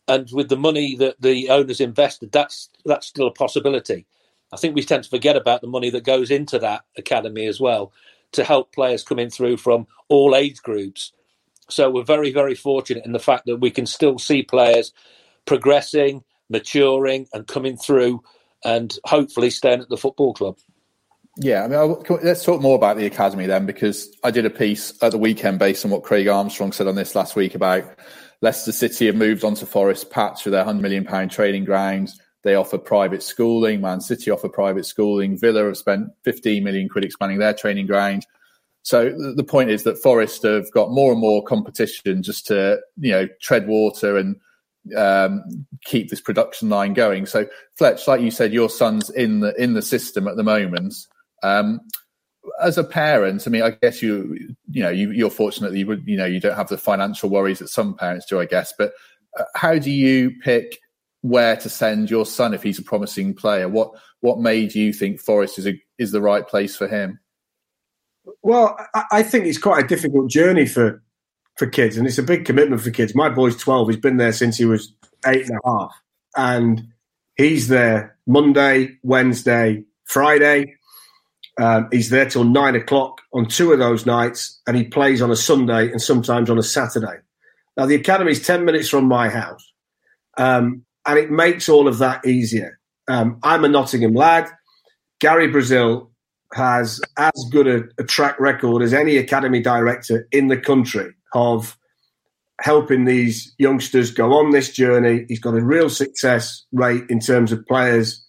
and 0.07 0.29
with 0.33 0.49
the 0.49 0.57
money 0.57 0.95
that 0.97 1.21
the 1.21 1.49
owners 1.49 1.81
invested, 1.81 2.31
that's 2.31 2.69
that's 2.85 3.07
still 3.07 3.27
a 3.27 3.31
possibility. 3.33 4.07
I 4.53 4.57
think 4.57 4.75
we 4.75 4.83
tend 4.83 5.03
to 5.05 5.09
forget 5.09 5.35
about 5.37 5.61
the 5.61 5.67
money 5.67 5.89
that 5.91 6.03
goes 6.05 6.31
into 6.31 6.59
that 6.59 6.83
academy 6.97 7.47
as 7.47 7.59
well 7.59 7.93
to 8.33 8.43
help 8.43 8.73
players 8.73 9.03
coming 9.03 9.29
through 9.29 9.57
from 9.57 9.87
all 10.09 10.35
age 10.35 10.61
groups. 10.63 11.13
So 11.71 11.89
we're 11.89 12.03
very, 12.03 12.31
very 12.31 12.55
fortunate 12.55 13.05
in 13.05 13.11
the 13.11 13.19
fact 13.19 13.45
that 13.45 13.57
we 13.57 13.71
can 13.71 13.85
still 13.85 14.19
see 14.19 14.43
players 14.43 14.93
progressing, 15.45 16.23
maturing, 16.49 17.27
and 17.33 17.47
coming 17.47 17.77
through, 17.77 18.23
and 18.63 18.97
hopefully 19.05 19.49
staying 19.49 19.81
at 19.81 19.89
the 19.89 19.97
football 19.97 20.33
club. 20.33 20.57
Yeah, 21.37 21.63
I 21.63 21.67
mean, 21.67 21.79
I'll, 21.79 22.03
let's 22.21 22.43
talk 22.43 22.61
more 22.61 22.75
about 22.75 22.97
the 22.97 23.05
academy 23.05 23.45
then, 23.45 23.65
because 23.65 24.13
I 24.23 24.31
did 24.31 24.45
a 24.45 24.49
piece 24.49 24.93
at 25.01 25.11
the 25.11 25.17
weekend 25.17 25.59
based 25.59 25.85
on 25.85 25.91
what 25.91 26.03
Craig 26.03 26.27
Armstrong 26.27 26.71
said 26.71 26.87
on 26.87 26.95
this 26.95 27.15
last 27.15 27.35
week 27.35 27.55
about 27.55 27.85
Leicester 28.41 28.71
City 28.71 29.05
have 29.05 29.15
moved 29.15 29.43
on 29.43 29.55
to 29.55 29.65
Forest 29.65 30.11
Patch 30.11 30.45
with 30.45 30.53
their 30.53 30.63
hundred 30.63 30.81
million 30.81 31.05
pound 31.05 31.31
training 31.31 31.65
grounds. 31.65 32.19
They 32.43 32.55
offer 32.55 32.77
private 32.77 33.21
schooling. 33.21 33.81
Man 33.81 34.01
City 34.01 34.31
offer 34.31 34.49
private 34.49 34.85
schooling. 34.85 35.37
Villa 35.37 35.65
have 35.65 35.77
spent 35.77 36.09
15 36.23 36.63
million 36.63 36.87
quid 36.87 37.03
expanding 37.03 37.39
their 37.39 37.53
training 37.53 37.87
ground. 37.87 38.25
So 38.83 39.11
the 39.35 39.43
point 39.43 39.69
is 39.69 39.83
that 39.83 39.97
Forest 39.97 40.43
have 40.43 40.71
got 40.71 40.91
more 40.91 41.11
and 41.11 41.19
more 41.21 41.43
competition 41.43 42.23
just 42.23 42.47
to 42.47 42.79
you 42.97 43.11
know 43.11 43.27
tread 43.41 43.67
water 43.67 44.17
and 44.17 44.35
um, 44.95 45.43
keep 45.83 46.09
this 46.09 46.21
production 46.21 46.69
line 46.69 46.93
going. 46.93 47.25
So 47.25 47.45
Fletch, 47.77 48.07
like 48.07 48.21
you 48.21 48.31
said, 48.31 48.53
your 48.53 48.69
son's 48.69 49.09
in 49.09 49.41
the 49.41 49.53
in 49.61 49.73
the 49.73 49.81
system 49.81 50.27
at 50.27 50.37
the 50.37 50.43
moment. 50.43 50.95
Um, 51.43 51.81
as 52.61 52.77
a 52.77 52.83
parent, 52.83 53.45
I 53.45 53.49
mean, 53.49 53.61
I 53.61 53.71
guess 53.71 54.01
you 54.01 54.55
you 54.71 54.83
know 54.83 54.89
you, 54.89 55.11
you're 55.11 55.29
fortunate 55.29 55.71
that 55.71 55.77
you 55.77 56.01
you 56.05 56.17
know 56.17 56.25
you 56.25 56.39
don't 56.39 56.55
have 56.55 56.69
the 56.69 56.77
financial 56.77 57.29
worries 57.29 57.59
that 57.59 57.69
some 57.69 57.95
parents 57.95 58.25
do, 58.25 58.39
I 58.39 58.45
guess. 58.45 58.73
But 58.77 58.93
uh, 59.37 59.43
how 59.55 59.77
do 59.77 59.91
you 59.91 60.31
pick 60.41 60.79
where 61.21 61.57
to 61.57 61.69
send 61.69 62.09
your 62.09 62.25
son 62.25 62.53
if 62.53 62.63
he's 62.63 62.79
a 62.79 62.83
promising 62.83 63.33
player? 63.33 63.67
What 63.67 63.91
what 64.21 64.39
made 64.39 64.73
you 64.73 64.93
think 64.93 65.19
Forest 65.19 65.59
is 65.59 65.67
a, 65.67 65.81
is 65.97 66.11
the 66.11 66.21
right 66.21 66.47
place 66.47 66.75
for 66.75 66.87
him? 66.87 67.19
Well, 68.41 68.77
I 69.11 69.23
think 69.23 69.45
it's 69.45 69.57
quite 69.57 69.83
a 69.83 69.87
difficult 69.87 70.29
journey 70.29 70.65
for 70.65 71.01
for 71.57 71.67
kids, 71.67 71.97
and 71.97 72.07
it's 72.07 72.17
a 72.17 72.23
big 72.23 72.45
commitment 72.45 72.81
for 72.81 72.89
kids. 72.89 73.13
My 73.13 73.29
boy's 73.29 73.57
twelve; 73.57 73.89
he's 73.89 73.97
been 73.97 74.17
there 74.17 74.31
since 74.31 74.57
he 74.57 74.65
was 74.65 74.93
eight 75.25 75.47
and 75.49 75.59
a 75.63 75.69
half, 75.69 75.93
and 76.37 76.87
he's 77.35 77.67
there 77.67 78.17
Monday, 78.25 78.97
Wednesday, 79.03 79.83
Friday. 80.05 80.75
Um, 81.59 81.89
he's 81.91 82.09
there 82.09 82.29
till 82.29 82.45
nine 82.45 82.75
o'clock 82.75 83.21
on 83.33 83.45
two 83.45 83.73
of 83.73 83.79
those 83.79 84.05
nights, 84.05 84.61
and 84.65 84.77
he 84.77 84.85
plays 84.85 85.21
on 85.21 85.31
a 85.31 85.35
Sunday 85.35 85.91
and 85.91 86.01
sometimes 86.01 86.49
on 86.49 86.57
a 86.57 86.63
Saturday. 86.63 87.17
Now, 87.75 87.85
the 87.85 87.95
academy's 87.95 88.45
ten 88.45 88.63
minutes 88.63 88.87
from 88.87 89.05
my 89.05 89.27
house, 89.27 89.69
um, 90.37 90.85
and 91.05 91.19
it 91.19 91.29
makes 91.29 91.67
all 91.67 91.89
of 91.89 91.97
that 91.97 92.25
easier. 92.25 92.79
Um, 93.09 93.39
I'm 93.43 93.65
a 93.65 93.67
Nottingham 93.67 94.13
lad. 94.13 94.49
Gary 95.19 95.47
Brazil 95.47 96.11
has 96.53 97.01
as 97.17 97.45
good 97.51 97.67
a, 97.67 97.83
a, 97.99 98.03
track 98.03 98.39
record 98.39 98.81
as 98.81 98.93
any 98.93 99.17
academy 99.17 99.61
director 99.61 100.27
in 100.31 100.47
the 100.47 100.57
country 100.57 101.13
of 101.33 101.77
helping 102.59 103.05
these 103.05 103.53
youngsters 103.57 104.11
go 104.11 104.33
on 104.33 104.51
this 104.51 104.71
journey. 104.71 105.25
He's 105.27 105.39
got 105.39 105.53
a 105.53 105.63
real 105.63 105.89
success 105.89 106.65
rate 106.71 107.03
in 107.09 107.19
terms 107.19 107.51
of 107.51 107.65
players 107.67 108.25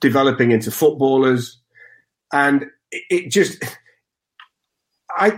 developing 0.00 0.52
into 0.52 0.70
footballers, 0.70 1.58
and 2.32 2.66
it, 2.92 3.30
just, 3.30 3.64
I, 5.16 5.30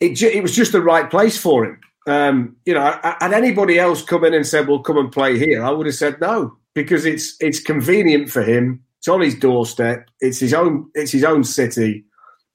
it, 0.00 0.20
it 0.20 0.42
was 0.42 0.54
just 0.54 0.72
the 0.72 0.82
right 0.82 1.08
place 1.08 1.38
for 1.38 1.64
him. 1.64 1.80
Um, 2.08 2.56
you 2.66 2.74
know, 2.74 2.98
had 3.02 3.32
anybody 3.32 3.78
else 3.78 4.02
come 4.02 4.24
in 4.24 4.34
and 4.34 4.46
said, 4.46 4.68
"Well, 4.68 4.80
come 4.80 4.98
and 4.98 5.10
play 5.10 5.38
here," 5.38 5.64
I 5.64 5.70
would 5.70 5.86
have 5.86 5.94
said 5.96 6.20
no 6.20 6.56
because 6.74 7.04
it's 7.04 7.34
it's 7.40 7.58
convenient 7.58 8.30
for 8.30 8.42
him 8.42 8.84
it's 9.06 9.12
on 9.12 9.20
his 9.20 9.36
doorstep. 9.36 10.10
It's 10.20 10.40
his 10.40 10.52
own. 10.52 10.90
It's 10.94 11.12
his 11.12 11.22
own 11.22 11.44
city, 11.44 12.04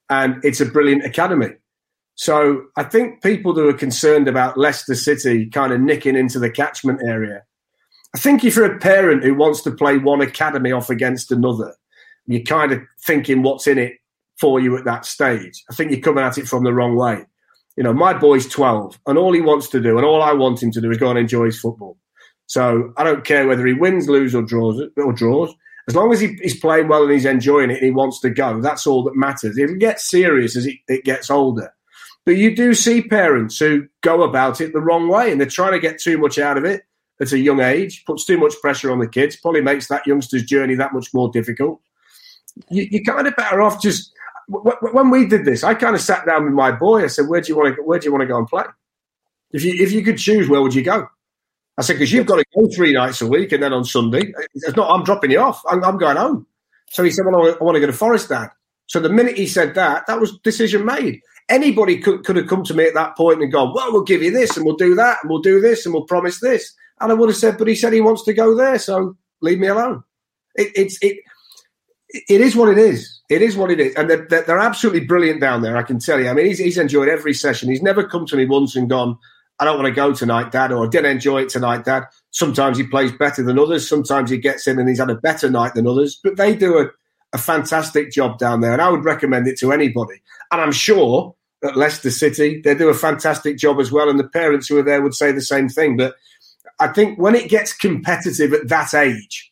and 0.09 0.43
it's 0.43 0.59
a 0.59 0.65
brilliant 0.65 1.05
academy. 1.05 1.51
So 2.15 2.63
I 2.75 2.83
think 2.83 3.23
people 3.23 3.53
who 3.55 3.69
are 3.69 3.73
concerned 3.73 4.27
about 4.27 4.57
Leicester 4.57 4.95
City 4.95 5.45
kind 5.45 5.71
of 5.71 5.79
nicking 5.79 6.17
into 6.17 6.39
the 6.39 6.51
catchment 6.51 6.99
area. 7.07 7.43
I 8.13 8.19
think 8.19 8.43
if 8.43 8.57
you're 8.57 8.75
a 8.75 8.79
parent 8.79 9.23
who 9.23 9.33
wants 9.33 9.61
to 9.61 9.71
play 9.71 9.97
one 9.97 10.19
academy 10.19 10.73
off 10.73 10.89
against 10.89 11.31
another, 11.31 11.73
you're 12.27 12.43
kind 12.43 12.73
of 12.73 12.81
thinking 13.05 13.43
what's 13.43 13.65
in 13.65 13.77
it 13.77 13.93
for 14.37 14.59
you 14.59 14.75
at 14.75 14.83
that 14.83 15.05
stage. 15.05 15.63
I 15.71 15.73
think 15.73 15.91
you're 15.91 16.01
coming 16.01 16.25
at 16.25 16.37
it 16.37 16.49
from 16.49 16.65
the 16.65 16.73
wrong 16.73 16.97
way. 16.97 17.25
You 17.77 17.83
know, 17.83 17.93
my 17.93 18.13
boy's 18.13 18.45
12, 18.47 18.99
and 19.07 19.17
all 19.17 19.31
he 19.31 19.39
wants 19.39 19.69
to 19.69 19.79
do, 19.79 19.95
and 19.95 20.05
all 20.05 20.21
I 20.21 20.33
want 20.33 20.61
him 20.61 20.71
to 20.71 20.81
do, 20.81 20.91
is 20.91 20.97
go 20.97 21.11
and 21.11 21.17
enjoy 21.17 21.45
his 21.45 21.61
football. 21.61 21.97
So 22.47 22.91
I 22.97 23.05
don't 23.05 23.23
care 23.23 23.47
whether 23.47 23.65
he 23.65 23.71
wins, 23.71 24.09
loses, 24.09 24.35
or 24.35 24.41
draws. 24.41 24.81
Or 24.97 25.13
draws 25.13 25.55
as 25.87 25.95
long 25.95 26.11
as 26.13 26.19
he, 26.19 26.37
he's 26.41 26.59
playing 26.59 26.87
well 26.87 27.03
and 27.03 27.11
he's 27.11 27.25
enjoying 27.25 27.71
it 27.71 27.77
and 27.77 27.85
he 27.85 27.91
wants 27.91 28.19
to 28.21 28.29
go, 28.29 28.61
that's 28.61 28.85
all 28.85 29.03
that 29.03 29.15
matters. 29.15 29.57
It 29.57 29.79
gets 29.79 30.09
serious 30.09 30.55
as 30.55 30.65
it, 30.65 30.75
it 30.87 31.03
gets 31.03 31.29
older. 31.29 31.73
But 32.25 32.37
you 32.37 32.55
do 32.55 32.73
see 32.73 33.01
parents 33.01 33.57
who 33.57 33.87
go 34.01 34.21
about 34.21 34.61
it 34.61 34.73
the 34.73 34.81
wrong 34.81 35.07
way 35.07 35.31
and 35.31 35.41
they're 35.41 35.47
trying 35.47 35.71
to 35.71 35.79
get 35.79 35.99
too 35.99 36.17
much 36.17 36.37
out 36.37 36.57
of 36.57 36.65
it 36.65 36.83
at 37.19 37.31
a 37.31 37.39
young 37.39 37.61
age, 37.61 38.03
puts 38.05 38.25
too 38.25 38.37
much 38.37 38.53
pressure 38.61 38.91
on 38.91 38.99
the 38.99 39.07
kids, 39.07 39.35
probably 39.35 39.61
makes 39.61 39.87
that 39.87 40.05
youngster's 40.05 40.43
journey 40.43 40.75
that 40.75 40.93
much 40.93 41.13
more 41.13 41.29
difficult. 41.29 41.79
You, 42.69 42.87
you're 42.91 43.03
kind 43.03 43.27
of 43.27 43.35
better 43.35 43.61
off 43.61 43.81
just. 43.81 44.11
When 44.47 45.11
we 45.11 45.27
did 45.27 45.45
this, 45.45 45.63
I 45.63 45.75
kind 45.75 45.95
of 45.95 46.01
sat 46.01 46.25
down 46.25 46.43
with 46.43 46.53
my 46.53 46.71
boy. 46.71 47.03
I 47.03 47.07
said, 47.07 47.29
"Where 47.29 47.39
do 47.39 47.47
you 47.47 47.55
want 47.55 47.75
to? 47.75 47.83
Where 47.83 47.99
do 47.99 48.05
you 48.05 48.11
want 48.11 48.23
to 48.23 48.27
go 48.27 48.37
and 48.37 48.47
play? 48.47 48.63
If 49.51 49.63
you 49.63 49.73
if 49.81 49.93
you 49.93 50.03
could 50.03 50.17
choose, 50.17 50.49
where 50.49 50.61
would 50.61 50.73
you 50.73 50.83
go?" 50.83 51.07
I 51.81 51.83
said, 51.83 51.93
because 51.93 52.11
you've 52.11 52.27
got 52.27 52.35
to 52.35 52.45
go 52.55 52.69
three 52.75 52.93
nights 52.93 53.21
a 53.21 53.27
week 53.27 53.51
and 53.51 53.63
then 53.63 53.73
on 53.73 53.83
Sunday. 53.83 54.31
It's 54.53 54.75
not, 54.75 54.91
I'm 54.91 55.03
dropping 55.03 55.31
you 55.31 55.39
off. 55.39 55.63
I'm, 55.67 55.83
I'm 55.83 55.97
going 55.97 56.15
home. 56.15 56.45
So 56.91 57.03
he 57.03 57.09
said, 57.09 57.25
well, 57.25 57.57
I 57.59 57.63
want 57.63 57.75
to 57.75 57.79
go 57.79 57.87
to 57.87 57.93
Forest, 57.93 58.29
Dad. 58.29 58.49
So 58.85 58.99
the 58.99 59.09
minute 59.09 59.35
he 59.35 59.47
said 59.47 59.73
that, 59.73 60.05
that 60.05 60.19
was 60.19 60.37
decision 60.43 60.85
made. 60.85 61.21
Anybody 61.49 61.97
could, 61.97 62.23
could 62.23 62.35
have 62.35 62.45
come 62.45 62.63
to 62.65 62.75
me 62.75 62.85
at 62.85 62.93
that 62.93 63.17
point 63.17 63.41
and 63.41 63.51
gone, 63.51 63.73
well, 63.73 63.91
we'll 63.91 64.03
give 64.03 64.21
you 64.21 64.29
this 64.29 64.55
and 64.55 64.63
we'll 64.63 64.75
do 64.75 64.93
that 64.93 65.17
and 65.23 65.31
we'll 65.31 65.41
do 65.41 65.59
this 65.59 65.83
and 65.85 65.93
we'll 65.95 66.05
promise 66.05 66.39
this. 66.39 66.71
And 66.99 67.11
I 67.11 67.15
would 67.15 67.29
have 67.29 67.37
said, 67.37 67.57
but 67.57 67.67
he 67.67 67.73
said 67.73 67.93
he 67.93 68.01
wants 68.01 68.23
to 68.25 68.33
go 68.33 68.55
there. 68.55 68.77
So 68.77 69.17
leave 69.41 69.57
me 69.59 69.67
alone. 69.67 70.03
It, 70.53 70.71
it's 70.75 70.99
it. 71.01 71.17
It 72.09 72.41
is 72.41 72.55
what 72.55 72.69
it 72.69 72.77
is. 72.77 73.21
It 73.29 73.41
is 73.41 73.55
what 73.55 73.71
it 73.71 73.79
is, 73.79 73.95
and 73.95 74.09
they're, 74.09 74.27
they're 74.27 74.59
absolutely 74.59 74.99
brilliant 75.05 75.39
down 75.39 75.61
there. 75.61 75.77
I 75.77 75.83
can 75.83 75.99
tell 75.99 76.19
you. 76.19 76.27
I 76.27 76.33
mean, 76.33 76.45
he's, 76.45 76.59
he's 76.59 76.77
enjoyed 76.77 77.07
every 77.07 77.33
session. 77.33 77.69
He's 77.69 77.81
never 77.81 78.05
come 78.05 78.25
to 78.25 78.35
me 78.35 78.45
once 78.45 78.75
and 78.75 78.89
gone, 78.89 79.17
"I 79.61 79.65
don't 79.65 79.77
want 79.77 79.87
to 79.87 79.93
go 79.93 80.11
tonight, 80.11 80.51
Dad," 80.51 80.71
or 80.71 80.85
"I 80.85 80.89
didn't 80.89 81.11
enjoy 81.11 81.43
it 81.43 81.49
tonight, 81.49 81.85
Dad." 81.85 82.03
Sometimes 82.31 82.77
he 82.77 82.85
plays 82.85 83.11
better 83.11 83.43
than 83.43 83.59
others. 83.59 83.87
Sometimes 83.87 84.29
he 84.29 84.37
gets 84.37 84.67
in 84.67 84.79
and 84.79 84.89
he's 84.89 84.99
had 84.99 85.09
a 85.09 85.15
better 85.15 85.49
night 85.49 85.75
than 85.75 85.87
others. 85.87 86.19
But 86.21 86.35
they 86.35 86.55
do 86.55 86.79
a, 86.79 86.87
a 87.31 87.37
fantastic 87.37 88.11
job 88.11 88.39
down 88.39 88.61
there, 88.61 88.73
and 88.73 88.81
I 88.81 88.89
would 88.89 89.05
recommend 89.05 89.47
it 89.47 89.57
to 89.59 89.71
anybody. 89.71 90.21
And 90.51 90.59
I'm 90.59 90.71
sure 90.73 91.35
at 91.63 91.77
Leicester 91.77 92.09
City 92.09 92.59
they 92.61 92.75
do 92.75 92.89
a 92.89 92.93
fantastic 92.93 93.57
job 93.57 93.79
as 93.79 93.91
well, 93.91 94.09
and 94.09 94.19
the 94.19 94.27
parents 94.27 94.67
who 94.67 94.79
are 94.79 94.83
there 94.83 95.01
would 95.01 95.13
say 95.13 95.31
the 95.31 95.41
same 95.41 95.69
thing. 95.69 95.95
But 95.95 96.15
I 96.79 96.87
think 96.87 97.19
when 97.19 97.35
it 97.35 97.49
gets 97.49 97.73
competitive 97.73 98.53
at 98.53 98.67
that 98.69 98.93
age, 98.95 99.51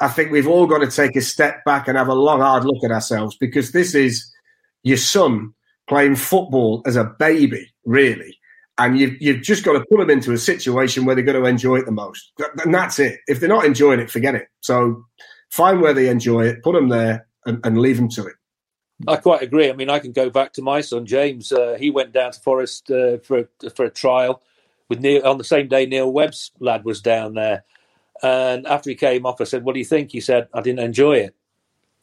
I 0.00 0.08
think 0.08 0.30
we've 0.30 0.48
all 0.48 0.66
got 0.66 0.78
to 0.78 0.90
take 0.90 1.14
a 1.14 1.20
step 1.20 1.62
back 1.64 1.86
and 1.86 1.98
have 1.98 2.08
a 2.08 2.14
long, 2.14 2.40
hard 2.40 2.64
look 2.64 2.82
at 2.82 2.90
ourselves 2.90 3.36
because 3.38 3.72
this 3.72 3.94
is 3.94 4.32
your 4.82 4.96
son 4.96 5.52
playing 5.88 6.16
football 6.16 6.82
as 6.86 6.96
a 6.96 7.04
baby, 7.04 7.70
really. 7.84 8.38
And 8.80 8.98
you've, 8.98 9.20
you've 9.20 9.42
just 9.42 9.62
got 9.62 9.74
to 9.74 9.84
put 9.84 9.98
them 9.98 10.08
into 10.08 10.32
a 10.32 10.38
situation 10.38 11.04
where 11.04 11.14
they're 11.14 11.22
going 11.22 11.40
to 11.40 11.48
enjoy 11.48 11.76
it 11.76 11.84
the 11.84 11.92
most. 11.92 12.32
And 12.64 12.74
that's 12.74 12.98
it. 12.98 13.20
If 13.28 13.38
they're 13.38 13.48
not 13.48 13.66
enjoying 13.66 14.00
it, 14.00 14.10
forget 14.10 14.34
it. 14.34 14.48
So 14.60 15.04
find 15.50 15.82
where 15.82 15.92
they 15.92 16.08
enjoy 16.08 16.46
it, 16.46 16.62
put 16.62 16.72
them 16.72 16.88
there, 16.88 17.26
and, 17.44 17.60
and 17.62 17.78
leave 17.78 17.98
them 17.98 18.08
to 18.08 18.26
it. 18.26 18.34
I 19.06 19.16
quite 19.16 19.42
agree. 19.42 19.68
I 19.68 19.74
mean, 19.74 19.90
I 19.90 19.98
can 19.98 20.12
go 20.12 20.30
back 20.30 20.54
to 20.54 20.62
my 20.62 20.80
son 20.80 21.04
James. 21.06 21.52
Uh, 21.52 21.76
he 21.78 21.90
went 21.90 22.12
down 22.12 22.32
to 22.32 22.40
Forest 22.40 22.90
uh, 22.90 23.18
for 23.18 23.48
for 23.74 23.84
a 23.84 23.90
trial 23.90 24.42
with 24.88 25.00
Neil 25.00 25.26
on 25.26 25.38
the 25.38 25.44
same 25.44 25.68
day. 25.68 25.86
Neil 25.86 26.10
Webb's 26.10 26.50
lad 26.58 26.84
was 26.84 27.00
down 27.00 27.34
there, 27.34 27.64
and 28.22 28.66
after 28.66 28.90
he 28.90 28.96
came 28.96 29.24
off, 29.24 29.40
I 29.40 29.44
said, 29.44 29.64
"What 29.64 29.72
do 29.72 29.78
you 29.78 29.86
think?" 29.86 30.12
He 30.12 30.20
said, 30.20 30.48
"I 30.52 30.60
didn't 30.60 30.80
enjoy 30.84 31.16
it." 31.16 31.34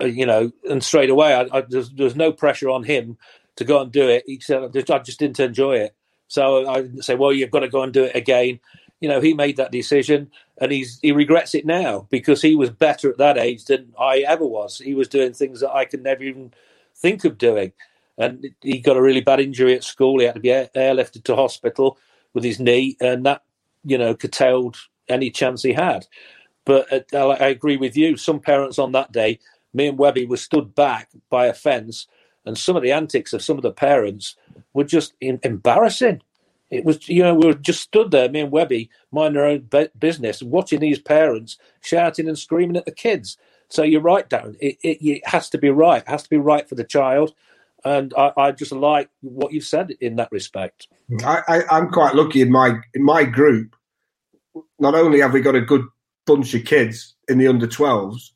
Uh, 0.02 0.06
you 0.06 0.26
know, 0.26 0.52
and 0.68 0.84
straight 0.84 1.10
away, 1.10 1.34
I, 1.36 1.58
I, 1.58 1.62
there's, 1.62 1.92
there's 1.92 2.16
no 2.16 2.32
pressure 2.32 2.70
on 2.70 2.84
him 2.84 3.18
to 3.58 3.64
go 3.64 3.82
and 3.82 3.92
do 3.92 4.08
it. 4.10 4.24
He 4.26 4.40
said, 4.40 4.64
"I 4.64 5.00
just 5.00 5.20
didn't 5.20 5.40
enjoy 5.40 5.78
it." 5.78 5.96
So 6.28 6.68
I 6.70 6.88
say, 7.00 7.16
"Well, 7.16 7.34
you've 7.34 7.52
got 7.52 7.62
to 7.62 7.70
go 7.70 7.84
and 7.84 7.94
do 7.94 8.04
it 8.06 8.16
again." 8.16 8.60
You 9.00 9.10
know, 9.10 9.22
he 9.22 9.34
made 9.34 9.58
that 9.58 9.72
decision, 9.72 10.32
and 10.60 10.72
he's 10.72 11.00
he 11.02 11.12
regrets 11.12 11.56
it 11.56 11.66
now 11.66 12.08
because 12.10 12.42
he 12.42 12.56
was 12.56 12.70
better 12.70 13.10
at 13.10 13.18
that 13.18 13.38
age 13.38 13.66
than 13.66 13.94
I 14.00 14.20
ever 14.20 14.46
was. 14.46 14.80
He 14.80 14.94
was 14.94 15.08
doing 15.08 15.34
things 15.34 15.60
that 15.62 15.72
I 15.72 15.86
could 15.86 16.04
never 16.04 16.24
even 16.24 16.54
think 16.96 17.24
of 17.24 17.38
doing, 17.38 17.72
and 18.18 18.48
he 18.62 18.80
got 18.80 18.98
a 18.98 19.02
really 19.02 19.22
bad 19.22 19.40
injury 19.40 19.76
at 19.76 19.84
school. 19.84 20.20
He 20.20 20.26
had 20.26 20.36
to 20.36 20.42
be 20.42 20.50
airlifted 20.50 21.24
to 21.26 21.36
hospital 21.36 21.98
with 22.34 22.44
his 22.44 22.60
knee, 22.60 22.98
and 23.00 23.26
that 23.26 23.44
you 23.86 23.98
know 23.98 24.16
curtailed 24.16 24.78
any 25.08 25.30
chance 25.30 25.64
he 25.64 25.74
had. 25.74 26.06
But 26.66 27.14
uh, 27.14 27.30
I 27.30 27.48
agree 27.48 27.78
with 27.78 27.96
you. 27.96 28.18
Some 28.18 28.42
parents 28.42 28.78
on 28.78 28.92
that 28.92 29.14
day, 29.14 29.40
me 29.74 29.88
and 29.88 29.98
Webby 29.98 30.26
were 30.26 30.38
stood 30.38 30.76
back 30.76 31.10
by 31.30 31.46
a 31.46 31.54
fence, 31.54 32.08
and 32.46 32.58
some 32.58 32.76
of 32.76 32.84
the 32.84 32.92
antics 32.92 33.32
of 33.32 33.42
some 33.42 33.58
of 33.58 33.64
the 33.64 33.72
parents 33.72 34.36
were 34.78 34.84
just 34.84 35.14
embarrassing. 35.22 36.22
It 36.70 36.86
was, 36.86 37.08
you 37.08 37.24
know, 37.24 37.34
we 37.34 37.48
were 37.48 37.54
just 37.54 37.82
stood 37.82 38.12
there, 38.12 38.30
me 38.30 38.42
and 38.42 38.52
Webby, 38.52 38.90
minding 39.12 39.42
our 39.42 39.48
own 39.48 39.70
business, 39.98 40.44
watching 40.44 40.80
these 40.80 41.00
parents 41.00 41.58
shouting 41.82 42.28
and 42.28 42.38
screaming 42.38 42.78
at 42.78 42.86
the 42.86 42.92
kids. 42.92 43.38
So 43.70 43.84
you're 43.84 44.02
right, 44.02 44.30
Darren. 44.30 44.56
It, 44.60 44.78
it, 44.84 45.06
it 45.06 45.28
has 45.28 45.50
to 45.52 45.58
be 45.58 45.70
right. 45.70 46.02
It 46.02 46.10
has 46.10 46.24
to 46.24 46.30
be 46.30 46.38
right 46.38 46.68
for 46.68 46.76
the 46.76 46.84
child. 46.84 47.34
And 47.86 48.14
I, 48.18 48.32
I 48.38 48.52
just 48.52 48.72
like 48.72 49.10
what 49.22 49.54
you've 49.54 49.64
said 49.64 49.92
in 50.02 50.18
that 50.18 50.32
respect. 50.32 50.88
I, 51.24 51.64
I'm 51.70 51.90
quite 51.90 52.16
lucky 52.16 52.42
in 52.42 52.52
my 52.52 52.80
in 52.94 53.04
my 53.04 53.24
group 53.24 53.76
not 54.80 54.96
only 54.96 55.20
have 55.20 55.34
we 55.34 55.42
got 55.42 55.56
a 55.56 55.62
good 55.62 55.86
bunch 56.26 56.54
of 56.54 56.66
kids 56.66 57.16
in 57.28 57.38
the 57.38 57.48
under 57.48 57.68
12s, 57.68 58.32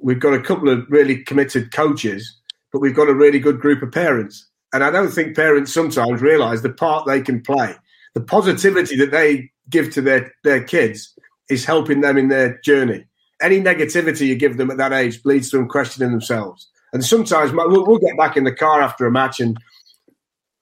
we've 0.00 0.20
got 0.20 0.34
a 0.34 0.40
couple 0.40 0.68
of 0.68 0.86
really 0.88 1.22
committed 1.24 1.72
coaches, 1.72 2.40
but 2.72 2.80
we've 2.80 2.94
got 2.94 3.08
a 3.08 3.14
really 3.14 3.38
good 3.38 3.60
group 3.60 3.82
of 3.82 3.92
parents. 3.92 4.48
And 4.72 4.84
I 4.84 4.90
don't 4.90 5.10
think 5.10 5.36
parents 5.36 5.72
sometimes 5.72 6.20
realize 6.20 6.62
the 6.62 6.72
part 6.72 7.06
they 7.06 7.22
can 7.22 7.40
play. 7.40 7.74
The 8.14 8.20
positivity 8.20 8.96
that 8.96 9.10
they 9.10 9.50
give 9.70 9.92
to 9.94 10.02
their, 10.02 10.32
their 10.44 10.62
kids 10.62 11.16
is 11.48 11.64
helping 11.64 12.00
them 12.00 12.18
in 12.18 12.28
their 12.28 12.58
journey. 12.60 13.04
Any 13.40 13.60
negativity 13.60 14.26
you 14.26 14.34
give 14.34 14.56
them 14.56 14.70
at 14.70 14.78
that 14.78 14.92
age 14.92 15.20
leads 15.24 15.50
to 15.50 15.58
them 15.58 15.68
questioning 15.68 16.10
themselves. 16.10 16.68
And 16.92 17.04
sometimes 17.04 17.52
we'll, 17.52 17.86
we'll 17.86 17.98
get 17.98 18.16
back 18.16 18.36
in 18.36 18.44
the 18.44 18.54
car 18.54 18.80
after 18.80 19.06
a 19.06 19.10
match 19.10 19.40
and 19.40 19.56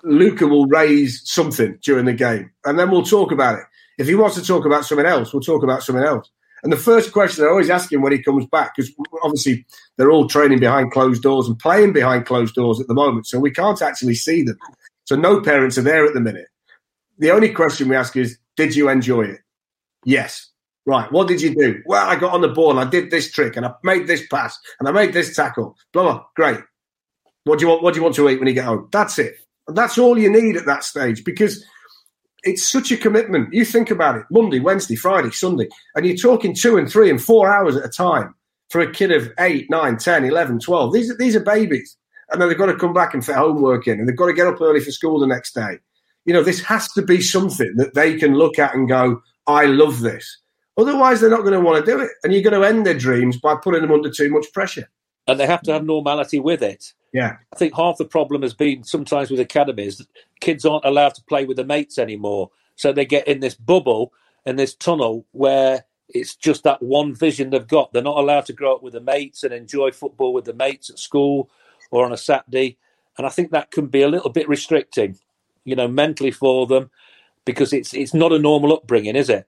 Luca 0.02 0.46
will 0.46 0.66
raise 0.66 1.22
something 1.24 1.78
during 1.82 2.04
the 2.04 2.12
game 2.12 2.50
and 2.64 2.78
then 2.78 2.90
we'll 2.90 3.02
talk 3.02 3.32
about 3.32 3.58
it. 3.58 3.64
If 3.98 4.06
he 4.06 4.14
wants 4.14 4.36
to 4.36 4.44
talk 4.44 4.66
about 4.66 4.84
something 4.84 5.06
else, 5.06 5.32
we'll 5.32 5.42
talk 5.42 5.62
about 5.62 5.82
something 5.82 6.04
else. 6.04 6.30
And 6.62 6.72
the 6.72 6.76
first 6.76 7.12
question 7.12 7.44
I 7.44 7.48
always 7.48 7.70
ask 7.70 7.92
him 7.92 8.02
when 8.02 8.12
he 8.12 8.22
comes 8.22 8.46
back, 8.46 8.74
because 8.74 8.92
obviously 9.22 9.66
they're 9.96 10.10
all 10.10 10.26
training 10.26 10.58
behind 10.58 10.90
closed 10.90 11.22
doors 11.22 11.46
and 11.46 11.58
playing 11.58 11.92
behind 11.92 12.26
closed 12.26 12.54
doors 12.54 12.80
at 12.80 12.88
the 12.88 12.94
moment, 12.94 13.26
so 13.26 13.38
we 13.38 13.50
can't 13.50 13.82
actually 13.82 14.14
see 14.14 14.42
them. 14.42 14.58
So 15.04 15.16
no 15.16 15.40
parents 15.40 15.78
are 15.78 15.82
there 15.82 16.04
at 16.06 16.14
the 16.14 16.20
minute. 16.20 16.48
The 17.18 17.30
only 17.30 17.50
question 17.50 17.88
we 17.88 17.96
ask 17.96 18.16
is, 18.16 18.38
did 18.56 18.74
you 18.74 18.88
enjoy 18.88 19.22
it? 19.22 19.40
Yes. 20.04 20.50
Right. 20.86 21.10
What 21.10 21.26
did 21.26 21.42
you 21.42 21.54
do? 21.54 21.82
Well, 21.84 22.06
I 22.06 22.14
got 22.16 22.32
on 22.32 22.42
the 22.42 22.48
ball 22.48 22.70
and 22.70 22.80
I 22.80 22.88
did 22.88 23.10
this 23.10 23.30
trick 23.32 23.56
and 23.56 23.66
I 23.66 23.74
made 23.82 24.06
this 24.06 24.26
pass 24.28 24.56
and 24.78 24.88
I 24.88 24.92
made 24.92 25.12
this 25.12 25.34
tackle. 25.34 25.76
Blah 25.92 26.02
blah. 26.04 26.24
Great. 26.36 26.60
What 27.42 27.58
do 27.58 27.64
you 27.64 27.68
want? 27.70 27.82
What 27.82 27.92
do 27.92 27.98
you 27.98 28.04
want 28.04 28.14
to 28.14 28.28
eat 28.28 28.38
when 28.38 28.46
you 28.46 28.54
get 28.54 28.66
home? 28.66 28.88
That's 28.92 29.18
it. 29.18 29.34
And 29.66 29.76
that's 29.76 29.98
all 29.98 30.16
you 30.16 30.30
need 30.30 30.56
at 30.56 30.66
that 30.66 30.84
stage 30.84 31.24
because 31.24 31.64
it's 32.46 32.66
such 32.66 32.92
a 32.92 32.96
commitment. 32.96 33.52
You 33.52 33.64
think 33.64 33.90
about 33.90 34.16
it 34.16 34.24
Monday, 34.30 34.60
Wednesday, 34.60 34.94
Friday, 34.94 35.30
Sunday, 35.30 35.68
and 35.94 36.06
you're 36.06 36.16
talking 36.16 36.54
two 36.54 36.78
and 36.78 36.88
three 36.88 37.10
and 37.10 37.22
four 37.22 37.50
hours 37.50 37.76
at 37.76 37.84
a 37.84 37.88
time 37.88 38.34
for 38.70 38.80
a 38.80 38.90
kid 38.90 39.12
of 39.12 39.32
8, 39.38 39.68
9, 39.68 39.96
10, 39.96 40.24
11, 40.24 40.60
12. 40.60 40.92
These 40.92 41.10
are, 41.10 41.16
these 41.16 41.36
are 41.36 41.40
babies. 41.40 41.96
And 42.30 42.40
then 42.40 42.48
they've 42.48 42.58
got 42.58 42.66
to 42.66 42.76
come 42.76 42.92
back 42.92 43.14
and 43.14 43.24
fit 43.24 43.36
homework 43.36 43.86
in 43.86 44.00
and 44.00 44.08
they've 44.08 44.16
got 44.16 44.26
to 44.26 44.32
get 44.32 44.46
up 44.46 44.60
early 44.60 44.80
for 44.80 44.90
school 44.90 45.20
the 45.20 45.26
next 45.26 45.54
day. 45.54 45.78
You 46.24 46.32
know, 46.32 46.42
this 46.42 46.60
has 46.62 46.90
to 46.92 47.02
be 47.02 47.20
something 47.20 47.74
that 47.76 47.94
they 47.94 48.16
can 48.16 48.34
look 48.34 48.58
at 48.58 48.74
and 48.74 48.88
go, 48.88 49.22
I 49.46 49.66
love 49.66 50.00
this. 50.00 50.38
Otherwise, 50.76 51.20
they're 51.20 51.30
not 51.30 51.40
going 51.40 51.52
to 51.52 51.60
want 51.60 51.84
to 51.84 51.90
do 51.90 52.00
it. 52.00 52.10
And 52.22 52.32
you're 52.32 52.42
going 52.42 52.60
to 52.60 52.66
end 52.66 52.84
their 52.84 52.98
dreams 52.98 53.38
by 53.38 53.54
putting 53.54 53.82
them 53.82 53.92
under 53.92 54.10
too 54.10 54.28
much 54.30 54.46
pressure. 54.52 54.88
And 55.28 55.38
they 55.38 55.46
have 55.46 55.62
to 55.62 55.72
have 55.72 55.84
normality 55.84 56.40
with 56.40 56.62
it. 56.62 56.92
Yeah. 57.12 57.36
I 57.52 57.56
think 57.56 57.74
half 57.74 57.96
the 57.96 58.04
problem 58.04 58.42
has 58.42 58.54
been 58.54 58.84
sometimes 58.84 59.30
with 59.30 59.40
academies 59.40 59.98
that 59.98 60.08
kids 60.40 60.64
aren't 60.64 60.84
allowed 60.84 61.14
to 61.14 61.22
play 61.24 61.44
with 61.44 61.56
their 61.56 61.66
mates 61.66 61.98
anymore. 61.98 62.50
So 62.74 62.92
they 62.92 63.06
get 63.06 63.26
in 63.26 63.40
this 63.40 63.54
bubble 63.54 64.12
and 64.44 64.58
this 64.58 64.74
tunnel 64.74 65.26
where 65.32 65.84
it's 66.08 66.36
just 66.36 66.62
that 66.64 66.82
one 66.82 67.14
vision 67.14 67.50
they've 67.50 67.66
got. 67.66 67.92
They're 67.92 68.02
not 68.02 68.18
allowed 68.18 68.46
to 68.46 68.52
grow 68.52 68.74
up 68.74 68.82
with 68.82 68.92
their 68.92 69.02
mates 69.02 69.42
and 69.42 69.52
enjoy 69.52 69.92
football 69.92 70.32
with 70.32 70.44
their 70.44 70.54
mates 70.54 70.90
at 70.90 70.98
school 70.98 71.50
or 71.90 72.04
on 72.04 72.12
a 72.12 72.16
Saturday. 72.16 72.76
And 73.18 73.26
I 73.26 73.30
think 73.30 73.50
that 73.50 73.70
can 73.70 73.86
be 73.86 74.02
a 74.02 74.08
little 74.08 74.30
bit 74.30 74.48
restricting, 74.48 75.18
you 75.64 75.74
know, 75.74 75.88
mentally 75.88 76.30
for 76.30 76.66
them 76.66 76.90
because 77.44 77.72
it's 77.72 77.94
it's 77.94 78.12
not 78.12 78.32
a 78.32 78.38
normal 78.38 78.74
upbringing, 78.74 79.16
is 79.16 79.30
it? 79.30 79.46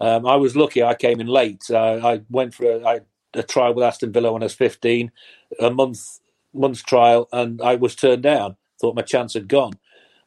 Um, 0.00 0.26
I 0.26 0.36
was 0.36 0.54
lucky; 0.56 0.82
I 0.82 0.94
came 0.94 1.20
in 1.20 1.26
late. 1.26 1.62
Uh, 1.70 2.00
I 2.06 2.20
went 2.28 2.54
for 2.54 2.70
a, 2.70 2.86
I, 2.86 3.00
a 3.32 3.42
trial 3.42 3.72
with 3.72 3.84
Aston 3.84 4.12
Villa 4.12 4.32
when 4.32 4.42
I 4.42 4.46
was 4.46 4.54
fifteen, 4.54 5.10
a 5.58 5.70
month 5.70 6.20
month's 6.54 6.82
trial 6.82 7.28
and 7.32 7.60
I 7.62 7.76
was 7.76 7.94
turned 7.94 8.22
down. 8.22 8.56
Thought 8.80 8.96
my 8.96 9.02
chance 9.02 9.34
had 9.34 9.48
gone, 9.48 9.74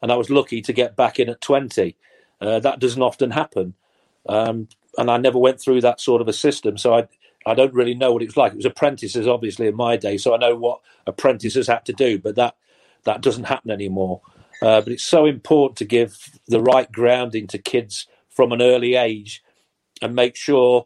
and 0.01 0.11
I 0.11 0.15
was 0.15 0.29
lucky 0.29 0.61
to 0.61 0.73
get 0.73 0.95
back 0.95 1.19
in 1.19 1.29
at 1.29 1.41
twenty. 1.41 1.95
Uh, 2.39 2.59
that 2.59 2.79
doesn't 2.79 3.01
often 3.01 3.31
happen, 3.31 3.73
um, 4.29 4.67
and 4.97 5.09
I 5.09 5.17
never 5.17 5.39
went 5.39 5.59
through 5.59 5.81
that 5.81 5.99
sort 5.99 6.21
of 6.21 6.27
a 6.27 6.33
system, 6.33 6.77
so 6.77 6.93
I 6.93 7.07
I 7.45 7.55
don't 7.55 7.73
really 7.73 7.95
know 7.95 8.13
what 8.13 8.21
it 8.21 8.27
was 8.27 8.37
like. 8.37 8.53
It 8.53 8.57
was 8.57 8.65
apprentices, 8.65 9.27
obviously, 9.27 9.67
in 9.67 9.75
my 9.75 9.97
day, 9.97 10.17
so 10.17 10.33
I 10.33 10.37
know 10.37 10.55
what 10.55 10.81
apprentices 11.07 11.67
had 11.67 11.85
to 11.85 11.93
do, 11.93 12.19
but 12.19 12.35
that 12.35 12.55
that 13.05 13.21
doesn't 13.21 13.45
happen 13.45 13.71
anymore. 13.71 14.21
Uh, 14.61 14.81
but 14.81 14.93
it's 14.93 15.03
so 15.03 15.25
important 15.25 15.77
to 15.77 15.85
give 15.85 16.39
the 16.47 16.61
right 16.61 16.91
grounding 16.91 17.47
to 17.47 17.57
kids 17.57 18.07
from 18.29 18.51
an 18.51 18.61
early 18.61 18.95
age 18.95 19.43
and 20.01 20.15
make 20.15 20.35
sure 20.35 20.85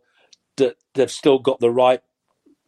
that 0.58 0.78
they've 0.94 1.12
still 1.12 1.40
got 1.40 1.60
the 1.60 1.70
right 1.70 2.02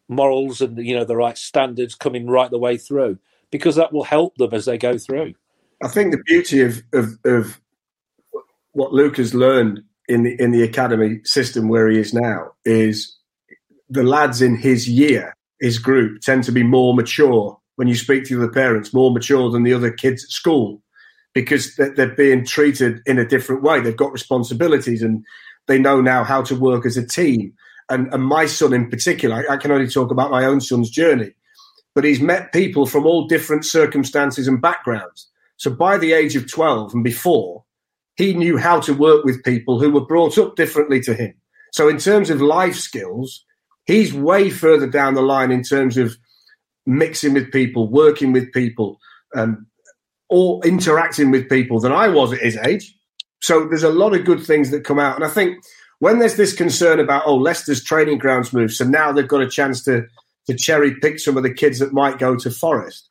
morals 0.09 0.59
and 0.59 0.77
you 0.85 0.95
know 0.95 1.05
the 1.05 1.15
right 1.15 1.37
standards 1.37 1.95
coming 1.95 2.27
right 2.27 2.51
the 2.51 2.59
way 2.59 2.77
through 2.77 3.17
because 3.51 3.75
that 3.75 3.93
will 3.93 4.03
help 4.03 4.35
them 4.37 4.53
as 4.53 4.65
they 4.65 4.77
go 4.77 4.97
through. 4.97 5.33
I 5.81 5.87
think 5.87 6.11
the 6.11 6.23
beauty 6.25 6.61
of 6.61 6.83
of, 6.93 7.17
of 7.23 7.61
what 8.73 8.93
Luke 8.93 9.17
has 9.17 9.33
learned 9.33 9.81
in 10.07 10.23
the 10.23 10.35
in 10.41 10.51
the 10.51 10.63
academy 10.63 11.21
system 11.23 11.69
where 11.69 11.89
he 11.89 11.99
is 11.99 12.13
now 12.13 12.51
is 12.65 13.15
the 13.89 14.03
lads 14.03 14.41
in 14.41 14.55
his 14.55 14.87
year, 14.89 15.35
his 15.59 15.79
group, 15.79 16.21
tend 16.21 16.43
to 16.43 16.51
be 16.51 16.63
more 16.63 16.93
mature 16.93 17.57
when 17.75 17.87
you 17.87 17.95
speak 17.95 18.25
to 18.25 18.37
the 18.37 18.49
parents, 18.49 18.93
more 18.93 19.11
mature 19.11 19.49
than 19.49 19.63
the 19.63 19.73
other 19.73 19.91
kids 19.91 20.23
at 20.23 20.29
school 20.29 20.81
because 21.33 21.75
they're 21.75 22.15
being 22.15 22.45
treated 22.45 23.01
in 23.05 23.17
a 23.17 23.25
different 23.25 23.61
way. 23.61 23.79
They've 23.79 23.95
got 23.95 24.11
responsibilities 24.11 25.01
and 25.01 25.23
they 25.67 25.79
know 25.79 26.01
now 26.01 26.23
how 26.23 26.41
to 26.43 26.55
work 26.55 26.85
as 26.85 26.97
a 26.97 27.05
team 27.05 27.53
and, 27.89 28.13
and 28.13 28.23
my 28.23 28.45
son 28.45 28.73
in 28.73 28.89
particular, 28.89 29.45
I, 29.49 29.53
I 29.53 29.57
can 29.57 29.71
only 29.71 29.87
talk 29.87 30.11
about 30.11 30.31
my 30.31 30.45
own 30.45 30.61
son's 30.61 30.89
journey, 30.89 31.31
but 31.95 32.03
he's 32.03 32.21
met 32.21 32.53
people 32.53 32.85
from 32.85 33.05
all 33.05 33.27
different 33.27 33.65
circumstances 33.65 34.47
and 34.47 34.61
backgrounds. 34.61 35.27
So 35.57 35.71
by 35.71 35.97
the 35.97 36.13
age 36.13 36.35
of 36.35 36.49
12 36.49 36.93
and 36.93 37.03
before, 37.03 37.63
he 38.15 38.33
knew 38.33 38.57
how 38.57 38.79
to 38.81 38.93
work 38.93 39.23
with 39.25 39.43
people 39.43 39.79
who 39.79 39.91
were 39.91 40.05
brought 40.05 40.37
up 40.37 40.55
differently 40.55 41.01
to 41.01 41.13
him. 41.13 41.33
So 41.71 41.87
in 41.87 41.97
terms 41.97 42.29
of 42.29 42.41
life 42.41 42.75
skills, 42.75 43.45
He's 43.89 44.13
way 44.13 44.51
further 44.51 44.85
down 44.85 45.15
the 45.15 45.23
line 45.23 45.49
in 45.49 45.63
terms 45.63 45.97
of 45.97 46.15
mixing 46.85 47.33
with 47.33 47.51
people, 47.51 47.89
working 47.89 48.31
with 48.31 48.53
people, 48.53 48.99
um, 49.35 49.65
or 50.29 50.63
interacting 50.63 51.31
with 51.31 51.49
people 51.49 51.79
than 51.79 51.91
I 51.91 52.07
was 52.07 52.31
at 52.31 52.37
his 52.37 52.55
age. 52.57 52.95
So 53.41 53.67
there's 53.67 53.81
a 53.81 53.89
lot 53.89 54.13
of 54.13 54.25
good 54.25 54.43
things 54.43 54.69
that 54.69 54.83
come 54.83 54.99
out. 54.99 55.15
And 55.15 55.25
I 55.25 55.27
think 55.27 55.63
when 55.99 56.19
there's 56.19 56.35
this 56.35 56.53
concern 56.53 56.99
about, 56.99 57.23
oh, 57.25 57.35
Leicester's 57.35 57.83
training 57.83 58.17
grounds 58.17 58.51
move, 58.53 58.73
so 58.73 58.85
now 58.85 59.11
they've 59.11 59.27
got 59.27 59.41
a 59.41 59.49
chance 59.49 59.83
to, 59.83 60.07
to 60.47 60.55
cherry 60.55 60.95
pick 60.95 61.19
some 61.19 61.37
of 61.37 61.43
the 61.43 61.53
kids 61.53 61.79
that 61.79 61.93
might 61.93 62.19
go 62.19 62.35
to 62.35 62.49
Forest, 62.49 63.09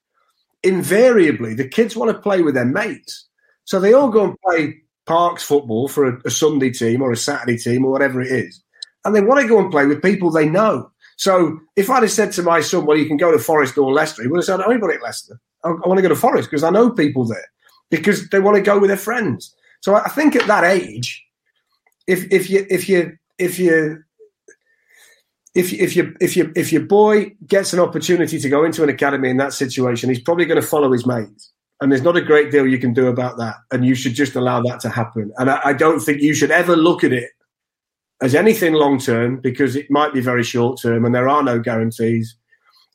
invariably 0.62 1.54
the 1.54 1.68
kids 1.68 1.94
want 1.94 2.10
to 2.10 2.20
play 2.20 2.42
with 2.42 2.54
their 2.54 2.64
mates. 2.64 3.26
So 3.64 3.78
they 3.78 3.92
all 3.92 4.08
go 4.08 4.24
and 4.24 4.36
play 4.44 4.80
Parks 5.06 5.42
football 5.42 5.88
for 5.88 6.06
a, 6.06 6.20
a 6.24 6.30
Sunday 6.30 6.70
team 6.70 7.02
or 7.02 7.12
a 7.12 7.16
Saturday 7.16 7.56
team 7.56 7.84
or 7.84 7.92
whatever 7.92 8.20
it 8.20 8.32
is. 8.32 8.62
And 9.04 9.14
they 9.14 9.20
want 9.20 9.40
to 9.40 9.48
go 9.48 9.58
and 9.58 9.70
play 9.70 9.86
with 9.86 10.02
people 10.02 10.30
they 10.30 10.48
know. 10.48 10.90
So 11.16 11.58
if 11.76 11.90
I'd 11.90 12.02
have 12.02 12.12
said 12.12 12.32
to 12.32 12.42
my 12.42 12.60
son, 12.60 12.86
well, 12.86 12.96
you 12.96 13.06
can 13.06 13.16
go 13.16 13.30
to 13.30 13.38
Forest 13.38 13.76
or 13.76 13.92
Leicester, 13.92 14.22
he 14.22 14.28
would 14.28 14.38
have 14.38 14.44
said, 14.44 14.60
I 14.60 14.70
anybody 14.70 14.94
at 14.94 15.02
Leicester. 15.02 15.38
I, 15.64 15.68
I 15.68 15.88
want 15.88 15.98
to 15.98 16.02
go 16.02 16.08
to 16.08 16.16
Forest 16.16 16.50
because 16.50 16.64
I 16.64 16.70
know 16.70 16.90
people 16.90 17.24
there 17.24 17.50
because 17.90 18.28
they 18.30 18.40
want 18.40 18.56
to 18.56 18.62
go 18.62 18.78
with 18.78 18.88
their 18.88 18.96
friends. 18.96 19.54
So 19.80 19.94
I 19.94 20.08
think 20.08 20.36
at 20.36 20.46
that 20.46 20.64
age, 20.64 21.24
if 22.08 22.32
if 22.32 22.50
you 22.50 22.66
if 22.68 22.88
you 22.88 23.16
if 23.38 23.58
you 23.58 24.02
if 25.54 25.72
if 25.72 25.94
you 25.94 26.16
if 26.20 26.36
you 26.36 26.52
if 26.56 26.72
your 26.72 26.82
boy 26.82 27.32
gets 27.46 27.72
an 27.72 27.80
opportunity 27.80 28.40
to 28.40 28.48
go 28.48 28.64
into 28.64 28.82
an 28.82 28.88
academy 28.88 29.28
in 29.28 29.36
that 29.36 29.52
situation, 29.52 30.08
he's 30.08 30.22
probably 30.22 30.46
going 30.46 30.60
to 30.60 30.66
follow 30.66 30.90
his 30.90 31.06
mates, 31.06 31.52
and 31.80 31.92
there's 31.92 32.02
not 32.02 32.16
a 32.16 32.22
great 32.22 32.50
deal 32.50 32.66
you 32.66 32.78
can 32.78 32.94
do 32.94 33.06
about 33.08 33.36
that. 33.36 33.56
And 33.70 33.84
you 33.84 33.94
should 33.94 34.14
just 34.14 34.34
allow 34.34 34.62
that 34.62 34.80
to 34.80 34.88
happen. 34.88 35.30
And 35.36 35.50
I, 35.50 35.60
I 35.66 35.72
don't 35.74 36.00
think 36.00 36.22
you 36.22 36.34
should 36.34 36.50
ever 36.50 36.74
look 36.74 37.04
at 37.04 37.12
it 37.12 37.30
as 38.22 38.34
anything 38.34 38.72
long 38.72 38.98
term 38.98 39.38
because 39.38 39.76
it 39.76 39.90
might 39.90 40.14
be 40.14 40.20
very 40.20 40.42
short 40.42 40.80
term, 40.80 41.04
and 41.04 41.14
there 41.14 41.28
are 41.28 41.42
no 41.42 41.58
guarantees. 41.58 42.34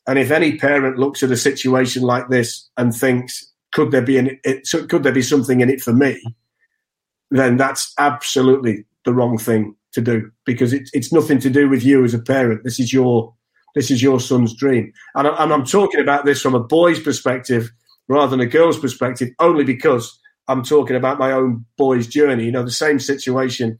And 0.06 0.18
if 0.18 0.30
any 0.30 0.58
parent 0.58 0.98
looks 0.98 1.22
at 1.22 1.30
a 1.30 1.36
situation 1.36 2.02
like 2.02 2.28
this 2.30 2.68
and 2.76 2.92
thinks, 2.92 3.46
"Could 3.72 3.92
there 3.92 4.02
be 4.02 4.18
an, 4.18 4.40
it, 4.42 4.68
could 4.88 5.04
there 5.04 5.12
be 5.12 5.22
something 5.22 5.60
in 5.60 5.70
it 5.70 5.80
for 5.80 5.92
me?" 5.92 6.20
then 7.30 7.56
that's 7.56 7.92
absolutely 7.98 8.84
the 9.04 9.14
wrong 9.14 9.38
thing 9.38 9.74
to 9.92 10.00
do 10.00 10.30
because 10.44 10.72
it's 10.72 10.90
it's 10.94 11.12
nothing 11.12 11.38
to 11.40 11.50
do 11.50 11.68
with 11.68 11.84
you 11.84 12.04
as 12.04 12.14
a 12.14 12.18
parent. 12.18 12.64
This 12.64 12.80
is 12.80 12.92
your 12.92 13.34
this 13.74 13.90
is 13.90 14.02
your 14.02 14.20
son's 14.20 14.54
dream, 14.54 14.92
and, 15.14 15.26
I, 15.26 15.42
and 15.42 15.52
I'm 15.52 15.64
talking 15.64 16.00
about 16.00 16.24
this 16.24 16.40
from 16.40 16.54
a 16.54 16.62
boy's 16.62 17.00
perspective 17.00 17.70
rather 18.08 18.30
than 18.30 18.40
a 18.40 18.46
girl's 18.46 18.78
perspective, 18.78 19.30
only 19.40 19.64
because 19.64 20.18
I'm 20.46 20.62
talking 20.62 20.96
about 20.96 21.18
my 21.18 21.32
own 21.32 21.64
boy's 21.76 22.06
journey. 22.06 22.44
You 22.44 22.52
know, 22.52 22.62
the 22.62 22.70
same 22.70 22.98
situation 22.98 23.78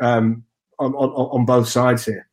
um, 0.00 0.44
on, 0.78 0.94
on 0.94 1.10
on 1.10 1.44
both 1.46 1.68
sides 1.68 2.04
here. 2.04 2.28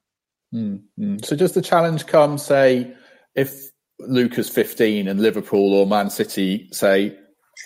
Mm-hmm. 0.53 1.17
So 1.23 1.35
does 1.35 1.53
the 1.53 1.61
challenge 1.61 2.07
come, 2.07 2.37
say, 2.37 2.93
if 3.35 3.71
Luca's 3.99 4.49
15 4.49 5.07
and 5.07 5.21
Liverpool 5.21 5.73
or 5.73 5.87
Man 5.87 6.09
City 6.09 6.67
say, 6.71 7.17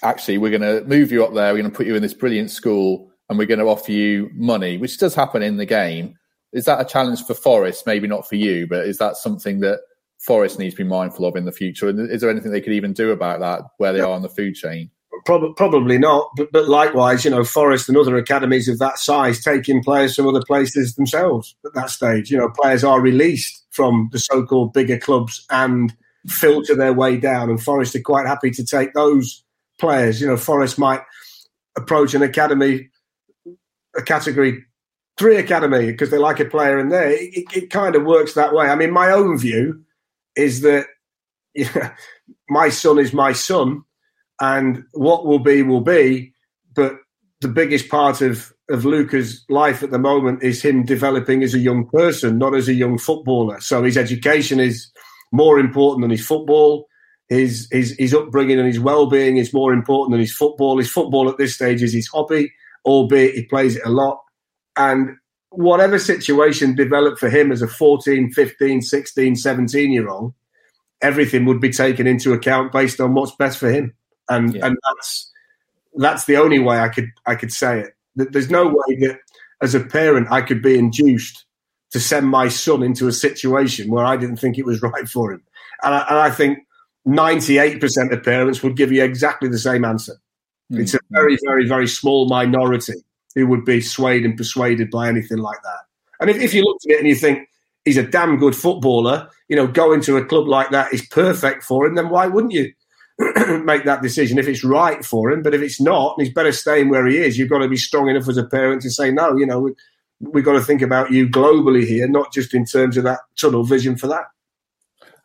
actually, 0.04 0.38
we're 0.38 0.58
going 0.58 0.62
to 0.62 0.88
move 0.88 1.12
you 1.12 1.24
up 1.24 1.34
there, 1.34 1.54
we're 1.54 1.62
going 1.62 1.72
to 1.72 1.76
put 1.76 1.88
you 1.88 1.96
in 1.96 2.02
this 2.02 2.14
brilliant 2.14 2.52
school, 2.52 3.12
and 3.30 3.38
we're 3.38 3.48
going 3.48 3.60
to 3.60 3.66
offer 3.66 3.92
you 3.92 4.30
money, 4.34 4.78
which 4.78 4.98
does 4.98 5.16
happen 5.16 5.42
in 5.42 5.58
the 5.58 5.66
game. 5.66 6.16
Is 6.54 6.66
that 6.66 6.80
a 6.80 6.86
challenge 6.86 7.24
for 7.24 7.34
Forest? 7.34 7.86
Maybe 7.86 8.08
not 8.08 8.28
for 8.28 8.36
you, 8.36 8.68
but 8.68 8.86
is 8.86 8.98
that 9.00 9.18
something 9.18 9.60
that 9.60 9.82
Forest 10.20 10.60
needs 10.60 10.76
to 10.76 10.84
be 10.84 10.90
mindful 10.90 11.26
of 11.26 11.36
in 11.36 11.46
the 11.46 11.52
future? 11.52 11.90
And 11.90 12.10
is 12.10 12.22
there 12.22 12.30
anything 12.30 12.52
they 12.52 12.62
could 12.62 12.74
even 12.74 12.94
do 12.94 13.12
about 13.12 13.40
that 13.42 13.62
where 13.78 13.94
they 13.94 14.00
are 14.00 14.12
on 14.12 14.22
the 14.22 14.30
food 14.30 14.56
chain? 14.56 14.90
Probably 15.26 15.98
not, 15.98 16.30
but, 16.38 16.52
but 16.52 16.68
likewise, 16.70 17.26
you 17.26 17.32
know, 17.32 17.44
Forest 17.44 17.90
and 17.90 17.98
other 17.98 18.16
academies 18.16 18.70
of 18.70 18.78
that 18.80 19.00
size 19.00 19.44
taking 19.44 19.84
players 19.84 20.16
from 20.16 20.28
other 20.28 20.44
places 20.46 20.94
themselves 20.96 21.56
at 21.66 21.74
that 21.74 21.90
stage. 21.90 22.30
You 22.30 22.38
know, 22.38 22.50
players 22.50 22.84
are 22.84 23.02
released 23.02 23.66
from 23.72 24.10
the 24.12 24.20
so-called 24.20 24.74
bigger 24.74 25.00
clubs 25.00 25.44
and 25.50 25.96
filter 26.28 26.76
their 26.76 26.94
way 26.94 27.18
down, 27.18 27.50
and 27.50 27.62
Forest 27.62 27.96
are 27.96 28.02
quite 28.02 28.28
happy 28.28 28.52
to 28.52 28.64
take 28.64 28.94
those 28.94 29.44
players. 29.80 30.22
You 30.22 30.28
know, 30.28 30.38
Forest 30.38 30.78
might 30.78 31.02
approach 31.76 32.14
an 32.14 32.22
academy 32.22 32.90
a 33.98 34.02
category 34.02 34.64
three 35.18 35.38
academy 35.38 35.92
because 35.92 36.10
they 36.10 36.18
like 36.18 36.40
a 36.40 36.46
player 36.46 36.80
in 36.80 36.90
there. 36.90 37.10
It, 37.10 37.34
it, 37.34 37.58
it, 37.58 37.70
kind 37.70 37.96
of 37.96 38.04
works 38.04 38.34
that 38.34 38.54
way. 38.54 38.68
I 38.68 38.76
mean, 38.76 38.92
my 38.92 39.12
own 39.12 39.38
view 39.38 39.84
is 40.36 40.62
that 40.62 40.88
yeah, 41.54 41.94
my 42.50 42.70
son 42.70 43.00
is 43.00 43.14
my 43.14 43.32
son, 43.32 43.84
and 44.42 44.84
what 44.94 45.26
will 45.26 45.40
be 45.40 45.64
will 45.64 45.82
be. 45.82 46.34
But 46.76 46.98
the 47.42 47.48
biggest 47.48 47.90
part 47.90 48.22
of 48.22 48.52
of 48.70 48.84
Luca's 48.84 49.46
life 49.48 49.84
at 49.84 49.92
the 49.92 50.00
moment 50.00 50.44
is 50.44 50.62
him 50.62 50.84
developing 50.84 51.44
as 51.44 51.54
a 51.54 51.60
young 51.60 51.88
person, 51.88 52.40
not 52.40 52.56
as 52.56 52.68
a 52.68 52.74
young 52.74 52.98
footballer. 52.98 53.62
So 53.62 53.84
his 53.84 53.96
education 53.96 54.60
is 54.60 54.92
more 55.32 55.60
important 55.60 56.02
than 56.02 56.12
his 56.12 56.26
football. 56.26 56.88
His 57.30 57.70
his 57.72 57.96
his 57.98 58.14
upbringing 58.14 58.60
and 58.60 58.68
his 58.68 58.80
well 58.80 59.08
being 59.08 59.38
is 59.38 59.54
more 59.54 59.72
important 59.72 60.12
than 60.12 60.20
his 60.20 60.36
football. 60.36 60.78
His 60.78 60.92
football 60.92 61.30
at 61.30 61.38
this 61.38 61.56
stage 61.56 61.82
is 61.82 61.94
his 61.94 62.08
hobby 62.08 62.52
albeit 62.86 63.36
he 63.36 63.46
plays 63.46 63.76
it 63.76 63.86
a 63.86 63.90
lot. 63.90 64.22
And 64.78 65.18
whatever 65.50 65.98
situation 66.00 66.76
developed 66.76 67.20
for 67.20 67.30
him 67.30 67.52
as 67.52 67.62
a 67.62 67.68
14, 67.68 68.32
15, 68.32 68.82
16, 68.82 69.36
17 69.36 69.92
year 69.92 70.10
old, 70.10 70.34
everything 71.02 71.46
would 71.46 71.62
be 71.62 71.72
taken 71.72 72.08
into 72.08 72.34
account 72.34 72.72
based 72.72 73.00
on 73.00 73.14
what's 73.14 73.36
best 73.36 73.58
for 73.58 73.72
him. 73.72 73.94
And 74.30 74.56
yeah. 74.56 74.68
and 74.68 74.78
that's 74.88 75.32
that's 75.96 76.26
the 76.26 76.38
only 76.38 76.60
way 76.60 76.80
I 76.80 76.90
could 76.90 77.10
I 77.26 77.36
could 77.36 77.54
say 77.54 77.82
it. 77.82 77.94
There's 78.16 78.50
no 78.50 78.68
way 78.68 78.96
that 79.02 79.20
as 79.62 79.76
a 79.76 79.80
parent 79.80 80.28
I 80.32 80.42
could 80.42 80.62
be 80.62 80.78
induced 80.78 81.46
to 81.92 82.00
send 82.00 82.28
my 82.28 82.48
son 82.48 82.84
into 82.84 83.08
a 83.08 83.12
situation 83.12 83.90
where 83.90 84.06
I 84.06 84.18
didn't 84.18 84.38
think 84.38 84.58
it 84.58 84.66
was 84.66 84.82
right 84.82 85.08
for 85.08 85.32
him. 85.32 85.44
And 85.84 85.94
I, 85.94 86.06
and 86.10 86.20
I 86.20 86.32
think 86.32 86.60
98% 87.08 88.12
of 88.12 88.24
parents 88.24 88.64
would 88.64 88.76
give 88.76 88.92
you 88.92 89.04
exactly 89.04 89.48
the 89.48 89.60
same 89.60 89.86
answer. 89.86 90.14
Mm. 90.72 90.80
It's 90.80 90.94
a 90.94 91.00
very, 91.12 91.38
very, 91.46 91.68
very 91.68 91.88
small 91.88 92.28
minority 92.28 93.04
who 93.36 93.48
would 93.48 93.66
be 93.66 93.82
swayed 93.82 94.26
and 94.26 94.38
persuaded 94.38 94.90
by 94.90 95.08
anything 95.08 95.38
like 95.38 95.62
that. 95.64 95.80
And 96.20 96.30
if, 96.30 96.38
if 96.38 96.54
you 96.54 96.64
look 96.64 96.78
at 96.86 96.96
it 96.96 97.00
and 97.00 97.08
you 97.08 97.16
think 97.16 97.50
he's 97.84 97.98
a 97.98 98.04
damn 98.04 98.38
good 98.38 98.56
footballer, 98.56 99.30
you 99.48 99.56
know, 99.56 99.68
going 99.68 100.02
to 100.02 100.18
a 100.18 100.26
club 100.26 100.48
like 100.48 100.72
that 100.72 100.94
is 100.94 101.06
perfect 101.08 101.64
for 101.64 101.86
him, 101.86 101.96
then 101.96 102.10
why 102.10 102.28
wouldn't 102.28 102.54
you 102.54 102.72
make 103.64 103.84
that 103.86 104.02
decision 104.02 104.38
if 104.38 104.48
it's 104.48 104.64
right 104.64 105.06
for 105.06 105.32
him? 105.32 105.44
But 105.44 105.54
if 105.54 105.62
it's 105.62 105.82
not, 105.82 106.16
and 106.18 106.26
he's 106.26 106.34
better 106.34 106.52
staying 106.52 106.90
where 106.90 107.06
he 107.06 107.18
is, 107.18 107.38
you've 107.38 107.50
got 107.50 107.60
to 107.60 107.68
be 107.68 107.78
strong 107.78 108.10
enough 108.10 108.28
as 108.30 108.38
a 108.38 108.46
parent 108.46 108.82
to 108.84 108.90
say, 108.90 109.12
no, 109.12 109.36
you 109.36 109.46
know, 109.46 109.60
we, 109.60 109.74
we've 110.20 110.46
got 110.46 110.54
to 110.54 110.62
think 110.62 110.82
about 110.82 111.12
you 111.12 111.28
globally 111.28 111.86
here, 111.86 112.08
not 112.08 112.34
just 112.34 112.54
in 112.54 112.66
terms 112.66 112.98
of 112.98 113.04
that 113.04 113.20
tunnel 113.40 113.64
vision 113.64 113.98
for 113.98 114.08
that. 114.08 114.26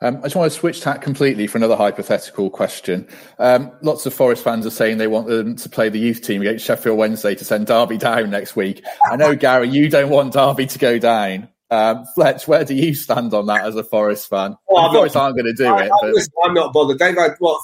Um, 0.03 0.17
I 0.19 0.23
just 0.23 0.37
want 0.37 0.51
to 0.51 0.59
switch 0.59 0.81
tack 0.81 1.03
completely 1.03 1.47
for 1.47 1.59
another 1.59 1.77
hypothetical 1.77 2.49
question. 2.49 3.07
Um, 3.39 3.71
lots 3.83 4.07
of 4.07 4.15
Forest 4.15 4.43
fans 4.43 4.65
are 4.65 4.71
saying 4.71 4.97
they 4.97 5.07
want 5.07 5.27
them 5.27 5.57
to 5.57 5.69
play 5.69 5.91
the 5.91 5.99
youth 5.99 6.23
team 6.23 6.41
against 6.41 6.65
Sheffield 6.65 6.97
Wednesday 6.97 7.35
to 7.35 7.45
send 7.45 7.67
Derby 7.67 7.99
down 7.99 8.31
next 8.31 8.57
week. 8.57 8.83
I 9.11 9.17
know, 9.17 9.37
Garry, 9.37 9.69
you 9.69 9.91
don't 9.91 10.09
want 10.09 10.33
Derby 10.33 10.67
to 10.67 10.79
go 10.79 10.99
down. 10.99 11.49
Um, 11.71 12.05
Fletch, 12.15 12.49
where 12.49 12.65
do 12.65 12.75
you 12.75 12.95
stand 12.95 13.35
on 13.35 13.47
that 13.47 13.65
as 13.65 13.77
a 13.77 13.85
Forest 13.85 14.29
fan? 14.29 14.57
Well, 14.69 14.91
Forest 14.93 15.17
aren't 15.17 15.37
going 15.37 15.47
to 15.47 15.53
do 15.53 15.67
I, 15.67 15.85
it. 15.85 15.91
I, 16.03 16.07
listen, 16.07 16.33
I'm 16.45 16.55
not 16.55 16.73
bothered. 16.73 16.99
They've 16.99 17.15
had 17.15 17.37
what 17.39 17.61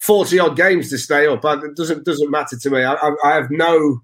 forty 0.00 0.38
odd 0.38 0.56
games 0.56 0.90
to 0.90 0.98
stay 0.98 1.26
up. 1.26 1.44
It 1.44 1.76
doesn't 1.76 2.04
doesn't 2.04 2.30
matter 2.30 2.56
to 2.56 2.70
me. 2.70 2.82
I, 2.82 2.96
I 3.22 3.34
have 3.34 3.50
no 3.50 4.00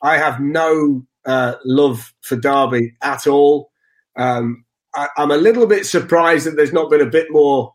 I 0.00 0.16
have 0.16 0.40
no 0.40 1.04
uh, 1.26 1.54
love 1.64 2.14
for 2.20 2.36
Derby 2.36 2.94
at 3.02 3.26
all. 3.26 3.70
Um, 4.16 4.64
I, 4.98 5.22
am 5.22 5.30
a 5.30 5.36
little 5.36 5.66
bit 5.66 5.86
surprised 5.86 6.46
that 6.46 6.56
there's 6.56 6.72
not 6.72 6.90
been 6.90 7.00
a 7.00 7.06
bit 7.06 7.28
more, 7.30 7.74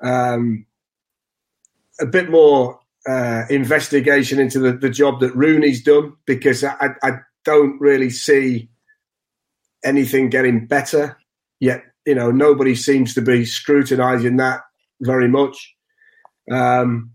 um, 0.00 0.66
a 2.00 2.06
bit 2.06 2.30
more 2.30 2.78
uh, 3.08 3.42
investigation 3.50 4.38
into 4.38 4.60
the, 4.60 4.72
the, 4.72 4.88
job 4.88 5.20
that 5.20 5.34
Rooney's 5.34 5.82
done 5.82 6.14
because 6.26 6.64
I, 6.64 6.90
I, 7.02 7.18
don't 7.44 7.78
really 7.78 8.08
see 8.08 8.70
anything 9.84 10.30
getting 10.30 10.66
better 10.66 11.18
yet. 11.60 11.82
You 12.06 12.14
know, 12.14 12.30
nobody 12.30 12.74
seems 12.74 13.12
to 13.14 13.20
be 13.20 13.44
scrutinising 13.44 14.38
that 14.38 14.60
very 15.02 15.28
much. 15.28 15.74
Um, 16.50 17.10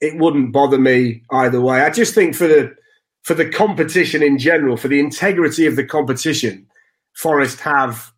it 0.00 0.18
wouldn't 0.18 0.52
bother 0.52 0.78
me 0.78 1.22
either 1.32 1.60
way. 1.60 1.82
I 1.82 1.90
just 1.90 2.14
think 2.14 2.34
for 2.34 2.46
the 2.46 2.74
for 3.24 3.34
the 3.34 3.48
competition 3.48 4.22
in 4.22 4.38
general, 4.38 4.78
for 4.78 4.88
the 4.88 5.00
integrity 5.00 5.66
of 5.66 5.76
the 5.76 5.84
competition, 5.84 6.66
Forest 7.14 7.60
have 7.60 8.13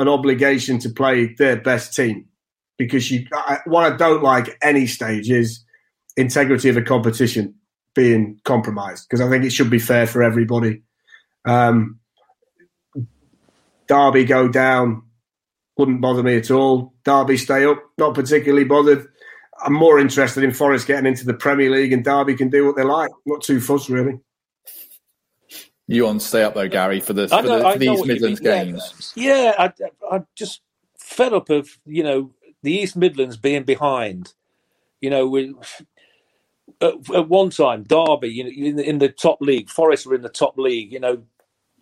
an 0.00 0.08
obligation 0.08 0.78
to 0.80 0.88
play 0.88 1.34
their 1.34 1.60
best 1.60 1.94
team 1.94 2.26
because 2.78 3.10
you 3.10 3.26
I, 3.32 3.58
what 3.66 3.92
I 3.92 3.96
don't 3.96 4.22
like 4.22 4.56
any 4.62 4.86
stage 4.86 5.30
is 5.30 5.62
integrity 6.16 6.70
of 6.70 6.78
a 6.78 6.82
competition 6.82 7.54
being 7.94 8.40
compromised 8.44 9.06
because 9.06 9.20
I 9.20 9.28
think 9.28 9.44
it 9.44 9.50
should 9.50 9.68
be 9.68 9.78
fair 9.78 10.06
for 10.06 10.22
everybody. 10.22 10.82
Um, 11.44 12.00
Derby 13.88 14.24
go 14.24 14.48
down 14.48 15.02
wouldn't 15.76 16.00
bother 16.00 16.22
me 16.22 16.36
at 16.36 16.50
all. 16.50 16.94
Derby 17.04 17.36
stay 17.36 17.64
up, 17.64 17.82
not 17.98 18.14
particularly 18.14 18.64
bothered. 18.64 19.06
I'm 19.62 19.74
more 19.74 19.98
interested 19.98 20.44
in 20.44 20.52
Forest 20.52 20.86
getting 20.86 21.06
into 21.06 21.26
the 21.26 21.34
Premier 21.34 21.70
League 21.70 21.92
and 21.92 22.04
Derby 22.04 22.36
can 22.36 22.48
do 22.48 22.66
what 22.66 22.76
they 22.76 22.84
like. 22.84 23.10
Not 23.26 23.42
too 23.42 23.60
fussed 23.60 23.90
really. 23.90 24.18
You 25.90 26.04
want 26.04 26.20
to 26.20 26.26
stay 26.26 26.44
up 26.44 26.54
though, 26.54 26.68
Garry, 26.68 27.00
for 27.00 27.14
the 27.14 27.26
for, 27.26 27.42
know, 27.42 27.58
the, 27.58 27.72
for 27.72 27.78
these 27.78 28.06
Midlands 28.06 28.38
games? 28.38 29.12
Yeah, 29.16 29.42
yeah 29.42 29.54
I, 29.58 30.16
I 30.16 30.22
just 30.36 30.60
fed 30.96 31.32
up 31.32 31.50
of 31.50 31.68
you 31.84 32.04
know 32.04 32.30
the 32.62 32.72
East 32.72 32.96
Midlands 32.96 33.36
being 33.36 33.64
behind. 33.64 34.32
You 35.00 35.10
know, 35.10 35.26
we, 35.26 35.52
at, 36.80 36.94
at, 37.12 37.28
one 37.28 37.50
time, 37.50 37.82
Derby, 37.82 38.28
you 38.28 38.44
know, 38.44 38.50
in 38.50 38.76
the, 38.76 38.88
in 38.88 38.98
the 38.98 39.08
top 39.08 39.40
league, 39.40 39.68
Forest 39.68 40.06
were 40.06 40.14
in 40.14 40.22
the 40.22 40.28
top 40.28 40.56
league. 40.56 40.92
You 40.92 41.00
know, 41.00 41.24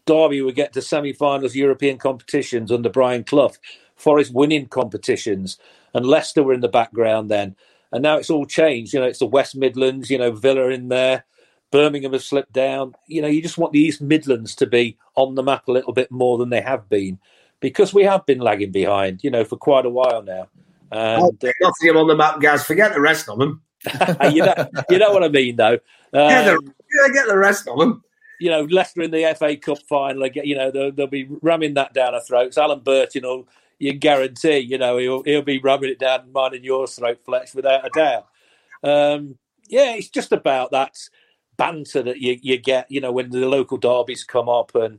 Derby 0.06 0.40
would 0.40 0.54
get 0.54 0.72
to 0.72 0.80
semi-finals, 0.80 1.54
European 1.54 1.98
competitions 1.98 2.72
under 2.72 2.88
Brian 2.88 3.24
Clough. 3.24 3.56
Forest 3.96 4.32
winning 4.32 4.68
competitions, 4.68 5.58
and 5.92 6.06
Leicester 6.06 6.42
were 6.42 6.54
in 6.54 6.60
the 6.60 6.68
background 6.68 7.30
then. 7.30 7.56
And 7.92 8.02
now 8.02 8.16
it's 8.16 8.30
all 8.30 8.46
changed. 8.46 8.94
You 8.94 9.00
know, 9.00 9.06
it's 9.06 9.18
the 9.18 9.26
West 9.26 9.54
Midlands. 9.54 10.08
You 10.08 10.16
know, 10.16 10.32
Villa 10.32 10.68
in 10.68 10.88
there. 10.88 11.26
Birmingham 11.70 12.12
have 12.12 12.22
slipped 12.22 12.52
down. 12.52 12.94
You 13.06 13.22
know, 13.22 13.28
you 13.28 13.42
just 13.42 13.58
want 13.58 13.72
the 13.72 13.80
East 13.80 14.00
Midlands 14.00 14.54
to 14.56 14.66
be 14.66 14.96
on 15.14 15.34
the 15.34 15.42
map 15.42 15.68
a 15.68 15.72
little 15.72 15.92
bit 15.92 16.10
more 16.10 16.38
than 16.38 16.50
they 16.50 16.60
have 16.60 16.88
been, 16.88 17.18
because 17.60 17.92
we 17.92 18.04
have 18.04 18.24
been 18.26 18.40
lagging 18.40 18.72
behind. 18.72 19.22
You 19.22 19.30
know, 19.30 19.44
for 19.44 19.56
quite 19.56 19.86
a 19.86 19.90
while 19.90 20.22
now. 20.22 20.48
And, 20.90 21.22
oh, 21.22 21.36
Nottingham 21.60 21.96
on 21.98 22.08
the 22.08 22.16
map, 22.16 22.40
guys. 22.40 22.64
Forget 22.64 22.94
the 22.94 23.00
rest 23.00 23.28
of 23.28 23.38
them. 23.38 23.62
you 24.32 24.42
know, 24.42 24.54
you 24.90 24.98
know 24.98 25.12
what 25.12 25.22
I 25.22 25.28
mean, 25.28 25.56
though. 25.56 25.74
Um, 26.12 26.30
yeah, 26.30 26.56
yeah, 26.56 27.12
get 27.12 27.28
the 27.28 27.38
rest 27.38 27.68
of 27.68 27.78
them. 27.78 28.02
You 28.40 28.50
know, 28.50 28.62
Leicester 28.62 29.02
in 29.02 29.10
the 29.10 29.34
FA 29.38 29.56
Cup 29.56 29.78
final. 29.88 30.26
You 30.26 30.56
know, 30.56 30.70
they'll, 30.70 30.92
they'll 30.92 31.06
be 31.06 31.28
ramming 31.42 31.74
that 31.74 31.92
down 31.92 32.14
our 32.14 32.20
throats. 32.20 32.56
Alan 32.56 32.80
Burton 32.80 33.22
will, 33.24 33.48
you 33.78 33.92
guarantee, 33.92 34.58
you 34.58 34.78
know, 34.78 34.96
he'll 34.98 35.22
he'll 35.24 35.42
be 35.42 35.58
ramming 35.58 35.90
it 35.90 35.98
down 35.98 36.32
mine 36.32 36.54
and 36.54 36.64
your 36.64 36.86
throat, 36.86 37.20
Fletch, 37.24 37.54
without 37.54 37.86
a 37.86 37.90
doubt. 37.90 38.26
Um, 38.82 39.36
yeah, 39.68 39.94
it's 39.94 40.08
just 40.08 40.32
about 40.32 40.70
that 40.70 40.96
banter 41.58 42.02
that 42.02 42.18
you, 42.18 42.38
you 42.40 42.56
get, 42.56 42.90
you 42.90 43.00
know, 43.00 43.12
when 43.12 43.30
the 43.30 43.46
local 43.46 43.76
derbies 43.76 44.24
come 44.24 44.48
up 44.48 44.74
and 44.74 44.98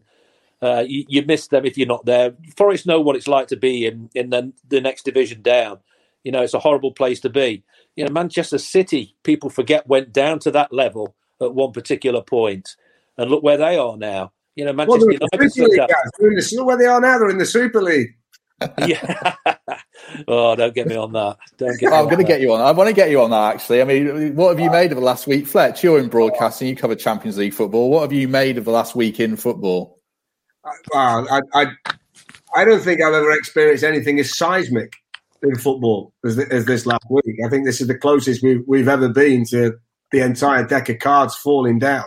uh, 0.61 0.83
you, 0.85 1.05
you, 1.07 1.23
miss 1.25 1.47
them 1.47 1.65
if 1.65 1.77
you're 1.77 1.87
not 1.87 2.05
there. 2.05 2.33
Forest 2.55 2.85
know 2.85 2.99
what 2.99 3.15
it's 3.15 3.27
like 3.27 3.47
to 3.47 3.57
be 3.57 3.85
in, 3.85 4.09
in 4.13 4.29
the, 4.29 4.53
the 4.67 4.81
next 4.81 5.03
division 5.03 5.41
down. 5.41 5.79
You 6.23 6.31
know, 6.31 6.41
it's 6.41 6.53
a 6.53 6.59
horrible 6.59 6.91
place 6.91 7.21
to 7.21 7.29
be. 7.29 7.63
You 7.95 8.05
know, 8.05 8.11
Manchester 8.11 8.57
City, 8.57 9.15
people 9.23 9.49
forget, 9.49 9.87
went 9.87 10.11
down 10.11 10.39
to 10.39 10.51
that 10.51 10.73
level 10.73 11.15
at 11.41 11.55
one 11.55 11.71
particular 11.71 12.21
point, 12.21 12.75
and 13.17 13.31
look 13.31 13.41
where 13.41 13.57
they 13.57 13.77
are 13.77 13.95
now. 13.95 14.33
You 14.55 14.65
know, 14.65 14.73
Manchester 14.73 15.05
well, 15.05 15.13
United. 15.13 15.51
The 15.53 15.63
League, 15.63 15.77
guys. 15.77 16.51
Look 16.53 16.67
where 16.67 16.77
they 16.77 16.85
are 16.85 16.99
now. 16.99 17.17
They're 17.17 17.29
in 17.29 17.37
the 17.37 17.45
Super 17.45 17.81
League. 17.81 18.15
Yeah. 18.87 19.35
oh, 20.27 20.55
don't 20.55 20.73
get 20.73 20.87
me 20.87 20.95
on 20.95 21.11
that. 21.13 21.37
Don't 21.57 21.79
get. 21.79 21.93
I'm 21.93 22.05
going 22.05 22.17
to 22.17 22.23
get 22.23 22.41
you 22.41 22.53
on. 22.53 22.61
I 22.61 22.71
want 22.71 22.89
to 22.89 22.95
get 22.95 23.09
you 23.09 23.21
on 23.21 23.31
that. 23.31 23.55
Actually, 23.55 23.81
I 23.81 23.85
mean, 23.85 24.35
what 24.35 24.49
have 24.49 24.59
you 24.59 24.71
made 24.71 24.91
of 24.91 24.97
the 24.97 25.03
last 25.03 25.27
week, 25.27 25.47
Fletch? 25.47 25.83
You're 25.83 25.99
in 25.99 26.09
broadcasting. 26.09 26.67
You 26.67 26.75
cover 26.75 26.95
Champions 26.95 27.37
League 27.37 27.53
football. 27.53 27.89
What 27.89 28.01
have 28.01 28.13
you 28.13 28.27
made 28.27 28.57
of 28.57 28.65
the 28.65 28.71
last 28.71 28.95
week 28.95 29.19
in 29.19 29.35
football? 29.35 29.99
Well, 30.93 31.27
I, 31.31 31.41
I, 31.53 31.65
I 32.55 32.65
don't 32.65 32.81
think 32.81 33.01
I've 33.01 33.13
ever 33.13 33.31
experienced 33.31 33.83
anything 33.83 34.19
as 34.19 34.35
seismic 34.35 34.93
in 35.41 35.55
football 35.55 36.13
as, 36.25 36.37
as 36.37 36.65
this 36.65 36.85
last 36.85 37.05
week. 37.09 37.37
I 37.45 37.49
think 37.49 37.65
this 37.65 37.81
is 37.81 37.87
the 37.87 37.97
closest 37.97 38.43
we've, 38.43 38.63
we've 38.67 38.87
ever 38.87 39.09
been 39.09 39.45
to 39.45 39.77
the 40.11 40.19
entire 40.19 40.65
deck 40.65 40.89
of 40.89 40.99
cards 40.99 41.35
falling 41.35 41.79
down. 41.79 42.05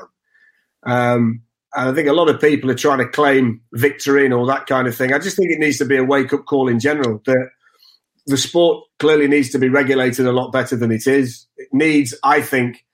Um, 0.85 1.43
and 1.75 1.91
I 1.91 1.95
think 1.95 2.09
a 2.09 2.13
lot 2.13 2.29
of 2.29 2.41
people 2.41 2.71
are 2.71 2.75
trying 2.75 2.99
to 2.99 3.09
claim 3.09 3.63
victory 3.73 4.25
and 4.25 4.35
all 4.35 4.47
that 4.47 4.67
kind 4.67 4.87
of 4.87 4.97
thing. 4.97 5.13
I 5.13 5.19
just 5.19 5.37
think 5.37 5.51
it 5.51 5.59
needs 5.59 5.79
to 5.79 5.85
be 5.85 5.97
a 5.97 6.05
wake 6.05 6.33
up 6.33 6.45
call 6.45 6.69
in 6.69 6.79
general 6.79 7.23
that 7.25 7.51
the 8.27 8.37
sport 8.37 8.85
clearly 8.99 9.27
needs 9.27 9.51
to 9.51 9.59
be 9.59 9.69
regulated 9.69 10.27
a 10.27 10.33
lot 10.33 10.53
better 10.53 10.77
than 10.77 10.93
it 10.93 11.07
is. 11.07 11.47
It 11.57 11.69
needs, 11.73 12.15
I 12.23 12.43
think, 12.43 12.85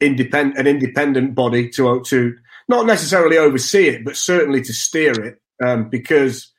independent 0.00 0.58
an 0.58 0.66
independent 0.66 1.34
body 1.34 1.68
to 1.70 2.02
to 2.02 2.36
not 2.68 2.86
necessarily 2.86 3.38
oversee 3.38 3.88
it, 3.88 4.04
but 4.04 4.16
certainly 4.16 4.62
to 4.62 4.72
steer 4.72 5.12
it, 5.22 5.40
um, 5.64 5.88
because 5.88 6.50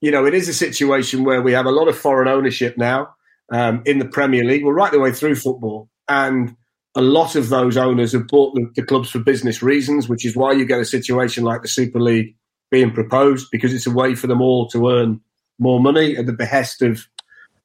you 0.00 0.10
know 0.10 0.26
it 0.26 0.34
is 0.34 0.48
a 0.48 0.54
situation 0.54 1.24
where 1.24 1.42
we 1.42 1.52
have 1.52 1.66
a 1.66 1.72
lot 1.72 1.88
of 1.88 1.98
foreign 1.98 2.28
ownership 2.28 2.76
now 2.76 3.14
um, 3.50 3.82
in 3.86 3.98
the 3.98 4.04
Premier 4.04 4.44
League. 4.44 4.64
We're 4.64 4.74
right 4.74 4.92
the 4.92 5.00
way 5.00 5.12
through 5.12 5.36
football, 5.36 5.88
and 6.08 6.56
a 6.96 7.00
lot 7.00 7.36
of 7.36 7.48
those 7.48 7.76
owners 7.76 8.12
have 8.12 8.26
bought 8.26 8.54
the, 8.54 8.70
the 8.74 8.82
clubs 8.82 9.10
for 9.10 9.20
business 9.20 9.62
reasons, 9.62 10.08
which 10.08 10.24
is 10.24 10.36
why 10.36 10.52
you 10.52 10.64
get 10.64 10.80
a 10.80 10.84
situation 10.84 11.44
like 11.44 11.62
the 11.62 11.68
Super 11.68 12.00
League 12.00 12.34
being 12.70 12.92
proposed 12.92 13.48
because 13.50 13.72
it's 13.72 13.86
a 13.86 13.90
way 13.90 14.14
for 14.14 14.26
them 14.26 14.40
all 14.40 14.68
to 14.68 14.90
earn 14.90 15.20
more 15.58 15.80
money 15.80 16.16
at 16.16 16.26
the 16.26 16.32
behest 16.32 16.82
of 16.82 17.06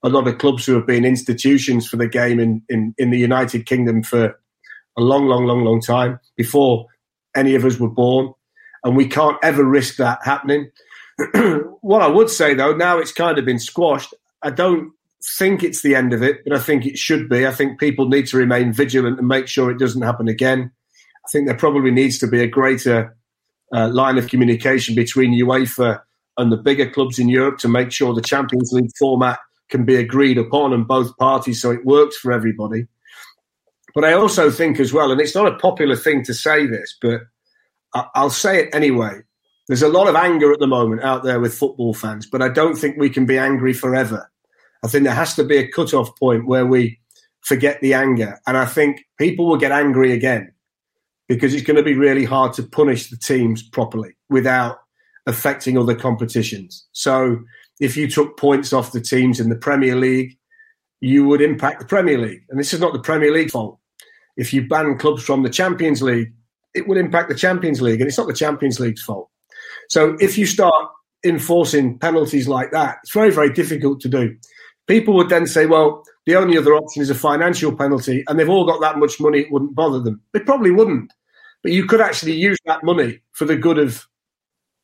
a 0.04 0.10
lot 0.10 0.28
of 0.28 0.38
clubs 0.38 0.66
who 0.66 0.76
have 0.76 0.86
been 0.86 1.06
institutions 1.06 1.88
for 1.88 1.98
the 1.98 2.08
game 2.08 2.40
in, 2.40 2.62
in, 2.70 2.94
in 2.98 3.10
the 3.10 3.18
United 3.18 3.66
Kingdom 3.66 4.04
for 4.04 4.40
a 4.98 5.02
long, 5.02 5.26
long, 5.26 5.46
long, 5.46 5.64
long 5.64 5.82
time 5.82 6.20
before 6.36 6.86
any 7.36 7.56
of 7.56 7.66
us 7.66 7.80
were 7.80 7.90
born, 7.90 8.34
and 8.84 8.96
we 8.96 9.08
can't 9.08 9.38
ever 9.44 9.64
risk 9.64 9.98
that 9.98 10.20
happening. 10.24 10.70
what 11.82 12.02
I 12.02 12.08
would 12.08 12.30
say 12.30 12.54
though, 12.54 12.76
now 12.76 13.00
it's 13.00 13.12
kind 13.12 13.38
of 13.38 13.46
been 13.46 13.60
squashed. 13.60 14.14
I 14.42 14.52
don't 14.52 14.94
think 15.38 15.64
it's 15.64 15.82
the 15.82 15.96
end 15.96 16.14
of 16.14 16.22
it, 16.22 16.44
but 16.44 16.54
I 16.54 16.60
think 16.60 16.86
it 16.86 16.98
should 16.98 17.30
be. 17.30 17.48
I 17.48 17.52
think 17.52 17.80
people 17.80 18.08
need 18.08 18.28
to 18.28 18.38
remain 18.38 18.72
vigilant 18.72 19.20
and 19.20 19.28
make 19.28 19.48
sure 19.48 19.72
it 19.72 19.80
doesn't 19.80 20.02
happen 20.02 20.28
again. 20.28 20.72
I 21.26 21.28
think 21.32 21.48
there 21.48 21.58
probably 21.58 21.92
needs 21.92 22.18
to 22.20 22.28
be 22.28 22.42
a 22.42 22.48
greater 22.48 23.16
uh, 23.74 23.90
line 23.90 24.18
of 24.18 24.28
communication 24.28 24.96
between 24.96 25.34
UEFA 25.34 26.02
and 26.38 26.52
the 26.52 26.58
bigger 26.58 26.90
clubs 26.90 27.18
in 27.18 27.30
Europe 27.30 27.58
to 27.60 27.68
make 27.68 27.92
sure 27.92 28.14
the 28.14 28.22
Champions 28.22 28.72
League 28.72 28.92
format 29.00 29.40
can 29.70 29.86
be 29.86 29.96
agreed 29.96 30.38
upon 30.38 30.74
and 30.74 30.88
both 30.88 31.16
parties 31.18 31.62
so 31.62 31.72
it 31.72 31.86
works 31.86 32.16
for 32.18 32.32
everybody. 32.32 32.86
But 33.96 34.04
I 34.04 34.14
also 34.14 34.52
think 34.52 34.80
as 34.80 34.94
well, 34.94 35.12
and 35.12 35.22
it's 35.22 35.34
not 35.34 35.48
a 35.48 35.58
popular 35.58 35.96
thing 35.96 36.24
to 36.26 36.34
say 36.34 36.68
this, 36.68 36.96
but 37.02 37.22
I'll 38.14 38.30
say 38.30 38.60
it 38.60 38.76
anyway. 38.76 39.22
There's 39.68 39.82
a 39.82 39.88
lot 39.88 40.08
of 40.08 40.16
anger 40.16 40.52
at 40.52 40.60
the 40.60 40.68
moment 40.68 41.02
out 41.02 41.24
there 41.24 41.40
with 41.40 41.58
football 41.58 41.94
fans, 41.94 42.28
but 42.28 42.42
I 42.42 42.50
don't 42.50 42.76
think 42.76 42.98
we 42.98 43.10
can 43.10 43.26
be 43.26 43.38
angry 43.38 43.74
forever. 43.74 44.30
I 44.86 44.88
think 44.88 45.04
there 45.04 45.14
has 45.14 45.36
to 45.36 45.44
be 45.44 45.58
a 45.58 45.68
cut-off 45.68 46.16
point 46.18 46.48
where 46.48 46.66
we 46.66 47.00
forget 47.42 47.82
the 47.82 47.94
anger. 47.94 48.40
And 48.48 48.56
I 48.56 48.66
think 48.66 49.06
people 49.18 49.48
will 49.48 49.58
get 49.58 49.72
angry 49.72 50.12
again 50.14 50.54
because 51.28 51.54
it's 51.54 51.66
going 51.66 51.78
to 51.78 51.84
be 51.84 51.96
really 51.96 52.24
hard 52.24 52.54
to 52.54 52.64
punish 52.64 53.10
the 53.10 53.18
teams 53.18 53.68
properly 53.68 54.16
without 54.30 54.78
affecting 55.26 55.78
other 55.78 55.96
competitions. 55.96 56.86
So 56.92 57.40
if 57.80 57.98
you 57.98 58.10
took 58.10 58.38
points 58.38 58.72
off 58.72 58.92
the 58.92 59.02
teams 59.02 59.40
in 59.40 59.50
the 59.50 59.56
Premier 59.56 59.96
League, 59.96 60.38
you 61.02 61.26
would 61.26 61.42
impact 61.42 61.80
the 61.80 61.86
Premier 61.86 62.18
League. 62.18 62.44
And 62.50 62.60
this 62.60 62.74
is 62.74 62.80
not 62.80 62.94
the 62.94 63.02
Premier 63.02 63.32
League 63.32 63.52
fault 63.52 63.80
if 64.38 64.54
you 64.54 64.68
ban 64.68 64.98
clubs 64.98 65.24
from 65.24 65.44
the 65.44 65.50
Champions 65.50 66.02
League, 66.02 66.34
it 66.74 66.88
would 66.88 66.98
impact 66.98 67.30
the 67.30 67.36
Champions 67.36 67.82
League, 67.82 68.02
and 68.02 68.08
it's 68.08 68.18
not 68.18 68.28
the 68.28 68.34
Champions 68.34 68.80
League's 68.80 69.02
fault. 69.02 69.30
So 69.90 70.18
if 70.20 70.38
you 70.38 70.46
start 70.46 70.74
enforcing 71.24 71.98
penalties 72.00 72.48
like 72.48 72.72
that, 72.72 72.98
it's 73.04 73.14
very, 73.14 73.32
very 73.32 73.52
difficult 73.52 74.02
to 74.02 74.10
do. 74.10 74.36
People 74.88 75.16
would 75.16 75.30
then 75.30 75.48
say, 75.48 75.66
well, 75.66 76.04
the 76.26 76.36
only 76.36 76.58
other 76.58 76.74
option 76.74 77.02
is 77.02 77.10
a 77.10 77.16
financial 77.16 77.76
penalty, 77.76 78.24
and 78.28 78.40
they've 78.40 78.50
all 78.50 78.66
got 78.66 78.82
that 78.82 79.00
much 79.00 79.20
money, 79.20 79.40
it 79.40 79.52
wouldn't 79.52 79.76
bother 79.76 80.00
them. 80.00 80.22
They 80.34 80.40
probably 80.40 80.72
wouldn't. 80.72 81.12
But 81.64 81.72
you 81.72 81.86
could 81.86 82.02
actually 82.02 82.34
use 82.34 82.60
that 82.66 82.84
money 82.84 83.22
for 83.32 83.46
the 83.46 83.56
good 83.56 83.80
of 83.80 84.08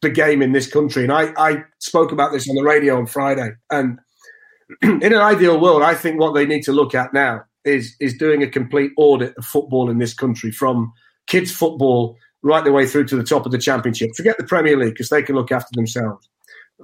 the 0.01 0.09
game 0.09 0.41
in 0.41 0.51
this 0.51 0.67
country. 0.67 1.03
And 1.03 1.11
I, 1.11 1.31
I 1.37 1.63
spoke 1.79 2.11
about 2.11 2.31
this 2.31 2.49
on 2.49 2.55
the 2.55 2.63
radio 2.63 2.97
on 2.97 3.05
Friday. 3.05 3.51
And 3.69 3.99
in 4.81 5.03
an 5.03 5.13
ideal 5.13 5.59
world, 5.59 5.83
I 5.83 5.93
think 5.93 6.19
what 6.19 6.33
they 6.33 6.45
need 6.45 6.63
to 6.63 6.71
look 6.71 6.95
at 6.95 7.13
now 7.13 7.43
is 7.63 7.95
is 7.99 8.17
doing 8.17 8.41
a 8.41 8.47
complete 8.47 8.91
audit 8.97 9.37
of 9.37 9.45
football 9.45 9.89
in 9.91 9.99
this 9.99 10.15
country 10.15 10.51
from 10.51 10.91
kids 11.27 11.51
football 11.51 12.17
right 12.41 12.63
the 12.63 12.71
way 12.71 12.87
through 12.87 13.05
to 13.05 13.15
the 13.15 13.23
top 13.23 13.45
of 13.45 13.51
the 13.51 13.57
championship. 13.57 14.09
Forget 14.15 14.37
the 14.37 14.43
Premier 14.43 14.75
League 14.75 14.93
because 14.93 15.09
they 15.09 15.21
can 15.21 15.35
look 15.35 15.51
after 15.51 15.69
themselves. 15.73 16.27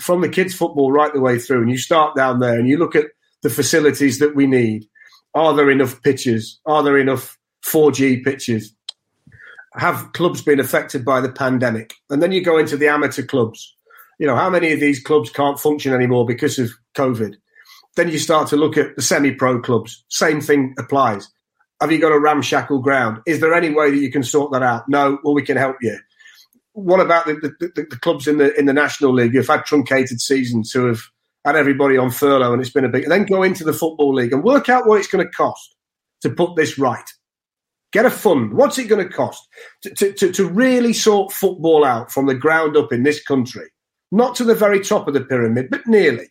From 0.01 0.21
the 0.21 0.29
kids 0.29 0.53
football 0.53 0.91
right 0.91 1.13
the 1.13 1.21
way 1.21 1.39
through, 1.39 1.61
and 1.61 1.69
you 1.69 1.77
start 1.77 2.15
down 2.15 2.39
there 2.39 2.57
and 2.59 2.67
you 2.67 2.77
look 2.77 2.95
at 2.95 3.07
the 3.43 3.49
facilities 3.49 4.19
that 4.19 4.35
we 4.35 4.47
need. 4.47 4.87
Are 5.33 5.53
there 5.53 5.69
enough 5.69 6.01
pitches? 6.01 6.59
Are 6.65 6.83
there 6.83 6.97
enough 6.97 7.37
4G 7.65 8.23
pitches? 8.23 8.73
Have 9.73 10.11
clubs 10.13 10.41
been 10.41 10.59
affected 10.59 11.05
by 11.05 11.21
the 11.21 11.31
pandemic? 11.31 11.93
And 12.09 12.21
then 12.21 12.31
you 12.31 12.43
go 12.43 12.57
into 12.57 12.77
the 12.77 12.87
amateur 12.87 13.23
clubs. 13.23 13.75
You 14.17 14.25
know, 14.25 14.35
how 14.35 14.49
many 14.49 14.73
of 14.73 14.79
these 14.79 14.99
clubs 14.99 15.29
can't 15.29 15.59
function 15.59 15.93
anymore 15.93 16.25
because 16.25 16.57
of 16.57 16.71
COVID? 16.95 17.35
Then 17.95 18.09
you 18.09 18.17
start 18.17 18.47
to 18.49 18.57
look 18.57 18.77
at 18.77 18.95
the 18.95 19.01
semi 19.01 19.31
pro 19.31 19.61
clubs. 19.61 20.03
Same 20.09 20.41
thing 20.41 20.73
applies. 20.79 21.29
Have 21.81 21.91
you 21.91 21.99
got 21.99 22.11
a 22.11 22.19
ramshackle 22.19 22.79
ground? 22.79 23.19
Is 23.27 23.39
there 23.39 23.53
any 23.53 23.69
way 23.69 23.91
that 23.91 23.97
you 23.97 24.11
can 24.11 24.23
sort 24.23 24.51
that 24.51 24.63
out? 24.63 24.89
No. 24.89 25.19
Well, 25.23 25.35
we 25.35 25.43
can 25.43 25.57
help 25.57 25.77
you. 25.81 25.99
What 26.77 26.99
about 26.99 27.25
the, 27.25 27.33
the, 27.59 27.69
the, 27.73 27.97
clubs 27.97 28.27
in 28.27 28.37
the 28.37 28.53
in 28.55 28.67
the 28.67 28.73
National 28.73 29.11
League 29.11 29.31
who've 29.31 29.47
had 29.47 29.65
truncated 29.65 30.21
seasons, 30.21 30.71
who 30.71 30.85
have 30.85 31.01
had 31.43 31.55
everybody 31.55 31.97
on 31.97 32.11
furlough 32.11 32.53
and 32.53 32.61
it's 32.61 32.69
been 32.69 32.85
a 32.85 32.89
big. 32.89 33.09
Then 33.09 33.25
go 33.25 33.41
into 33.41 33.63
the 33.63 33.73
Football 33.73 34.13
League 34.13 34.31
and 34.31 34.43
work 34.43 34.69
out 34.69 34.85
what 34.85 34.99
it's 34.99 35.07
going 35.07 35.25
to 35.25 35.31
cost 35.31 35.75
to 36.21 36.29
put 36.29 36.55
this 36.55 36.77
right. 36.77 37.09
Get 37.93 38.05
a 38.05 38.11
fund. 38.11 38.53
What's 38.53 38.77
it 38.77 38.89
going 38.89 39.07
to 39.07 39.11
cost 39.11 39.47
to, 39.81 39.89
to, 39.95 40.13
to, 40.13 40.31
to 40.33 40.45
really 40.45 40.93
sort 40.93 41.31
football 41.31 41.83
out 41.83 42.11
from 42.11 42.27
the 42.27 42.35
ground 42.35 42.77
up 42.77 42.93
in 42.93 43.01
this 43.01 43.23
country? 43.23 43.65
Not 44.11 44.35
to 44.35 44.43
the 44.43 44.53
very 44.53 44.79
top 44.79 45.07
of 45.07 45.15
the 45.15 45.21
pyramid, 45.21 45.69
but 45.71 45.87
nearly. 45.87 46.27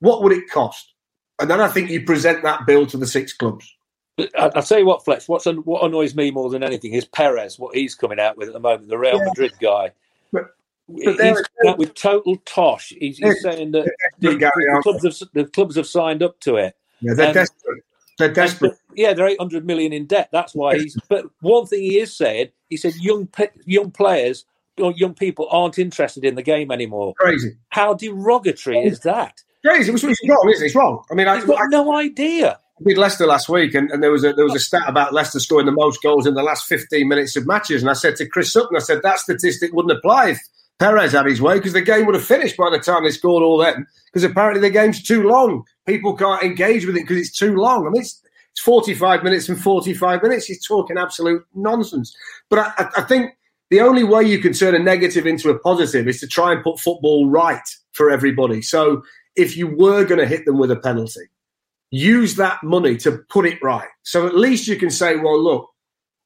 What 0.00 0.24
would 0.24 0.32
it 0.32 0.50
cost? 0.50 0.92
And 1.38 1.48
then 1.48 1.60
I 1.60 1.68
think 1.68 1.90
you 1.90 2.04
present 2.04 2.42
that 2.42 2.66
bill 2.66 2.84
to 2.86 2.96
the 2.96 3.06
six 3.06 3.32
clubs. 3.32 3.72
I, 4.18 4.50
will 4.54 4.62
tell 4.62 4.78
you 4.78 4.86
what, 4.86 5.04
Fletch. 5.04 5.28
What's 5.28 5.46
what 5.46 5.84
annoys 5.84 6.14
me 6.14 6.30
more 6.30 6.50
than 6.50 6.62
anything 6.62 6.92
is 6.92 7.04
Perez. 7.04 7.58
What 7.58 7.74
he's 7.74 7.94
coming 7.94 8.18
out 8.18 8.36
with 8.36 8.48
at 8.48 8.54
the 8.54 8.60
moment, 8.60 8.88
the 8.88 8.98
Real 8.98 9.18
yeah. 9.18 9.24
Madrid 9.26 9.52
guy. 9.60 9.92
But, 10.32 10.54
but 10.88 11.20
he's 11.20 11.42
out 11.66 11.78
with 11.78 11.94
total 11.94 12.36
tosh. 12.44 12.92
He's, 12.98 13.18
he's 13.18 13.42
saying 13.42 13.72
that 13.72 13.90
the, 14.18 14.36
the, 14.36 14.80
clubs 14.82 15.04
have, 15.04 15.28
the 15.32 15.44
clubs 15.44 15.76
have 15.76 15.86
signed 15.86 16.22
up 16.22 16.40
to 16.40 16.56
it. 16.56 16.76
Yeah, 17.00 17.14
they're 17.14 17.26
and, 17.26 17.34
desperate. 17.34 17.84
They're 18.18 18.32
desperate. 18.32 18.74
yeah, 18.94 19.12
they're 19.12 19.28
800 19.28 19.64
million 19.64 19.92
in 19.92 20.06
debt. 20.06 20.28
That's 20.32 20.54
why 20.54 20.78
he's. 20.78 20.98
But 21.08 21.26
one 21.40 21.66
thing 21.66 21.82
he 21.82 21.98
is 22.00 22.16
saying, 22.16 22.48
he 22.68 22.76
said 22.76 22.94
young 22.96 23.28
young 23.64 23.90
players 23.92 24.44
or 24.78 24.92
young 24.92 25.14
people 25.14 25.48
aren't 25.50 25.78
interested 25.78 26.24
in 26.24 26.34
the 26.34 26.42
game 26.42 26.70
anymore. 26.70 27.14
Crazy. 27.14 27.56
How 27.68 27.94
derogatory 27.94 28.78
is 28.78 29.00
that? 29.00 29.42
Crazy. 29.64 29.92
It's, 29.92 30.04
it's 30.04 30.28
wrong, 30.28 30.48
isn't 30.50 30.64
it? 30.64 30.66
It's 30.66 30.74
wrong. 30.74 31.04
I 31.10 31.14
mean, 31.14 31.26
He's 31.34 31.44
I, 31.44 31.46
got 31.46 31.60
I, 31.60 31.66
no 31.68 31.96
idea. 31.96 32.58
I 32.80 32.88
did 32.88 32.98
Leicester 32.98 33.26
last 33.26 33.48
week, 33.48 33.74
and, 33.74 33.90
and, 33.90 34.02
there 34.02 34.12
was 34.12 34.24
a 34.24 34.32
there 34.32 34.44
was 34.44 34.54
a 34.54 34.60
stat 34.60 34.84
about 34.86 35.12
Leicester 35.12 35.40
scoring 35.40 35.66
the 35.66 35.72
most 35.72 36.02
goals 36.02 36.26
in 36.26 36.34
the 36.34 36.42
last 36.42 36.66
15 36.66 37.08
minutes 37.08 37.36
of 37.36 37.46
matches. 37.46 37.82
And 37.82 37.90
I 37.90 37.94
said 37.94 38.16
to 38.16 38.28
Chris 38.28 38.52
Sutton, 38.52 38.76
I 38.76 38.80
said 38.80 39.00
that 39.02 39.18
statistic 39.18 39.72
wouldn't 39.72 39.96
apply 39.98 40.30
if 40.30 40.40
Perez 40.78 41.12
had 41.12 41.26
his 41.26 41.42
way 41.42 41.54
because 41.54 41.72
the 41.72 41.80
game 41.80 42.06
would 42.06 42.14
have 42.14 42.24
finished 42.24 42.56
by 42.56 42.70
the 42.70 42.78
time 42.78 43.04
they 43.04 43.10
scored 43.10 43.42
all 43.42 43.58
them. 43.58 43.86
Because 44.06 44.24
apparently 44.24 44.60
the 44.60 44.70
game's 44.70 45.02
too 45.02 45.24
long. 45.24 45.64
People 45.86 46.16
can't 46.16 46.42
engage 46.42 46.86
with 46.86 46.96
it 46.96 47.02
because 47.02 47.18
it's 47.18 47.36
too 47.36 47.56
long. 47.56 47.86
I 47.86 47.90
mean, 47.90 48.02
it's, 48.02 48.22
it's 48.52 48.60
45 48.60 49.24
minutes 49.24 49.48
and 49.48 49.60
45 49.60 50.22
minutes. 50.22 50.46
He's 50.46 50.64
talking 50.64 50.96
absolute 50.96 51.44
nonsense. 51.54 52.16
But 52.48 52.60
I, 52.60 52.88
I 52.96 53.02
think 53.02 53.32
the 53.70 53.80
only 53.80 54.04
way 54.04 54.22
you 54.22 54.38
can 54.38 54.52
turn 54.52 54.74
a 54.74 54.78
negative 54.78 55.26
into 55.26 55.50
a 55.50 55.58
positive 55.58 56.06
is 56.06 56.20
to 56.20 56.26
try 56.26 56.52
and 56.52 56.62
put 56.62 56.78
football 56.78 57.28
right 57.28 57.60
for 57.92 58.10
everybody. 58.10 58.62
So 58.62 59.02
if 59.36 59.56
you 59.56 59.66
were 59.66 60.04
going 60.04 60.20
to 60.20 60.26
hit 60.26 60.44
them 60.46 60.58
with 60.58 60.70
a 60.70 60.76
penalty, 60.76 61.28
use 61.90 62.36
that 62.36 62.62
money 62.62 62.96
to 62.98 63.18
put 63.30 63.46
it 63.46 63.62
right. 63.62 63.88
So 64.02 64.26
at 64.26 64.36
least 64.36 64.68
you 64.68 64.76
can 64.76 64.90
say, 64.90 65.16
well, 65.16 65.42
look, 65.42 65.70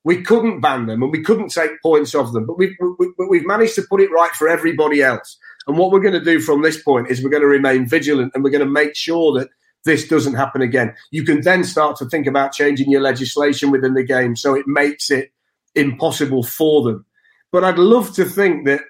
we 0.05 0.23
couldn't 0.23 0.61
ban 0.61 0.87
them 0.87 1.03
and 1.03 1.13
we 1.13 1.23
couldn't 1.23 1.51
take 1.51 1.81
points 1.81 2.15
off 2.15 2.33
them, 2.33 2.47
but 2.47 2.59
we've, 2.59 2.75
we, 2.99 3.39
have 3.39 3.47
managed 3.47 3.77
to 3.77 3.87
put 3.89 4.01
it 4.01 4.11
right 4.11 4.33
for 4.33 4.49
everybody 4.49 5.03
else. 5.03 5.39
And 5.67 5.79
what 5.79 5.93
we're 5.93 6.01
going 6.01 6.15
to 6.15 6.25
do 6.25 6.41
from 6.41 6.63
this 6.63 6.83
point 6.83 7.09
is 7.09 7.23
we're 7.23 7.31
going 7.31 7.43
to 7.43 7.47
remain 7.47 7.89
vigilant 7.89 8.33
and 8.35 8.43
we're 8.43 8.51
going 8.51 8.67
to 8.67 8.71
make 8.71 8.97
sure 8.97 9.39
that 9.39 9.49
this 9.85 10.09
doesn't 10.09 10.35
happen 10.35 10.63
again. 10.63 10.95
You 11.11 11.25
can 11.25 11.43
then 11.43 11.63
start 11.63 11.97
to 11.99 12.07
think 12.07 12.27
about 12.27 12.53
changing 12.53 12.91
your 12.91 13.01
legislation 13.01 13.71
within 13.71 13.95
the 13.95 14.03
game 14.03 14.35
so 14.35 14.55
it 14.55 14.67
makes 14.67 15.11
it 15.11 15.33
impossible 15.75 16.43
for 16.43 16.83
them. 16.83 17.07
But 17.53 17.65
I'd 17.65 17.79
love 17.79 18.15
to 18.15 18.25
think 18.25 18.67
that 18.67 18.81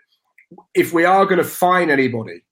if 0.74 0.92
we 0.92 1.04
are 1.04 1.26
going 1.26 1.38
to 1.38 1.44
fine 1.44 1.90
anybody, 1.90 2.42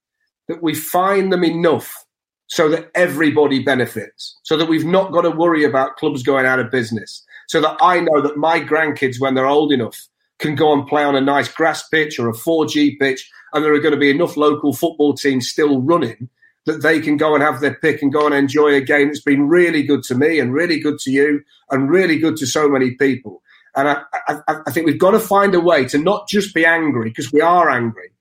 that 0.49 0.62
we 0.62 0.75
fine 0.75 1.31
them 1.31 1.45
enough 1.45 2.05
so 2.51 2.68
that 2.68 2.90
everybody 2.94 3.62
benefits, 3.62 4.38
so 4.42 4.57
that 4.57 4.68
we've 4.68 4.84
not 4.84 5.12
got 5.12 5.22
to 5.22 5.30
worry 5.30 5.64
about 5.64 5.96
clubs 5.96 6.22
going 6.22 6.46
out 6.46 6.61
of 6.61 6.70
business 6.70 7.24
so 7.51 7.61
that 7.61 7.76
I 7.80 7.98
know 7.98 8.20
that 8.20 8.36
my 8.36 8.61
grandkids, 8.61 9.18
when 9.18 9.34
they're 9.34 9.44
old 9.44 9.72
enough, 9.72 10.07
can 10.38 10.55
go 10.55 10.72
and 10.72 10.86
play 10.86 11.03
on 11.03 11.16
a 11.16 11.20
nice 11.20 11.48
grass 11.48 11.86
pitch 11.88 12.16
or 12.16 12.28
a 12.28 12.32
4G 12.32 12.96
pitch, 13.01 13.28
and 13.53 13.64
there 13.64 13.74
are 13.74 13.80
going 13.80 13.92
to 13.92 13.98
be 13.98 14.09
enough 14.09 14.36
local 14.36 14.72
football 14.72 15.14
teams 15.14 15.48
still 15.48 15.82
running 15.82 16.28
that 16.66 16.82
they 16.82 17.01
can 17.01 17.16
go 17.16 17.34
and 17.34 17.42
have 17.42 17.59
their 17.59 17.74
pick 17.74 18.03
and 18.03 18.12
go 18.12 18.24
and 18.24 18.36
enjoy 18.36 18.72
a 18.74 18.80
game 18.80 19.09
that's 19.09 19.20
been 19.20 19.48
really 19.48 19.82
good 19.82 20.05
to 20.05 20.14
me 20.14 20.38
and 20.38 20.55
really 20.55 20.78
good 20.78 21.01
to 21.01 21.11
you 21.11 21.42
and 21.72 21.90
really 21.90 22.20
good 22.20 22.36
to 22.36 22.46
so 22.46 22.68
many 22.68 22.92
people. 22.92 23.42
And 23.74 23.88
I, 23.88 24.03
I, 24.28 24.36
I 24.68 24.70
think 24.70 24.86
we've 24.86 24.96
got 24.96 25.11
to 25.11 25.18
find 25.18 25.53
a 25.57 25.61
way 25.61 25.86
to 25.86 25.98
not 25.98 26.28
just 26.28 26.55
be 26.55 26.64
angry 26.64 27.09
because 27.09 27.32
we 27.32 27.40
are 27.40 27.68
angry, 27.68 28.12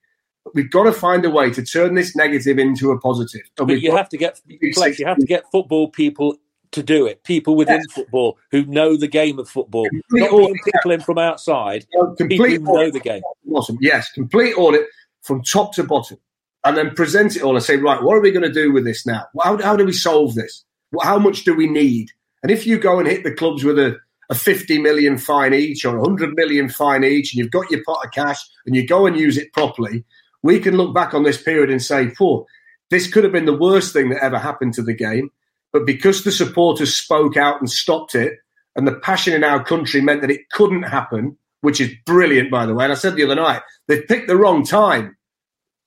we've 0.53 0.71
got 0.71 0.83
to 0.83 0.93
find 0.93 1.25
a 1.25 1.29
way 1.29 1.51
to 1.51 1.63
turn 1.63 1.95
this 1.95 2.15
negative 2.15 2.57
into 2.57 2.91
a 2.91 2.99
positive. 2.99 3.41
And 3.57 3.67
but 3.67 3.81
you 3.81 3.95
have 3.95 4.09
to 4.09 4.17
get 4.17 4.41
you 4.47 5.05
have 5.05 5.17
to 5.17 5.25
get 5.25 5.43
football 5.51 5.89
people 5.89 6.37
to 6.71 6.83
do 6.83 7.05
it. 7.05 7.23
People 7.23 7.55
within 7.55 7.77
yes. 7.77 7.91
football 7.91 8.37
who 8.51 8.65
know 8.65 8.95
the 8.95 9.07
game 9.07 9.39
of 9.39 9.49
football, 9.49 9.87
complete 9.89 10.21
not 10.21 10.31
audit, 10.31 10.57
people 10.63 10.91
in 10.91 11.01
from 11.01 11.17
outside. 11.17 11.85
No, 11.93 12.13
complete 12.15 12.59
people 12.59 12.75
know 12.75 12.91
the 12.91 12.99
game. 12.99 13.21
Awesome. 13.51 13.77
Yes, 13.81 14.11
complete 14.11 14.53
audit 14.53 14.85
from 15.21 15.43
top 15.43 15.73
to 15.75 15.83
bottom, 15.83 16.17
and 16.63 16.77
then 16.77 16.91
present 16.91 17.35
it 17.35 17.41
all 17.41 17.55
and 17.55 17.63
say, 17.63 17.77
right, 17.77 18.01
what 18.01 18.15
are 18.15 18.21
we 18.21 18.31
going 18.31 18.45
to 18.45 18.53
do 18.53 18.71
with 18.71 18.85
this 18.85 19.05
now? 19.05 19.25
How, 19.41 19.57
how 19.57 19.75
do 19.75 19.85
we 19.85 19.93
solve 19.93 20.35
this? 20.35 20.63
How 21.01 21.19
much 21.19 21.43
do 21.43 21.55
we 21.55 21.67
need? 21.67 22.09
And 22.43 22.51
if 22.51 22.65
you 22.65 22.79
go 22.79 22.99
and 22.99 23.07
hit 23.07 23.23
the 23.23 23.33
clubs 23.33 23.63
with 23.63 23.77
a, 23.77 23.97
a 24.29 24.35
50 24.35 24.79
million 24.79 25.17
fine 25.17 25.53
each 25.53 25.85
or 25.85 25.97
a 25.97 26.01
100 26.01 26.35
million 26.35 26.69
fine 26.69 27.03
each, 27.03 27.33
and 27.33 27.39
you've 27.39 27.51
got 27.51 27.69
your 27.69 27.83
pot 27.83 28.05
of 28.05 28.11
cash 28.11 28.39
and 28.65 28.75
you 28.75 28.87
go 28.87 29.05
and 29.05 29.19
use 29.19 29.37
it 29.37 29.51
properly, 29.53 30.03
we 30.43 30.59
can 30.59 30.77
look 30.77 30.93
back 30.93 31.13
on 31.13 31.23
this 31.23 31.41
period 31.41 31.69
and 31.69 31.81
say, 31.81 32.09
poor, 32.09 32.45
this 32.89 33.11
could 33.11 33.23
have 33.23 33.33
been 33.33 33.45
the 33.45 33.57
worst 33.57 33.93
thing 33.93 34.09
that 34.09 34.23
ever 34.23 34.39
happened 34.39 34.73
to 34.75 34.81
the 34.81 34.93
game 34.93 35.31
but 35.71 35.85
because 35.85 36.23
the 36.23 36.31
supporters 36.31 36.95
spoke 36.95 37.37
out 37.37 37.59
and 37.59 37.69
stopped 37.69 38.15
it, 38.15 38.39
and 38.75 38.87
the 38.87 38.95
passion 38.95 39.33
in 39.33 39.43
our 39.43 39.63
country 39.63 40.01
meant 40.01 40.21
that 40.21 40.31
it 40.31 40.49
couldn't 40.51 40.83
happen, 40.83 41.37
which 41.61 41.81
is 41.81 41.93
brilliant, 42.05 42.49
by 42.49 42.65
the 42.65 42.73
way. 42.73 42.85
And 42.85 42.93
I 42.93 42.95
said 42.95 43.15
the 43.15 43.23
other 43.23 43.35
night, 43.35 43.61
they've 43.87 44.07
picked 44.07 44.27
the 44.27 44.37
wrong 44.37 44.63
time, 44.63 45.17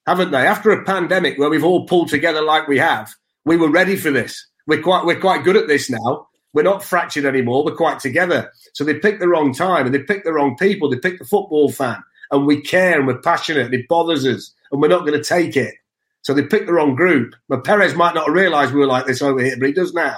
haven't 0.05 0.31
they? 0.31 0.45
After 0.45 0.71
a 0.71 0.83
pandemic 0.83 1.37
where 1.37 1.49
we've 1.49 1.63
all 1.63 1.87
pulled 1.87 2.09
together 2.09 2.41
like 2.41 2.67
we 2.67 2.77
have, 2.77 3.13
we 3.45 3.57
were 3.57 3.69
ready 3.69 3.95
for 3.95 4.11
this. 4.11 4.45
We're 4.67 4.81
quite, 4.81 5.05
we're 5.05 5.19
quite 5.19 5.43
good 5.43 5.57
at 5.57 5.67
this 5.67 5.89
now. 5.89 6.27
We're 6.53 6.63
not 6.63 6.83
fractured 6.83 7.25
anymore. 7.25 7.65
We're 7.65 7.75
quite 7.75 7.99
together. 7.99 8.51
So 8.73 8.83
they 8.83 8.99
picked 8.99 9.19
the 9.19 9.27
wrong 9.27 9.53
time 9.53 9.85
and 9.85 9.95
they 9.95 9.99
picked 9.99 10.25
the 10.25 10.33
wrong 10.33 10.55
people. 10.55 10.89
They 10.89 10.99
picked 10.99 11.19
the 11.19 11.25
football 11.25 11.71
fan 11.71 12.03
and 12.33 12.47
we 12.47 12.59
care 12.59 12.97
and 12.97 13.07
we're 13.07 13.21
passionate 13.21 13.67
and 13.67 13.73
it 13.73 13.87
bothers 13.87 14.25
us 14.25 14.53
and 14.71 14.81
we're 14.81 14.87
not 14.87 15.05
going 15.05 15.13
to 15.13 15.23
take 15.23 15.55
it. 15.55 15.75
So 16.23 16.33
they 16.33 16.43
picked 16.43 16.65
the 16.65 16.73
wrong 16.73 16.95
group. 16.95 17.35
But 17.47 17.63
Perez 17.63 17.95
might 17.95 18.15
not 18.15 18.25
have 18.25 18.35
realised 18.35 18.73
we 18.73 18.79
were 18.79 18.87
like 18.87 19.05
this 19.05 19.21
over 19.21 19.41
here, 19.41 19.55
but 19.57 19.67
he 19.67 19.73
does 19.73 19.93
now. 19.93 20.17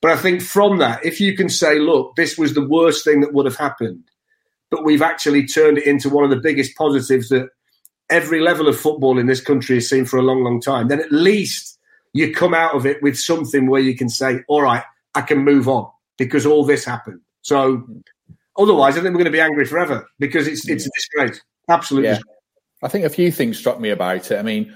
But 0.00 0.12
I 0.12 0.16
think 0.16 0.40
from 0.40 0.78
that, 0.78 1.04
if 1.04 1.20
you 1.20 1.36
can 1.36 1.48
say, 1.48 1.78
look, 1.78 2.16
this 2.16 2.38
was 2.38 2.54
the 2.54 2.66
worst 2.66 3.04
thing 3.04 3.20
that 3.20 3.34
would 3.34 3.46
have 3.46 3.56
happened, 3.56 4.04
but 4.70 4.84
we've 4.84 5.02
actually 5.02 5.46
turned 5.46 5.78
it 5.78 5.86
into 5.86 6.08
one 6.08 6.24
of 6.24 6.30
the 6.30 6.40
biggest 6.40 6.76
positives 6.76 7.28
that 7.28 7.48
every 8.08 8.40
level 8.40 8.68
of 8.68 8.78
football 8.78 9.18
in 9.18 9.26
this 9.26 9.40
country 9.40 9.76
has 9.76 9.88
seen 9.88 10.04
for 10.04 10.18
a 10.18 10.22
long, 10.22 10.42
long 10.42 10.60
time, 10.60 10.88
then 10.88 11.00
at 11.00 11.12
least 11.12 11.78
you 12.12 12.32
come 12.32 12.54
out 12.54 12.74
of 12.74 12.86
it 12.86 13.02
with 13.02 13.18
something 13.18 13.66
where 13.66 13.80
you 13.80 13.96
can 13.96 14.08
say, 14.08 14.40
all 14.48 14.62
right, 14.62 14.84
I 15.14 15.22
can 15.22 15.38
move 15.38 15.68
on 15.68 15.90
because 16.16 16.46
all 16.46 16.64
this 16.64 16.84
happened. 16.84 17.20
So 17.42 17.86
otherwise, 18.58 18.96
I 18.96 19.02
think 19.02 19.14
we're 19.14 19.22
going 19.22 19.24
to 19.26 19.30
be 19.30 19.40
angry 19.40 19.64
forever 19.64 20.08
because 20.18 20.46
it's 20.46 20.68
it's 20.68 20.86
a 20.86 20.90
disgrace. 20.94 21.40
Absolutely. 21.68 22.10
Yeah. 22.10 22.18
I 22.82 22.88
think 22.88 23.04
a 23.04 23.10
few 23.10 23.32
things 23.32 23.58
struck 23.58 23.80
me 23.80 23.90
about 23.90 24.30
it. 24.30 24.38
I 24.38 24.42
mean, 24.42 24.74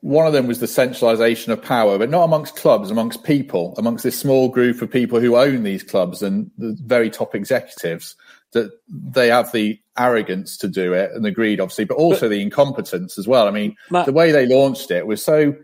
one 0.00 0.26
of 0.26 0.32
them 0.32 0.46
was 0.46 0.60
the 0.60 0.66
centralization 0.66 1.52
of 1.52 1.62
power, 1.62 1.98
but 1.98 2.10
not 2.10 2.24
amongst 2.24 2.56
clubs, 2.56 2.90
amongst 2.90 3.24
people, 3.24 3.74
amongst 3.78 4.04
this 4.04 4.18
small 4.18 4.48
group 4.48 4.82
of 4.82 4.90
people 4.90 5.20
who 5.20 5.36
own 5.36 5.62
these 5.62 5.82
clubs 5.82 6.22
and 6.22 6.50
the 6.58 6.76
very 6.84 7.10
top 7.10 7.34
executives. 7.34 8.16
That 8.52 8.70
they 8.86 9.28
have 9.28 9.50
the 9.52 9.80
arrogance 9.96 10.58
to 10.58 10.68
do 10.68 10.92
it 10.92 11.10
and 11.12 11.24
the 11.24 11.30
greed, 11.30 11.58
obviously, 11.58 11.86
but 11.86 11.96
also 11.96 12.26
but, 12.26 12.28
the 12.28 12.42
incompetence 12.42 13.16
as 13.16 13.26
well. 13.26 13.48
I 13.48 13.50
mean, 13.50 13.74
Matt, 13.90 14.04
the 14.04 14.12
way 14.12 14.30
they 14.30 14.46
launched 14.46 14.90
it 14.90 15.06
was 15.06 15.24
so. 15.24 15.54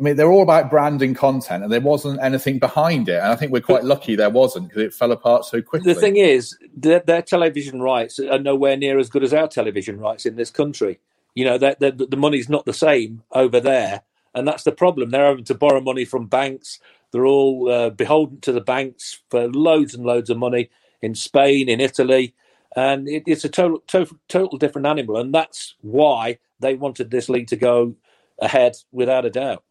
I 0.00 0.02
mean, 0.02 0.16
they're 0.16 0.30
all 0.30 0.42
about 0.42 0.70
branding 0.70 1.12
content, 1.12 1.62
and 1.62 1.70
there 1.70 1.80
wasn't 1.80 2.22
anything 2.22 2.58
behind 2.58 3.10
it. 3.10 3.16
And 3.16 3.26
I 3.26 3.36
think 3.36 3.52
we're 3.52 3.60
quite 3.60 3.84
lucky 3.84 4.16
there 4.16 4.30
wasn't 4.30 4.68
because 4.68 4.82
it 4.82 4.94
fell 4.94 5.12
apart 5.12 5.44
so 5.44 5.60
quickly. 5.60 5.92
The 5.92 6.00
thing 6.00 6.16
is, 6.16 6.56
their, 6.74 7.00
their 7.00 7.20
television 7.20 7.82
rights 7.82 8.18
are 8.18 8.38
nowhere 8.38 8.78
near 8.78 8.98
as 8.98 9.10
good 9.10 9.22
as 9.22 9.34
our 9.34 9.46
television 9.46 9.98
rights 9.98 10.24
in 10.24 10.36
this 10.36 10.50
country. 10.50 11.00
You 11.34 11.44
know, 11.44 11.58
that 11.58 11.80
the 11.80 12.16
money's 12.16 12.48
not 12.48 12.64
the 12.64 12.72
same 12.72 13.22
over 13.32 13.60
there, 13.60 14.00
and 14.34 14.48
that's 14.48 14.64
the 14.64 14.72
problem. 14.72 15.10
They're 15.10 15.26
having 15.26 15.44
to 15.44 15.54
borrow 15.54 15.82
money 15.82 16.06
from 16.06 16.26
banks. 16.26 16.80
They're 17.12 17.26
all 17.26 17.70
uh, 17.70 17.90
beholden 17.90 18.40
to 18.40 18.52
the 18.52 18.60
banks 18.62 19.20
for 19.28 19.48
loads 19.48 19.94
and 19.94 20.04
loads 20.04 20.30
of 20.30 20.38
money 20.38 20.70
in 21.02 21.14
Spain, 21.14 21.68
in 21.68 21.78
Italy, 21.78 22.34
and 22.74 23.06
it, 23.06 23.24
it's 23.26 23.44
a 23.44 23.50
total, 23.50 23.80
total, 23.86 24.16
total 24.28 24.58
different 24.58 24.86
animal. 24.86 25.18
And 25.18 25.34
that's 25.34 25.74
why 25.82 26.38
they 26.58 26.74
wanted 26.74 27.10
this 27.10 27.28
league 27.28 27.48
to 27.48 27.56
go 27.56 27.96
ahead 28.38 28.76
without 28.92 29.26
a 29.26 29.30
doubt. 29.30 29.62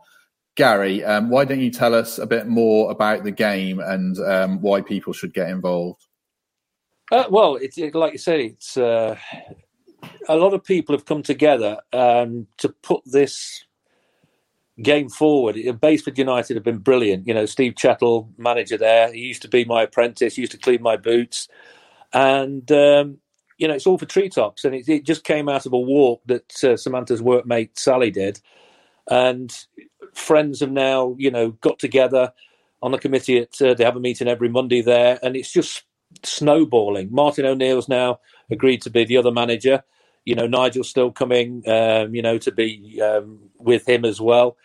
Garry, 0.56 1.03
um, 1.03 1.30
why 1.30 1.45
don't 1.45 1.60
you 1.60 1.72
tell 1.72 1.93
us 1.93 2.18
a 2.18 2.26
bit 2.26 2.47
more 2.47 2.89
about 2.89 3.24
the 3.24 3.32
game 3.32 3.80
and 3.80 4.18
um, 4.20 4.62
why 4.62 4.82
people 4.82 5.12
should 5.12 5.34
get 5.34 5.49
involved? 5.49 6.06
Uh, 7.12 7.26
well, 7.30 7.56
it's 7.56 7.78
it, 7.78 7.93
like 7.93 8.14
you 8.14 8.18
say, 8.18 8.45
it's 8.45 8.78
uh, 8.78 9.18
a 10.28 10.36
lot 10.36 10.53
of 10.53 10.64
people 10.64 10.95
have 10.95 11.06
come 11.06 11.22
together 11.22 11.80
um, 11.93 12.47
to 12.58 12.70
put 12.70 13.01
this 13.06 13.66
game 14.82 15.10
forward. 15.10 15.58
Basford 15.80 16.18
United 16.18 16.56
have 16.56 16.64
been 16.64 16.80
brilliant. 16.80 17.28
You 17.28 17.34
know, 17.34 17.45
Steve 17.45 17.76
Chettle, 17.76 18.30
manager 18.38 18.78
there, 18.78 19.12
he 19.14 19.20
used 19.20 19.41
to 19.43 19.47
be 19.47 19.66
my 19.66 19.84
apprentice, 19.84 20.36
he 20.36 20.41
used 20.41 20.51
to 20.53 20.58
clean 20.58 20.82
my 20.82 20.97
boots, 20.97 21.47
and 22.14 22.70
um, 22.72 23.18
you 23.58 23.68
know, 23.68 23.74
it's 23.74 23.88
all 23.88 23.97
for 23.97 24.06
treetops. 24.06 24.66
And 24.66 24.76
it, 24.76 24.89
it, 24.89 25.06
just 25.06 25.24
came 25.24 25.47
out 25.47 25.66
of 25.66 25.74
a 25.74 25.80
walk 25.80 26.22
that 26.26 26.64
uh, 26.64 26.76
Samantha's 26.78 27.22
workmate 27.22 27.78
Sally 27.78 28.12
did, 28.12 28.39
and 29.10 29.56
friends 30.16 30.61
have 30.61 30.72
now, 30.72 31.16
you 31.18 31.30
know, 31.30 31.51
got 31.51 31.80
together 31.80 32.34
on 32.82 32.91
the 32.91 32.97
committee. 32.97 33.39
At 33.39 33.61
uh, 33.61 33.74
they 33.74 33.84
have 33.84 33.95
a 33.95 33.99
meeting 33.99 34.28
every 34.28 34.49
Monday 34.49 34.82
there, 34.82 35.20
and 35.22 35.36
it's 35.36 35.51
just 35.51 35.84
snowballing. 36.24 37.09
Martin 37.11 37.45
O'Neill's 37.45 37.89
now 37.89 38.20
agreed 38.49 38.82
to 38.84 38.89
be 38.89 39.05
the 39.05 39.18
other 39.18 39.32
manager. 39.32 39.84
You 40.24 40.36
know, 40.36 40.47
Nigel's 40.47 40.89
still 40.89 41.11
coming. 41.11 41.68
Um, 41.68 42.16
you 42.16 42.22
know, 42.22 42.38
to 42.39 42.51
be 42.51 43.01
um, 43.01 43.39
with 43.57 43.88
him 43.88 44.05
as 44.05 44.20
well. 44.20 44.57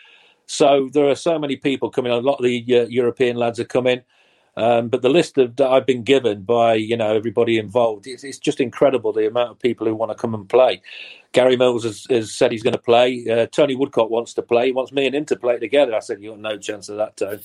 So 0.46 0.88
there 0.92 1.08
are 1.08 1.14
so 1.14 1.38
many 1.38 1.56
people 1.56 1.90
coming. 1.90 2.12
A 2.12 2.16
lot 2.16 2.38
of 2.38 2.44
the 2.44 2.64
uh, 2.70 2.86
European 2.88 3.36
lads 3.36 3.60
are 3.60 3.64
coming. 3.64 4.02
Um, 4.56 4.88
but 4.88 5.02
the 5.02 5.08
list 5.08 5.38
of, 5.38 5.56
that 5.56 5.68
I've 5.70 5.86
been 5.86 6.02
given 6.02 6.42
by 6.42 6.74
you 6.74 6.96
know 6.96 7.14
everybody 7.14 7.58
involved, 7.58 8.06
it's, 8.06 8.24
it's, 8.24 8.38
just 8.38 8.60
incredible 8.60 9.12
the 9.12 9.26
amount 9.26 9.50
of 9.50 9.58
people 9.58 9.86
who 9.86 9.94
want 9.94 10.10
to 10.10 10.16
come 10.16 10.34
and 10.34 10.48
play. 10.48 10.82
Gary 11.32 11.56
Mills 11.56 11.84
has, 11.84 12.06
has 12.10 12.32
said 12.32 12.50
he's 12.50 12.62
going 12.62 12.74
to 12.74 12.78
play. 12.78 13.24
Uh, 13.30 13.46
Tony 13.46 13.76
Woodcock 13.76 14.10
wants 14.10 14.34
to 14.34 14.42
play. 14.42 14.66
He 14.66 14.72
wants 14.72 14.90
me 14.92 15.06
and 15.06 15.14
him 15.14 15.24
to 15.26 15.36
play 15.36 15.58
together. 15.58 15.94
I 15.94 16.00
said, 16.00 16.20
"You 16.20 16.30
got 16.30 16.40
no 16.40 16.58
chance 16.58 16.88
of 16.88 16.96
that, 16.96 17.16
Tony." 17.16 17.40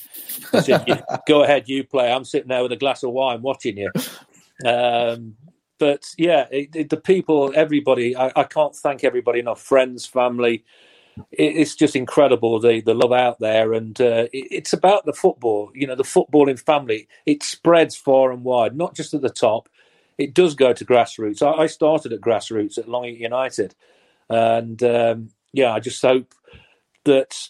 I 0.53 0.62
said, 0.62 1.03
"Go 1.28 1.43
ahead, 1.43 1.70
you 1.70 1.84
play. 1.84 2.12
I'm 2.12 2.26
sitting 2.26 2.49
there 2.49 2.64
with 2.64 2.72
a 2.72 2.78
glass 2.78 3.03
of 3.03 3.12
wine 3.12 3.41
watching 3.41 3.78
you." 3.78 3.91
Um, 4.66 5.36
but 5.78 6.06
yeah, 6.18 6.47
it, 6.51 6.70
it, 6.74 6.89
the 6.89 6.97
people, 6.97 7.51
everybody, 7.56 8.16
I, 8.16 8.32
I, 8.36 8.43
can't 8.43 8.76
thank 8.76 9.03
everybody 9.03 9.39
enough. 9.39 9.62
Friends, 9.62 10.06
family, 10.06 10.64
it's 11.32 11.76
just 11.76 11.95
incredible 11.95 12.59
the 12.59 12.82
the 12.82 12.93
love 12.93 13.13
out 13.13 13.39
there, 13.39 13.74
and 13.74 13.99
uh, 14.01 14.28
it's 14.34 14.74
about 14.74 15.05
the 15.05 15.13
football. 15.13 15.72
You 15.74 15.88
know, 15.88 15.95
the 15.95 16.03
footballing 16.03 16.59
family. 16.59 17.07
It 17.26 17.43
spreads 17.43 17.95
far 17.95 18.32
and 18.32 18.43
wide, 18.43 18.76
not 18.76 18.95
just 18.95 19.13
at 19.13 19.22
the 19.22 19.30
top 19.30 19.70
it 20.18 20.34
does 20.34 20.55
go 20.55 20.74
to 20.74 20.86
grassroots. 20.86 21.41
I, 21.41 21.63
I 21.63 21.68
started 21.68 22.13
at 22.13 22.22
grassroots 22.22 22.78
at 22.78 22.88
Long 22.88 23.05
United, 23.05 23.76
and 24.30 24.82
um, 24.84 25.30
yeah, 25.53 25.74
I 25.74 25.80
just 25.80 26.01
hope 26.01 26.34
that 27.05 27.49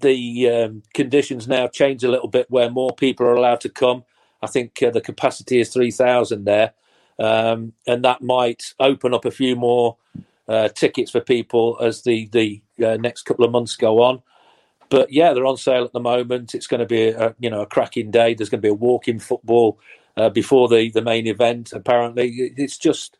the 0.00 0.50
um, 0.50 0.82
conditions 0.94 1.48
now 1.48 1.68
change 1.68 2.04
a 2.04 2.10
little 2.10 2.28
bit 2.28 2.50
where 2.50 2.70
more 2.70 2.94
people 2.94 3.26
are 3.26 3.34
allowed 3.34 3.60
to 3.62 3.68
come. 3.68 4.04
I 4.42 4.46
think 4.46 4.82
uh, 4.82 4.90
the 4.90 5.00
capacity 5.00 5.60
is 5.60 5.70
three 5.72 5.90
thousand 5.90 6.44
there, 6.44 6.74
um, 7.18 7.72
and 7.86 8.04
that 8.04 8.22
might 8.22 8.74
open 8.78 9.14
up 9.14 9.24
a 9.24 9.30
few 9.30 9.56
more 9.56 9.96
uh, 10.48 10.68
tickets 10.68 11.10
for 11.10 11.20
people 11.20 11.78
as 11.80 12.02
the 12.02 12.28
the 12.32 12.62
uh, 12.84 12.96
next 12.96 13.22
couple 13.22 13.44
of 13.44 13.50
months 13.50 13.76
go 13.76 14.02
on. 14.02 14.22
But 14.88 15.12
yeah, 15.12 15.32
they're 15.32 15.46
on 15.46 15.56
sale 15.56 15.84
at 15.84 15.92
the 15.92 16.00
moment. 16.00 16.54
It's 16.54 16.68
going 16.68 16.80
to 16.80 16.86
be 16.86 17.08
a, 17.08 17.34
you 17.38 17.50
know 17.50 17.62
a 17.62 17.66
cracking 17.66 18.10
day. 18.10 18.34
There's 18.34 18.48
going 18.48 18.60
to 18.60 18.66
be 18.66 18.70
a 18.70 18.74
walk-in 18.74 19.18
football 19.18 19.78
uh, 20.16 20.30
before 20.30 20.68
the, 20.68 20.90
the 20.90 21.02
main 21.02 21.26
event. 21.26 21.72
Apparently, 21.72 22.28
it's 22.56 22.78
just 22.78 23.16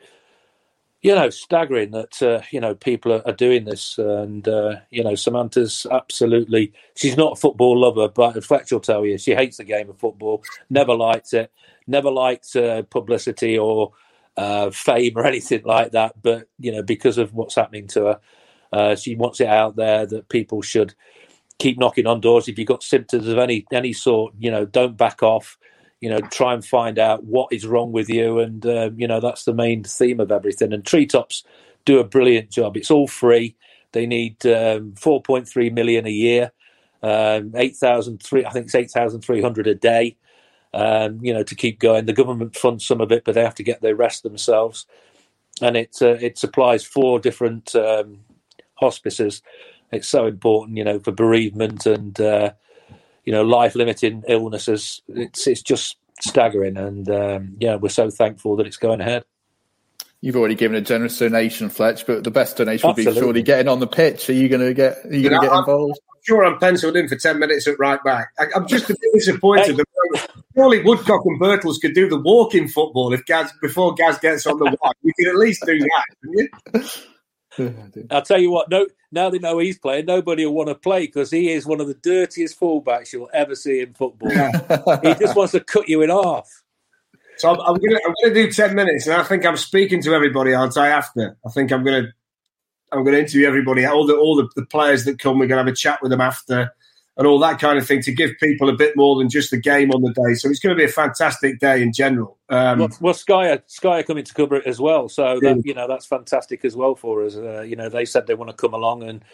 you 1.03 1.15
know 1.15 1.29
staggering 1.31 1.91
that 1.91 2.23
uh, 2.23 2.43
you 2.51 2.61
know 2.61 2.75
people 2.75 3.13
are, 3.13 3.23
are 3.27 3.33
doing 3.33 3.65
this, 3.65 3.99
and 3.99 4.47
uh, 4.47 4.77
you 4.91 5.03
know 5.03 5.17
Samantha's 5.17 5.87
absolutely 5.91 6.73
she's 6.95 7.17
not 7.17 7.33
a 7.33 7.37
football 7.37 7.81
lover, 7.81 8.09
but 8.09 8.45
Fletch 8.45 8.71
will 8.71 8.81
tell 8.81 9.05
you 9.05 9.19
she 9.19 9.35
hates 9.35 9.57
the 9.57 9.65
game 9.65 9.91
of 9.91 9.99
football, 9.99 10.45
never 10.71 10.95
liked 10.95 11.35
it, 11.35 11.51
never 11.89 12.11
liked 12.11 12.53
publicity 12.91 13.59
or 13.59 13.93
uh, 14.37 14.71
fame 14.71 15.15
or 15.17 15.25
anything 15.27 15.63
like 15.65 15.93
that. 15.93 16.21
But 16.23 16.49
you 16.59 16.73
know 16.73 16.83
because 16.83 17.19
of 17.19 17.35
what's 17.35 17.55
happening 17.55 17.87
to 17.89 18.05
her, 18.07 18.21
uh, 18.73 18.97
she 18.97 19.15
wants 19.17 19.41
it 19.41 19.49
out 19.49 19.77
there 19.77 20.07
that 20.07 20.29
people 20.29 20.63
should 20.63 20.95
keep 21.59 21.79
knocking 21.79 22.07
on 22.07 22.21
doors 22.21 22.49
if 22.49 22.59
you've 22.59 22.69
got 22.69 22.83
symptoms 22.83 23.29
of 23.29 23.39
any 23.39 23.67
any 23.73 23.93
sort. 23.93 24.35
You 24.39 24.51
know, 24.51 24.65
don't 24.65 24.97
back 24.97 25.23
off 25.23 25.59
you 26.01 26.11
know, 26.11 26.21
try 26.31 26.53
and 26.53 26.65
find 26.65 26.99
out 26.99 27.25
what 27.25 27.53
is 27.53 27.67
wrong 27.67 27.91
with 27.91 28.09
you. 28.09 28.39
And, 28.39 28.65
uh, 28.67 28.91
you 28.97 29.09
know, 29.09 29.21
that's 29.21 29.45
the 29.45 29.55
main 29.55 29.83
theme 29.83 30.21
of 30.21 30.31
everything. 30.31 30.73
And 30.73 30.85
Treetops 30.85 31.43
do 31.85 31.99
a 31.99 32.05
brilliant 32.05 32.51
job. 32.51 32.77
It's 32.77 32.91
all 32.91 33.09
free. 33.09 33.57
They 33.93 34.07
need 34.07 34.45
um, 34.45 34.93
4.3 34.93 35.73
million 35.73 36.07
a 36.07 36.11
year, 36.11 36.53
um, 37.03 37.53
8,003, 37.55 38.45
I 38.45 38.51
think 38.51 38.67
it's 38.67 38.75
8,300 38.75 39.67
a 39.67 39.75
day, 39.75 40.17
um, 40.77 41.19
you 41.23 41.33
know, 41.33 41.43
to 41.43 41.55
keep 41.55 41.81
going. 41.81 42.05
The 42.05 42.13
government 42.13 42.55
funds 42.55 42.85
some 42.85 43.01
of 43.01 43.11
it, 43.11 43.25
but 43.25 43.35
they 43.35 43.43
have 43.43 43.55
to 43.55 43.63
get 43.63 43.81
their 43.81 43.97
rest 43.97 44.23
themselves. 44.23 44.87
And 45.63 45.75
it, 45.75 45.97
uh, 46.03 46.19
it 46.21 46.37
supplies 46.37 46.85
four 46.85 47.19
different 47.19 47.75
um, 47.75 48.19
hospices. 48.75 49.43
It's 49.91 50.07
so 50.07 50.27
important, 50.27 50.77
you 50.77 50.85
know, 50.85 51.01
for 51.01 51.13
bereavement 51.13 51.87
and, 51.87 52.21
uh, 52.21 52.53
you 53.25 53.33
know, 53.33 53.43
life 53.43 53.75
limiting 53.75 54.23
illnesses. 54.29 55.01
It's 55.09 55.47
it's 55.47 55.63
just 55.63 55.97
staggering, 56.21 56.77
and 56.77 57.09
um, 57.11 57.57
yeah, 57.59 57.77
we're 57.77 57.89
so 57.89 58.11
thankful 58.11 58.57
that 58.57 58.67
it's 58.67 58.77
going 58.77 59.01
ahead. 59.01 59.25
You've 60.21 60.37
already 60.37 60.55
given 60.55 60.77
a 60.77 60.81
generous 60.81 61.19
donation, 61.19 61.69
Fletch, 61.69 62.07
but 62.07 62.23
the 62.25 62.31
best 62.31 62.57
donation 62.57 62.89
would 62.89 62.97
be 62.97 63.05
surely 63.05 63.43
getting 63.43 63.69
on 63.69 63.81
the 63.81 63.87
pitch. 63.87 64.31
Are 64.31 64.33
you 64.33 64.49
going 64.49 64.61
to 64.61 64.75
get? 64.75 64.99
Are 65.05 65.13
you, 65.13 65.21
you 65.21 65.29
going 65.29 65.41
to 65.41 65.47
get 65.49 65.57
involved? 65.57 65.99
I'm 66.15 66.21
sure 66.23 66.45
I'm 66.45 66.59
penciled 66.59 66.97
in 66.97 67.09
for 67.09 67.17
ten 67.17 67.39
minutes 67.39 67.67
at 67.67 67.79
right 67.79 68.03
back. 68.05 68.33
I, 68.39 68.47
am 68.55 68.67
just 68.69 68.91
a 68.91 68.97
bit 69.01 69.13
disappointed. 69.15 69.77
hey. 70.15 70.43
Surely 70.57 70.83
Woodcock 70.83 71.21
and 71.27 71.39
Birtles 71.39 71.81
could 71.81 71.95
do 71.95 72.09
the 72.09 72.19
walking 72.19 72.67
football 72.67 73.13
if 73.13 73.25
Gaz 73.27 73.53
before 73.61 73.95
Gaz 73.95 74.19
gets 74.19 74.47
on 74.47 74.59
the 74.59 74.65
wide. 74.65 74.95
You 75.03 75.13
could 75.19 75.29
at 75.29 75.37
least 75.37 75.63
do 75.67 75.79
that, 75.79 76.05
couldn't 76.23 76.95
you? 77.59 78.07
I'll 78.11 78.23
tell 78.23 78.41
you 78.41 78.51
what. 78.51 78.71
No, 78.71 78.87
now 79.13 79.29
they 79.29 79.39
know 79.39 79.59
he's 79.59 79.79
playing, 79.79 80.07
nobody 80.07 80.47
will 80.47 80.55
want 80.55 80.69
to 80.69 80.75
play 80.75 81.07
because 81.07 81.31
he 81.31 81.51
is 81.51 81.67
one 81.67 81.81
of 81.81 81.89
the 81.89 81.95
dirtiest 81.95 82.59
fullbacks 82.59 83.13
you'll 83.13 83.31
ever 83.35 83.55
see 83.55 83.81
in 83.81 83.93
football. 83.93 84.31
he 85.03 85.15
just 85.15 85.37
wants 85.37 85.53
to 85.53 85.61
cut 85.61 85.89
you 85.89 86.01
in 86.03 86.11
half. 86.11 86.49
So 87.39 87.51
I'm, 87.51 87.61
I'm 87.61 87.75
gonna 87.75 88.01
I'm 88.07 88.15
gonna 88.23 88.35
do 88.35 88.51
ten 88.51 88.75
minutes, 88.75 89.07
and 89.07 89.21
I 89.21 89.25
think 89.25 89.45
I'm 89.45 89.59
speaking 89.59 90.03
to 90.03 90.15
everybody, 90.15 90.55
aren't 90.55 90.77
I? 90.79 90.89
After 90.89 91.37
I 91.47 91.51
think 91.51 91.71
I'm 91.71 91.85
gonna 91.85 92.09
I'm 92.93 93.05
gonna 93.05 93.19
interview 93.19 93.47
everybody, 93.47 93.85
all 93.85 94.07
the 94.07 94.17
all 94.17 94.37
the, 94.37 94.49
the 94.57 94.65
players 94.65 95.05
that 95.05 95.19
come. 95.19 95.39
We're 95.39 95.49
gonna 95.49 95.61
have 95.61 95.73
a 95.73 95.77
chat 95.77 96.01
with 96.01 96.11
them 96.13 96.23
after 96.23 96.73
and 97.17 97.27
all 97.27 97.39
that 97.39 97.59
kind 97.59 97.79
of 97.79 97.87
thing 97.87 98.03
to 98.03 98.13
give 98.13 98.33
people 98.39 98.69
a 98.69 98.75
bit 98.75 98.95
more 98.97 99.17
than 99.17 99.31
just 99.31 99.51
the 99.51 99.57
game 99.57 99.91
on 99.91 100.03
the 100.03 100.13
day. 100.13 100.35
So 100.35 100.51
it's 100.51 100.61
going 100.61 100.77
to 100.77 100.79
be 100.79 100.85
a 100.85 100.93
fantastic 100.93 101.59
day 101.59 101.83
in 101.83 101.93
general. 101.93 102.37
Um, 102.49 102.81
well, 102.81 102.89
well, 103.01 103.15
Sky 103.15 103.51
are, 103.51 103.63
Sky 103.67 104.01
are 104.01 104.03
coming 104.03 104.25
to 104.25 104.35
cover 104.35 104.57
it 104.57 104.67
as 104.67 104.81
well, 104.81 105.09
so 105.09 105.41
that, 105.41 105.63
you 105.65 105.75
know 105.75 105.89
that's 105.89 106.07
fantastic 106.07 106.65
as 106.65 106.77
well 106.77 106.95
for 106.95 107.25
us. 107.25 107.37
Uh, 107.37 107.63
you 107.63 107.77
know, 107.77 107.89
they 107.89 108.05
said 108.05 108.27
they 108.27 108.35
want 108.35 108.51
to 108.51 108.57
come 108.57 108.75
along, 108.75 109.03
and 109.03 109.25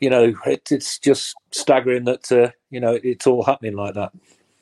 you 0.00 0.10
know 0.10 0.34
it, 0.46 0.70
it's 0.70 0.98
just 0.98 1.34
staggering 1.50 2.04
that 2.04 2.30
uh, 2.30 2.50
you 2.70 2.80
know 2.80 2.98
it's 3.02 3.26
all 3.26 3.42
happening 3.42 3.74
like 3.74 3.94
that. 3.94 4.12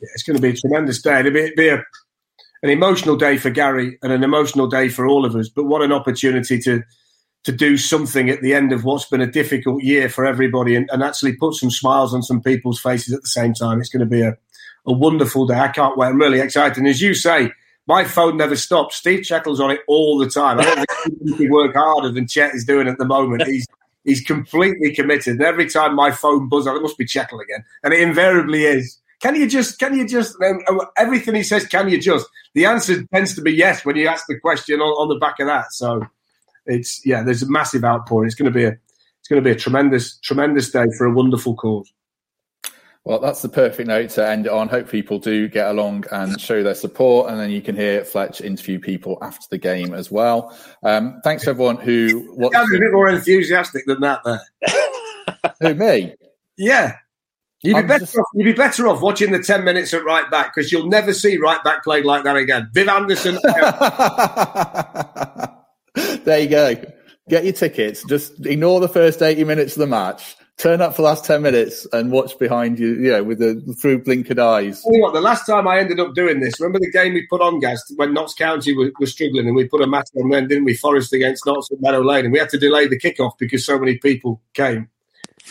Yeah, 0.01 0.09
it's 0.15 0.23
going 0.23 0.37
to 0.37 0.43
be 0.43 0.51
a 0.51 0.57
tremendous 0.57 1.01
day. 1.01 1.21
It'll 1.21 1.33
be, 1.33 1.53
be 1.57 1.69
a, 1.69 1.85
an 2.63 2.71
emotional 2.71 3.17
day 3.17 3.37
for 3.37 3.51
Garry 3.51 3.99
and 4.03 4.13
an 4.13 4.25
emotional 4.25 4.67
day 4.67 4.89
for 4.89 5.07
all 5.07 5.25
of 5.25 5.37
us. 5.37 5.49
But 5.49 5.65
what 5.65 5.83
an 5.83 5.93
opportunity 5.93 6.59
to 6.61 6.83
to 7.45 7.53
do 7.53 7.77
something 7.77 8.31
at 8.31 8.41
the 8.41 8.55
end 8.55 8.73
of 8.73 8.85
what's 8.85 9.07
been 9.07 9.21
a 9.21 9.31
difficult 9.31 9.83
year 9.83 10.09
for 10.09 10.25
everybody 10.25 10.77
and, 10.77 10.89
and 10.93 11.03
actually 11.03 11.35
put 11.35 11.55
some 11.55 11.71
smiles 11.71 12.15
on 12.15 12.23
some 12.23 12.41
people's 12.41 12.81
faces 12.81 13.13
at 13.13 13.23
the 13.23 13.29
same 13.29 13.53
time. 13.53 13.81
It's 13.81 13.89
going 13.89 14.01
to 14.01 14.07
be 14.07 14.23
a, 14.23 14.37
a 14.87 14.93
wonderful 14.93 15.47
day. 15.47 15.59
I 15.59 15.69
can't 15.69 15.97
wait. 15.97 16.09
I'm 16.09 16.21
really 16.21 16.41
excited. 16.41 16.79
And 16.79 16.87
as 16.87 17.01
you 17.01 17.15
say, 17.15 17.51
my 17.87 18.05
phone 18.05 18.37
never 18.37 18.55
stops. 18.55 18.97
Steve 18.97 19.21
Chettle's 19.21 19.61
on 19.61 19.73
it 19.73 19.81
all 19.89 20.19
the 20.19 20.31
time. 20.31 20.61
I 20.61 20.65
don't 20.65 20.87
think 21.27 21.37
he 21.37 21.49
work 21.49 21.75
harder 21.75 22.11
than 22.11 22.29
Chet 22.29 22.55
is 22.55 22.65
doing 22.65 22.87
at 22.87 22.99
the 22.99 23.05
moment. 23.05 23.43
He's 23.47 23.67
he's 24.05 24.21
completely 24.21 24.95
committed. 24.95 25.35
And 25.35 25.43
every 25.43 25.69
time 25.69 25.97
my 25.97 26.13
phone 26.13 26.49
buzzes, 26.49 26.77
it 26.77 26.83
must 26.83 26.99
be 26.99 27.07
Chettle 27.07 27.41
again, 27.43 27.65
and 27.83 27.93
it 27.93 28.01
invariably 28.01 28.65
is. 28.65 28.99
Can 29.21 29.35
you 29.35 29.49
just? 29.49 29.79
Can 29.81 29.97
you 29.97 30.07
just? 30.07 30.37
Um, 30.43 30.61
uh, 30.69 30.87
everything 30.97 31.35
he 31.35 31.43
says, 31.43 31.67
can 31.67 31.89
you 31.89 32.01
just? 32.01 32.27
The 32.55 32.67
answer 32.67 33.05
tends 33.13 33.35
to 33.35 33.43
be 33.43 33.53
yes 33.53 33.85
when 33.85 33.97
you 33.97 34.07
ask 34.07 34.27
the 34.29 34.39
question 34.39 34.81
on, 34.81 34.89
on 34.89 35.09
the 35.09 35.19
back 35.19 35.41
of 35.41 35.49
that. 35.49 35.73
So 35.73 36.07
it's 36.67 37.05
yeah, 37.05 37.23
there's 37.23 37.43
a 37.43 37.51
massive 37.51 37.85
outpouring. 37.85 38.27
It's 38.27 38.35
going 38.35 38.53
to 38.53 38.57
be 38.57 38.65
a 38.65 38.71
it's 38.71 39.29
going 39.29 39.43
to 39.43 39.45
be 39.45 39.51
a 39.51 39.59
tremendous 39.59 40.19
tremendous 40.19 40.71
day 40.71 40.87
for 40.97 41.07
a 41.07 41.13
wonderful 41.13 41.55
cause. 41.55 41.93
Well, 43.05 43.19
that's 43.19 43.43
the 43.43 43.49
perfect 43.49 43.89
note 43.89 44.11
to 44.11 44.29
end 44.29 44.47
it 44.47 44.53
on. 44.53 44.69
Hope 44.69 44.89
people 44.89 45.19
do 45.19 45.49
get 45.49 45.69
along 45.69 46.05
and 46.13 46.41
show 46.41 46.63
their 46.63 46.77
support, 46.77 47.31
and 47.31 47.41
then 47.41 47.51
you 47.51 47.61
can 47.61 47.75
hear 47.75 48.05
Fletch 48.05 48.41
interview 48.41 48.79
people 48.79 49.19
after 49.23 49.45
the 49.51 49.59
game 49.59 49.93
as 49.93 50.09
well. 50.11 50.57
Um, 50.85 51.21
thanks 51.25 51.43
to 51.45 51.51
everyone 51.51 51.79
who. 51.79 52.33
Watched 52.37 52.55
a 52.55 52.79
bit 52.79 52.93
more 52.93 53.09
enthusiastic 53.09 53.87
than 53.87 54.01
that. 54.03 54.21
There, 54.25 54.41
who 55.61 55.75
me? 55.75 56.15
Yeah, 56.57 56.95
You'd 57.63 57.77
be, 57.77 57.83
better 57.83 58.01
just... 58.01 58.19
off, 58.19 58.27
you'd 58.35 58.45
be 58.45 58.53
better 58.53 58.89
off 58.89 59.01
watching 59.01 59.31
the 59.31 59.41
10 59.41 59.63
minutes 59.65 59.95
at 59.95 60.05
right 60.05 60.29
back 60.31 60.53
because 60.55 60.73
you'll 60.73 60.89
never 60.89 61.15
see 61.15 61.37
right 61.37 61.63
back 61.63 61.85
played 61.85 62.05
like 62.05 62.25
that 62.25 62.37
again. 62.37 62.69
Viv 62.73 62.89
Anderson. 62.89 63.39
there 65.95 66.41
you 66.41 66.49
go. 66.49 66.75
Get 67.29 67.45
your 67.45 67.53
tickets. 67.53 68.05
Just 68.05 68.45
ignore 68.47 68.81
the 68.81 68.89
first 68.89 69.23
80 69.23 69.45
minutes 69.45 69.77
of 69.77 69.81
the 69.81 69.87
match. 69.87 70.37
turn 70.59 70.81
up 70.81 70.95
for 70.95 71.03
the 71.03 71.09
last 71.09 71.25
10 71.25 71.43
minutes 71.43 71.87
and 71.93 72.13
watch 72.13 72.39
behind 72.39 72.79
you, 72.79 72.95
you 72.95 73.11
know, 73.11 73.25
with 73.25 73.39
the 73.39 73.61
through 73.81 74.03
blinkered 74.03 74.39
eyes. 74.39 74.83
Tell 74.83 74.95
you 74.95 75.03
what, 75.03 75.15
the 75.15 75.21
last 75.21 75.47
time 75.47 75.67
I 75.67 75.79
ended 75.79 75.99
up 75.99 76.15
doing 76.15 76.41
this, 76.41 76.61
remember 76.61 76.79
the 76.79 76.91
game 76.91 77.15
we 77.15 77.27
put 77.29 77.41
on, 77.41 77.59
guys, 77.59 77.83
when 77.97 78.15
Notts 78.15 78.35
County 78.35 78.77
were, 78.77 78.93
were 78.99 79.07
struggling 79.07 79.47
and 79.47 79.57
we 79.57 79.67
put 79.67 79.83
a 79.83 79.87
match 79.87 80.09
on 80.17 80.31
then, 80.31 80.49
didn't 80.49 80.65
we? 80.65 80.75
Forest 80.75 81.13
against 81.13 81.47
Notts 81.47 81.71
at 81.73 81.81
Meadow 81.81 82.01
Lane. 82.01 82.27
And 82.27 82.33
we 82.33 82.39
had 82.39 82.51
to 82.51 82.59
delay 82.59 82.87
the 82.87 82.99
kickoff 82.99 83.33
because 83.39 83.65
so 83.65 83.79
many 83.79 83.99
people 83.99 84.41
came. 84.55 84.89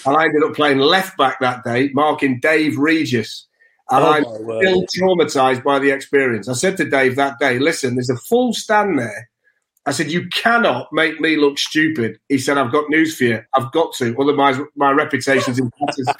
And 0.05 0.15
I 0.15 0.25
ended 0.25 0.43
up 0.43 0.55
playing 0.55 0.79
left 0.79 1.17
back 1.17 1.39
that 1.41 1.63
day, 1.63 1.89
marking 1.93 2.39
Dave 2.39 2.77
Regis. 2.77 3.47
And 3.89 4.05
Oh, 4.05 4.11
I'm 4.11 4.23
still 4.23 4.85
traumatized 4.97 5.63
by 5.63 5.79
the 5.79 5.89
experience. 5.89 6.47
I 6.47 6.53
said 6.53 6.77
to 6.77 6.89
Dave 6.89 7.17
that 7.17 7.39
day, 7.39 7.59
listen, 7.59 7.95
there's 7.95 8.09
a 8.09 8.15
full 8.15 8.53
stand 8.53 8.97
there. 8.97 9.29
I 9.86 9.91
said, 9.91 10.11
you 10.11 10.27
cannot 10.29 10.93
make 10.93 11.19
me 11.19 11.38
look 11.38 11.57
stupid. 11.57 12.19
He 12.29 12.38
said, 12.38 12.57
I've 12.57 12.71
got 12.71 12.89
news 12.89 13.15
for 13.17 13.23
you. 13.23 13.41
I've 13.53 13.71
got 13.71 13.93
to. 13.95 14.15
Otherwise, 14.19 14.57
my 14.75 14.91
reputation's 14.91 15.57
in 15.57 15.71
tatters. 15.79 16.13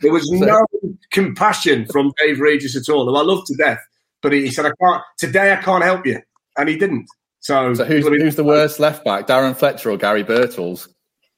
There 0.00 0.12
was 0.12 0.28
no 0.30 0.66
compassion 1.10 1.86
from 1.86 2.12
Dave 2.18 2.38
Regis 2.40 2.76
at 2.76 2.92
all, 2.92 3.06
who 3.06 3.16
I 3.16 3.22
love 3.22 3.44
to 3.46 3.56
death. 3.56 3.80
But 4.20 4.32
he, 4.32 4.42
he 4.42 4.50
said, 4.50 4.66
I 4.66 4.72
can't, 4.82 5.02
today 5.16 5.52
I 5.52 5.56
can't 5.56 5.82
help 5.84 6.04
you. 6.04 6.20
And 6.56 6.68
he 6.68 6.76
didn't. 6.76 7.06
So, 7.40 7.72
So 7.72 7.84
who's, 7.84 8.06
who's 8.06 8.36
the 8.36 8.44
worst 8.44 8.78
left 8.78 9.04
back, 9.04 9.26
Darren 9.26 9.56
Fletcher 9.56 9.90
or 9.90 9.96
Garry 9.96 10.24
Birtles? 10.24 10.88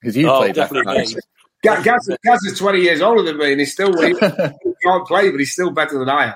Because 0.01 0.17
you 0.17 0.29
Oh, 0.29 0.39
played 0.39 0.57
left 0.57 0.73
definitely 0.73 0.97
back. 0.97 1.09
me. 1.09 1.21
Ga- 1.63 1.83
Gaz, 1.83 2.11
Gaz 2.25 2.43
is 2.45 2.59
20 2.59 2.81
years 2.81 3.01
older 3.03 3.23
than 3.23 3.37
me 3.37 3.53
and 3.53 3.61
he's 3.61 3.73
still, 3.73 3.93
he 4.01 4.15
can't 4.83 5.07
play, 5.07 5.31
but 5.31 5.39
he's 5.39 5.53
still 5.53 5.71
better 5.71 5.99
than 5.99 6.09
I 6.09 6.33
am. 6.33 6.35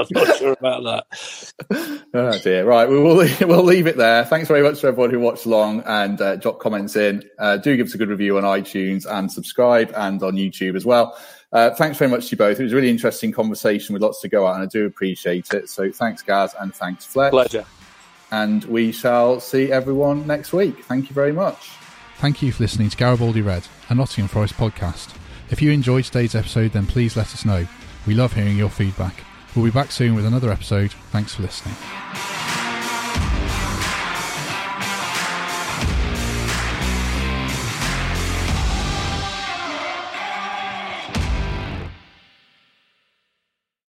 I'm 0.00 0.26
not 0.26 0.36
sure 0.36 0.52
about 0.52 0.82
that. 0.84 1.52
Oh 2.14 2.38
dear. 2.38 2.64
Right, 2.64 2.88
we 2.88 2.98
will 2.98 3.16
we'll 3.42 3.62
leave 3.62 3.86
it 3.86 3.98
there. 3.98 4.24
Thanks 4.24 4.48
very 4.48 4.62
much 4.62 4.80
to 4.80 4.86
everyone 4.86 5.10
who 5.10 5.20
watched 5.20 5.44
along 5.44 5.82
and 5.86 6.20
uh, 6.20 6.36
dropped 6.36 6.60
comments 6.60 6.96
in. 6.96 7.22
Uh, 7.38 7.58
do 7.58 7.76
give 7.76 7.86
us 7.86 7.94
a 7.94 7.98
good 7.98 8.08
review 8.08 8.38
on 8.38 8.44
iTunes 8.44 9.04
and 9.04 9.30
subscribe 9.30 9.92
and 9.94 10.22
on 10.22 10.34
YouTube 10.34 10.74
as 10.74 10.86
well. 10.86 11.18
Uh, 11.52 11.70
thanks 11.74 11.98
very 11.98 12.10
much 12.10 12.26
to 12.26 12.30
you 12.32 12.38
both. 12.38 12.58
It 12.58 12.62
was 12.62 12.72
a 12.72 12.76
really 12.76 12.90
interesting 12.90 13.32
conversation 13.32 13.92
with 13.92 14.02
lots 14.02 14.20
to 14.22 14.28
go 14.28 14.48
at, 14.48 14.54
and 14.54 14.62
I 14.62 14.66
do 14.66 14.86
appreciate 14.86 15.52
it. 15.52 15.68
So 15.68 15.90
thanks, 15.90 16.22
Gaz, 16.22 16.54
and 16.58 16.74
thanks, 16.74 17.04
Fletch. 17.04 17.30
Pleasure. 17.30 17.66
And 18.30 18.64
we 18.64 18.92
shall 18.92 19.40
see 19.40 19.72
everyone 19.72 20.26
next 20.26 20.52
week. 20.52 20.84
Thank 20.84 21.08
you 21.08 21.14
very 21.14 21.32
much. 21.32 21.70
Thank 22.16 22.42
you 22.42 22.52
for 22.52 22.62
listening 22.64 22.90
to 22.90 22.96
Garibaldi 22.96 23.42
Red, 23.42 23.68
a 23.88 23.94
Nottingham 23.94 24.28
Forest 24.28 24.54
podcast. 24.54 25.14
If 25.50 25.62
you 25.62 25.70
enjoyed 25.70 26.04
today's 26.04 26.34
episode, 26.34 26.72
then 26.72 26.86
please 26.86 27.16
let 27.16 27.32
us 27.32 27.44
know. 27.44 27.66
We 28.06 28.14
love 28.14 28.34
hearing 28.34 28.56
your 28.56 28.70
feedback. 28.70 29.14
We'll 29.58 29.64
be 29.66 29.72
back 29.72 29.90
soon 29.90 30.14
with 30.14 30.24
another 30.24 30.52
episode. 30.52 30.92
Thanks 31.10 31.34
for 31.34 31.42
listening. 31.42 31.74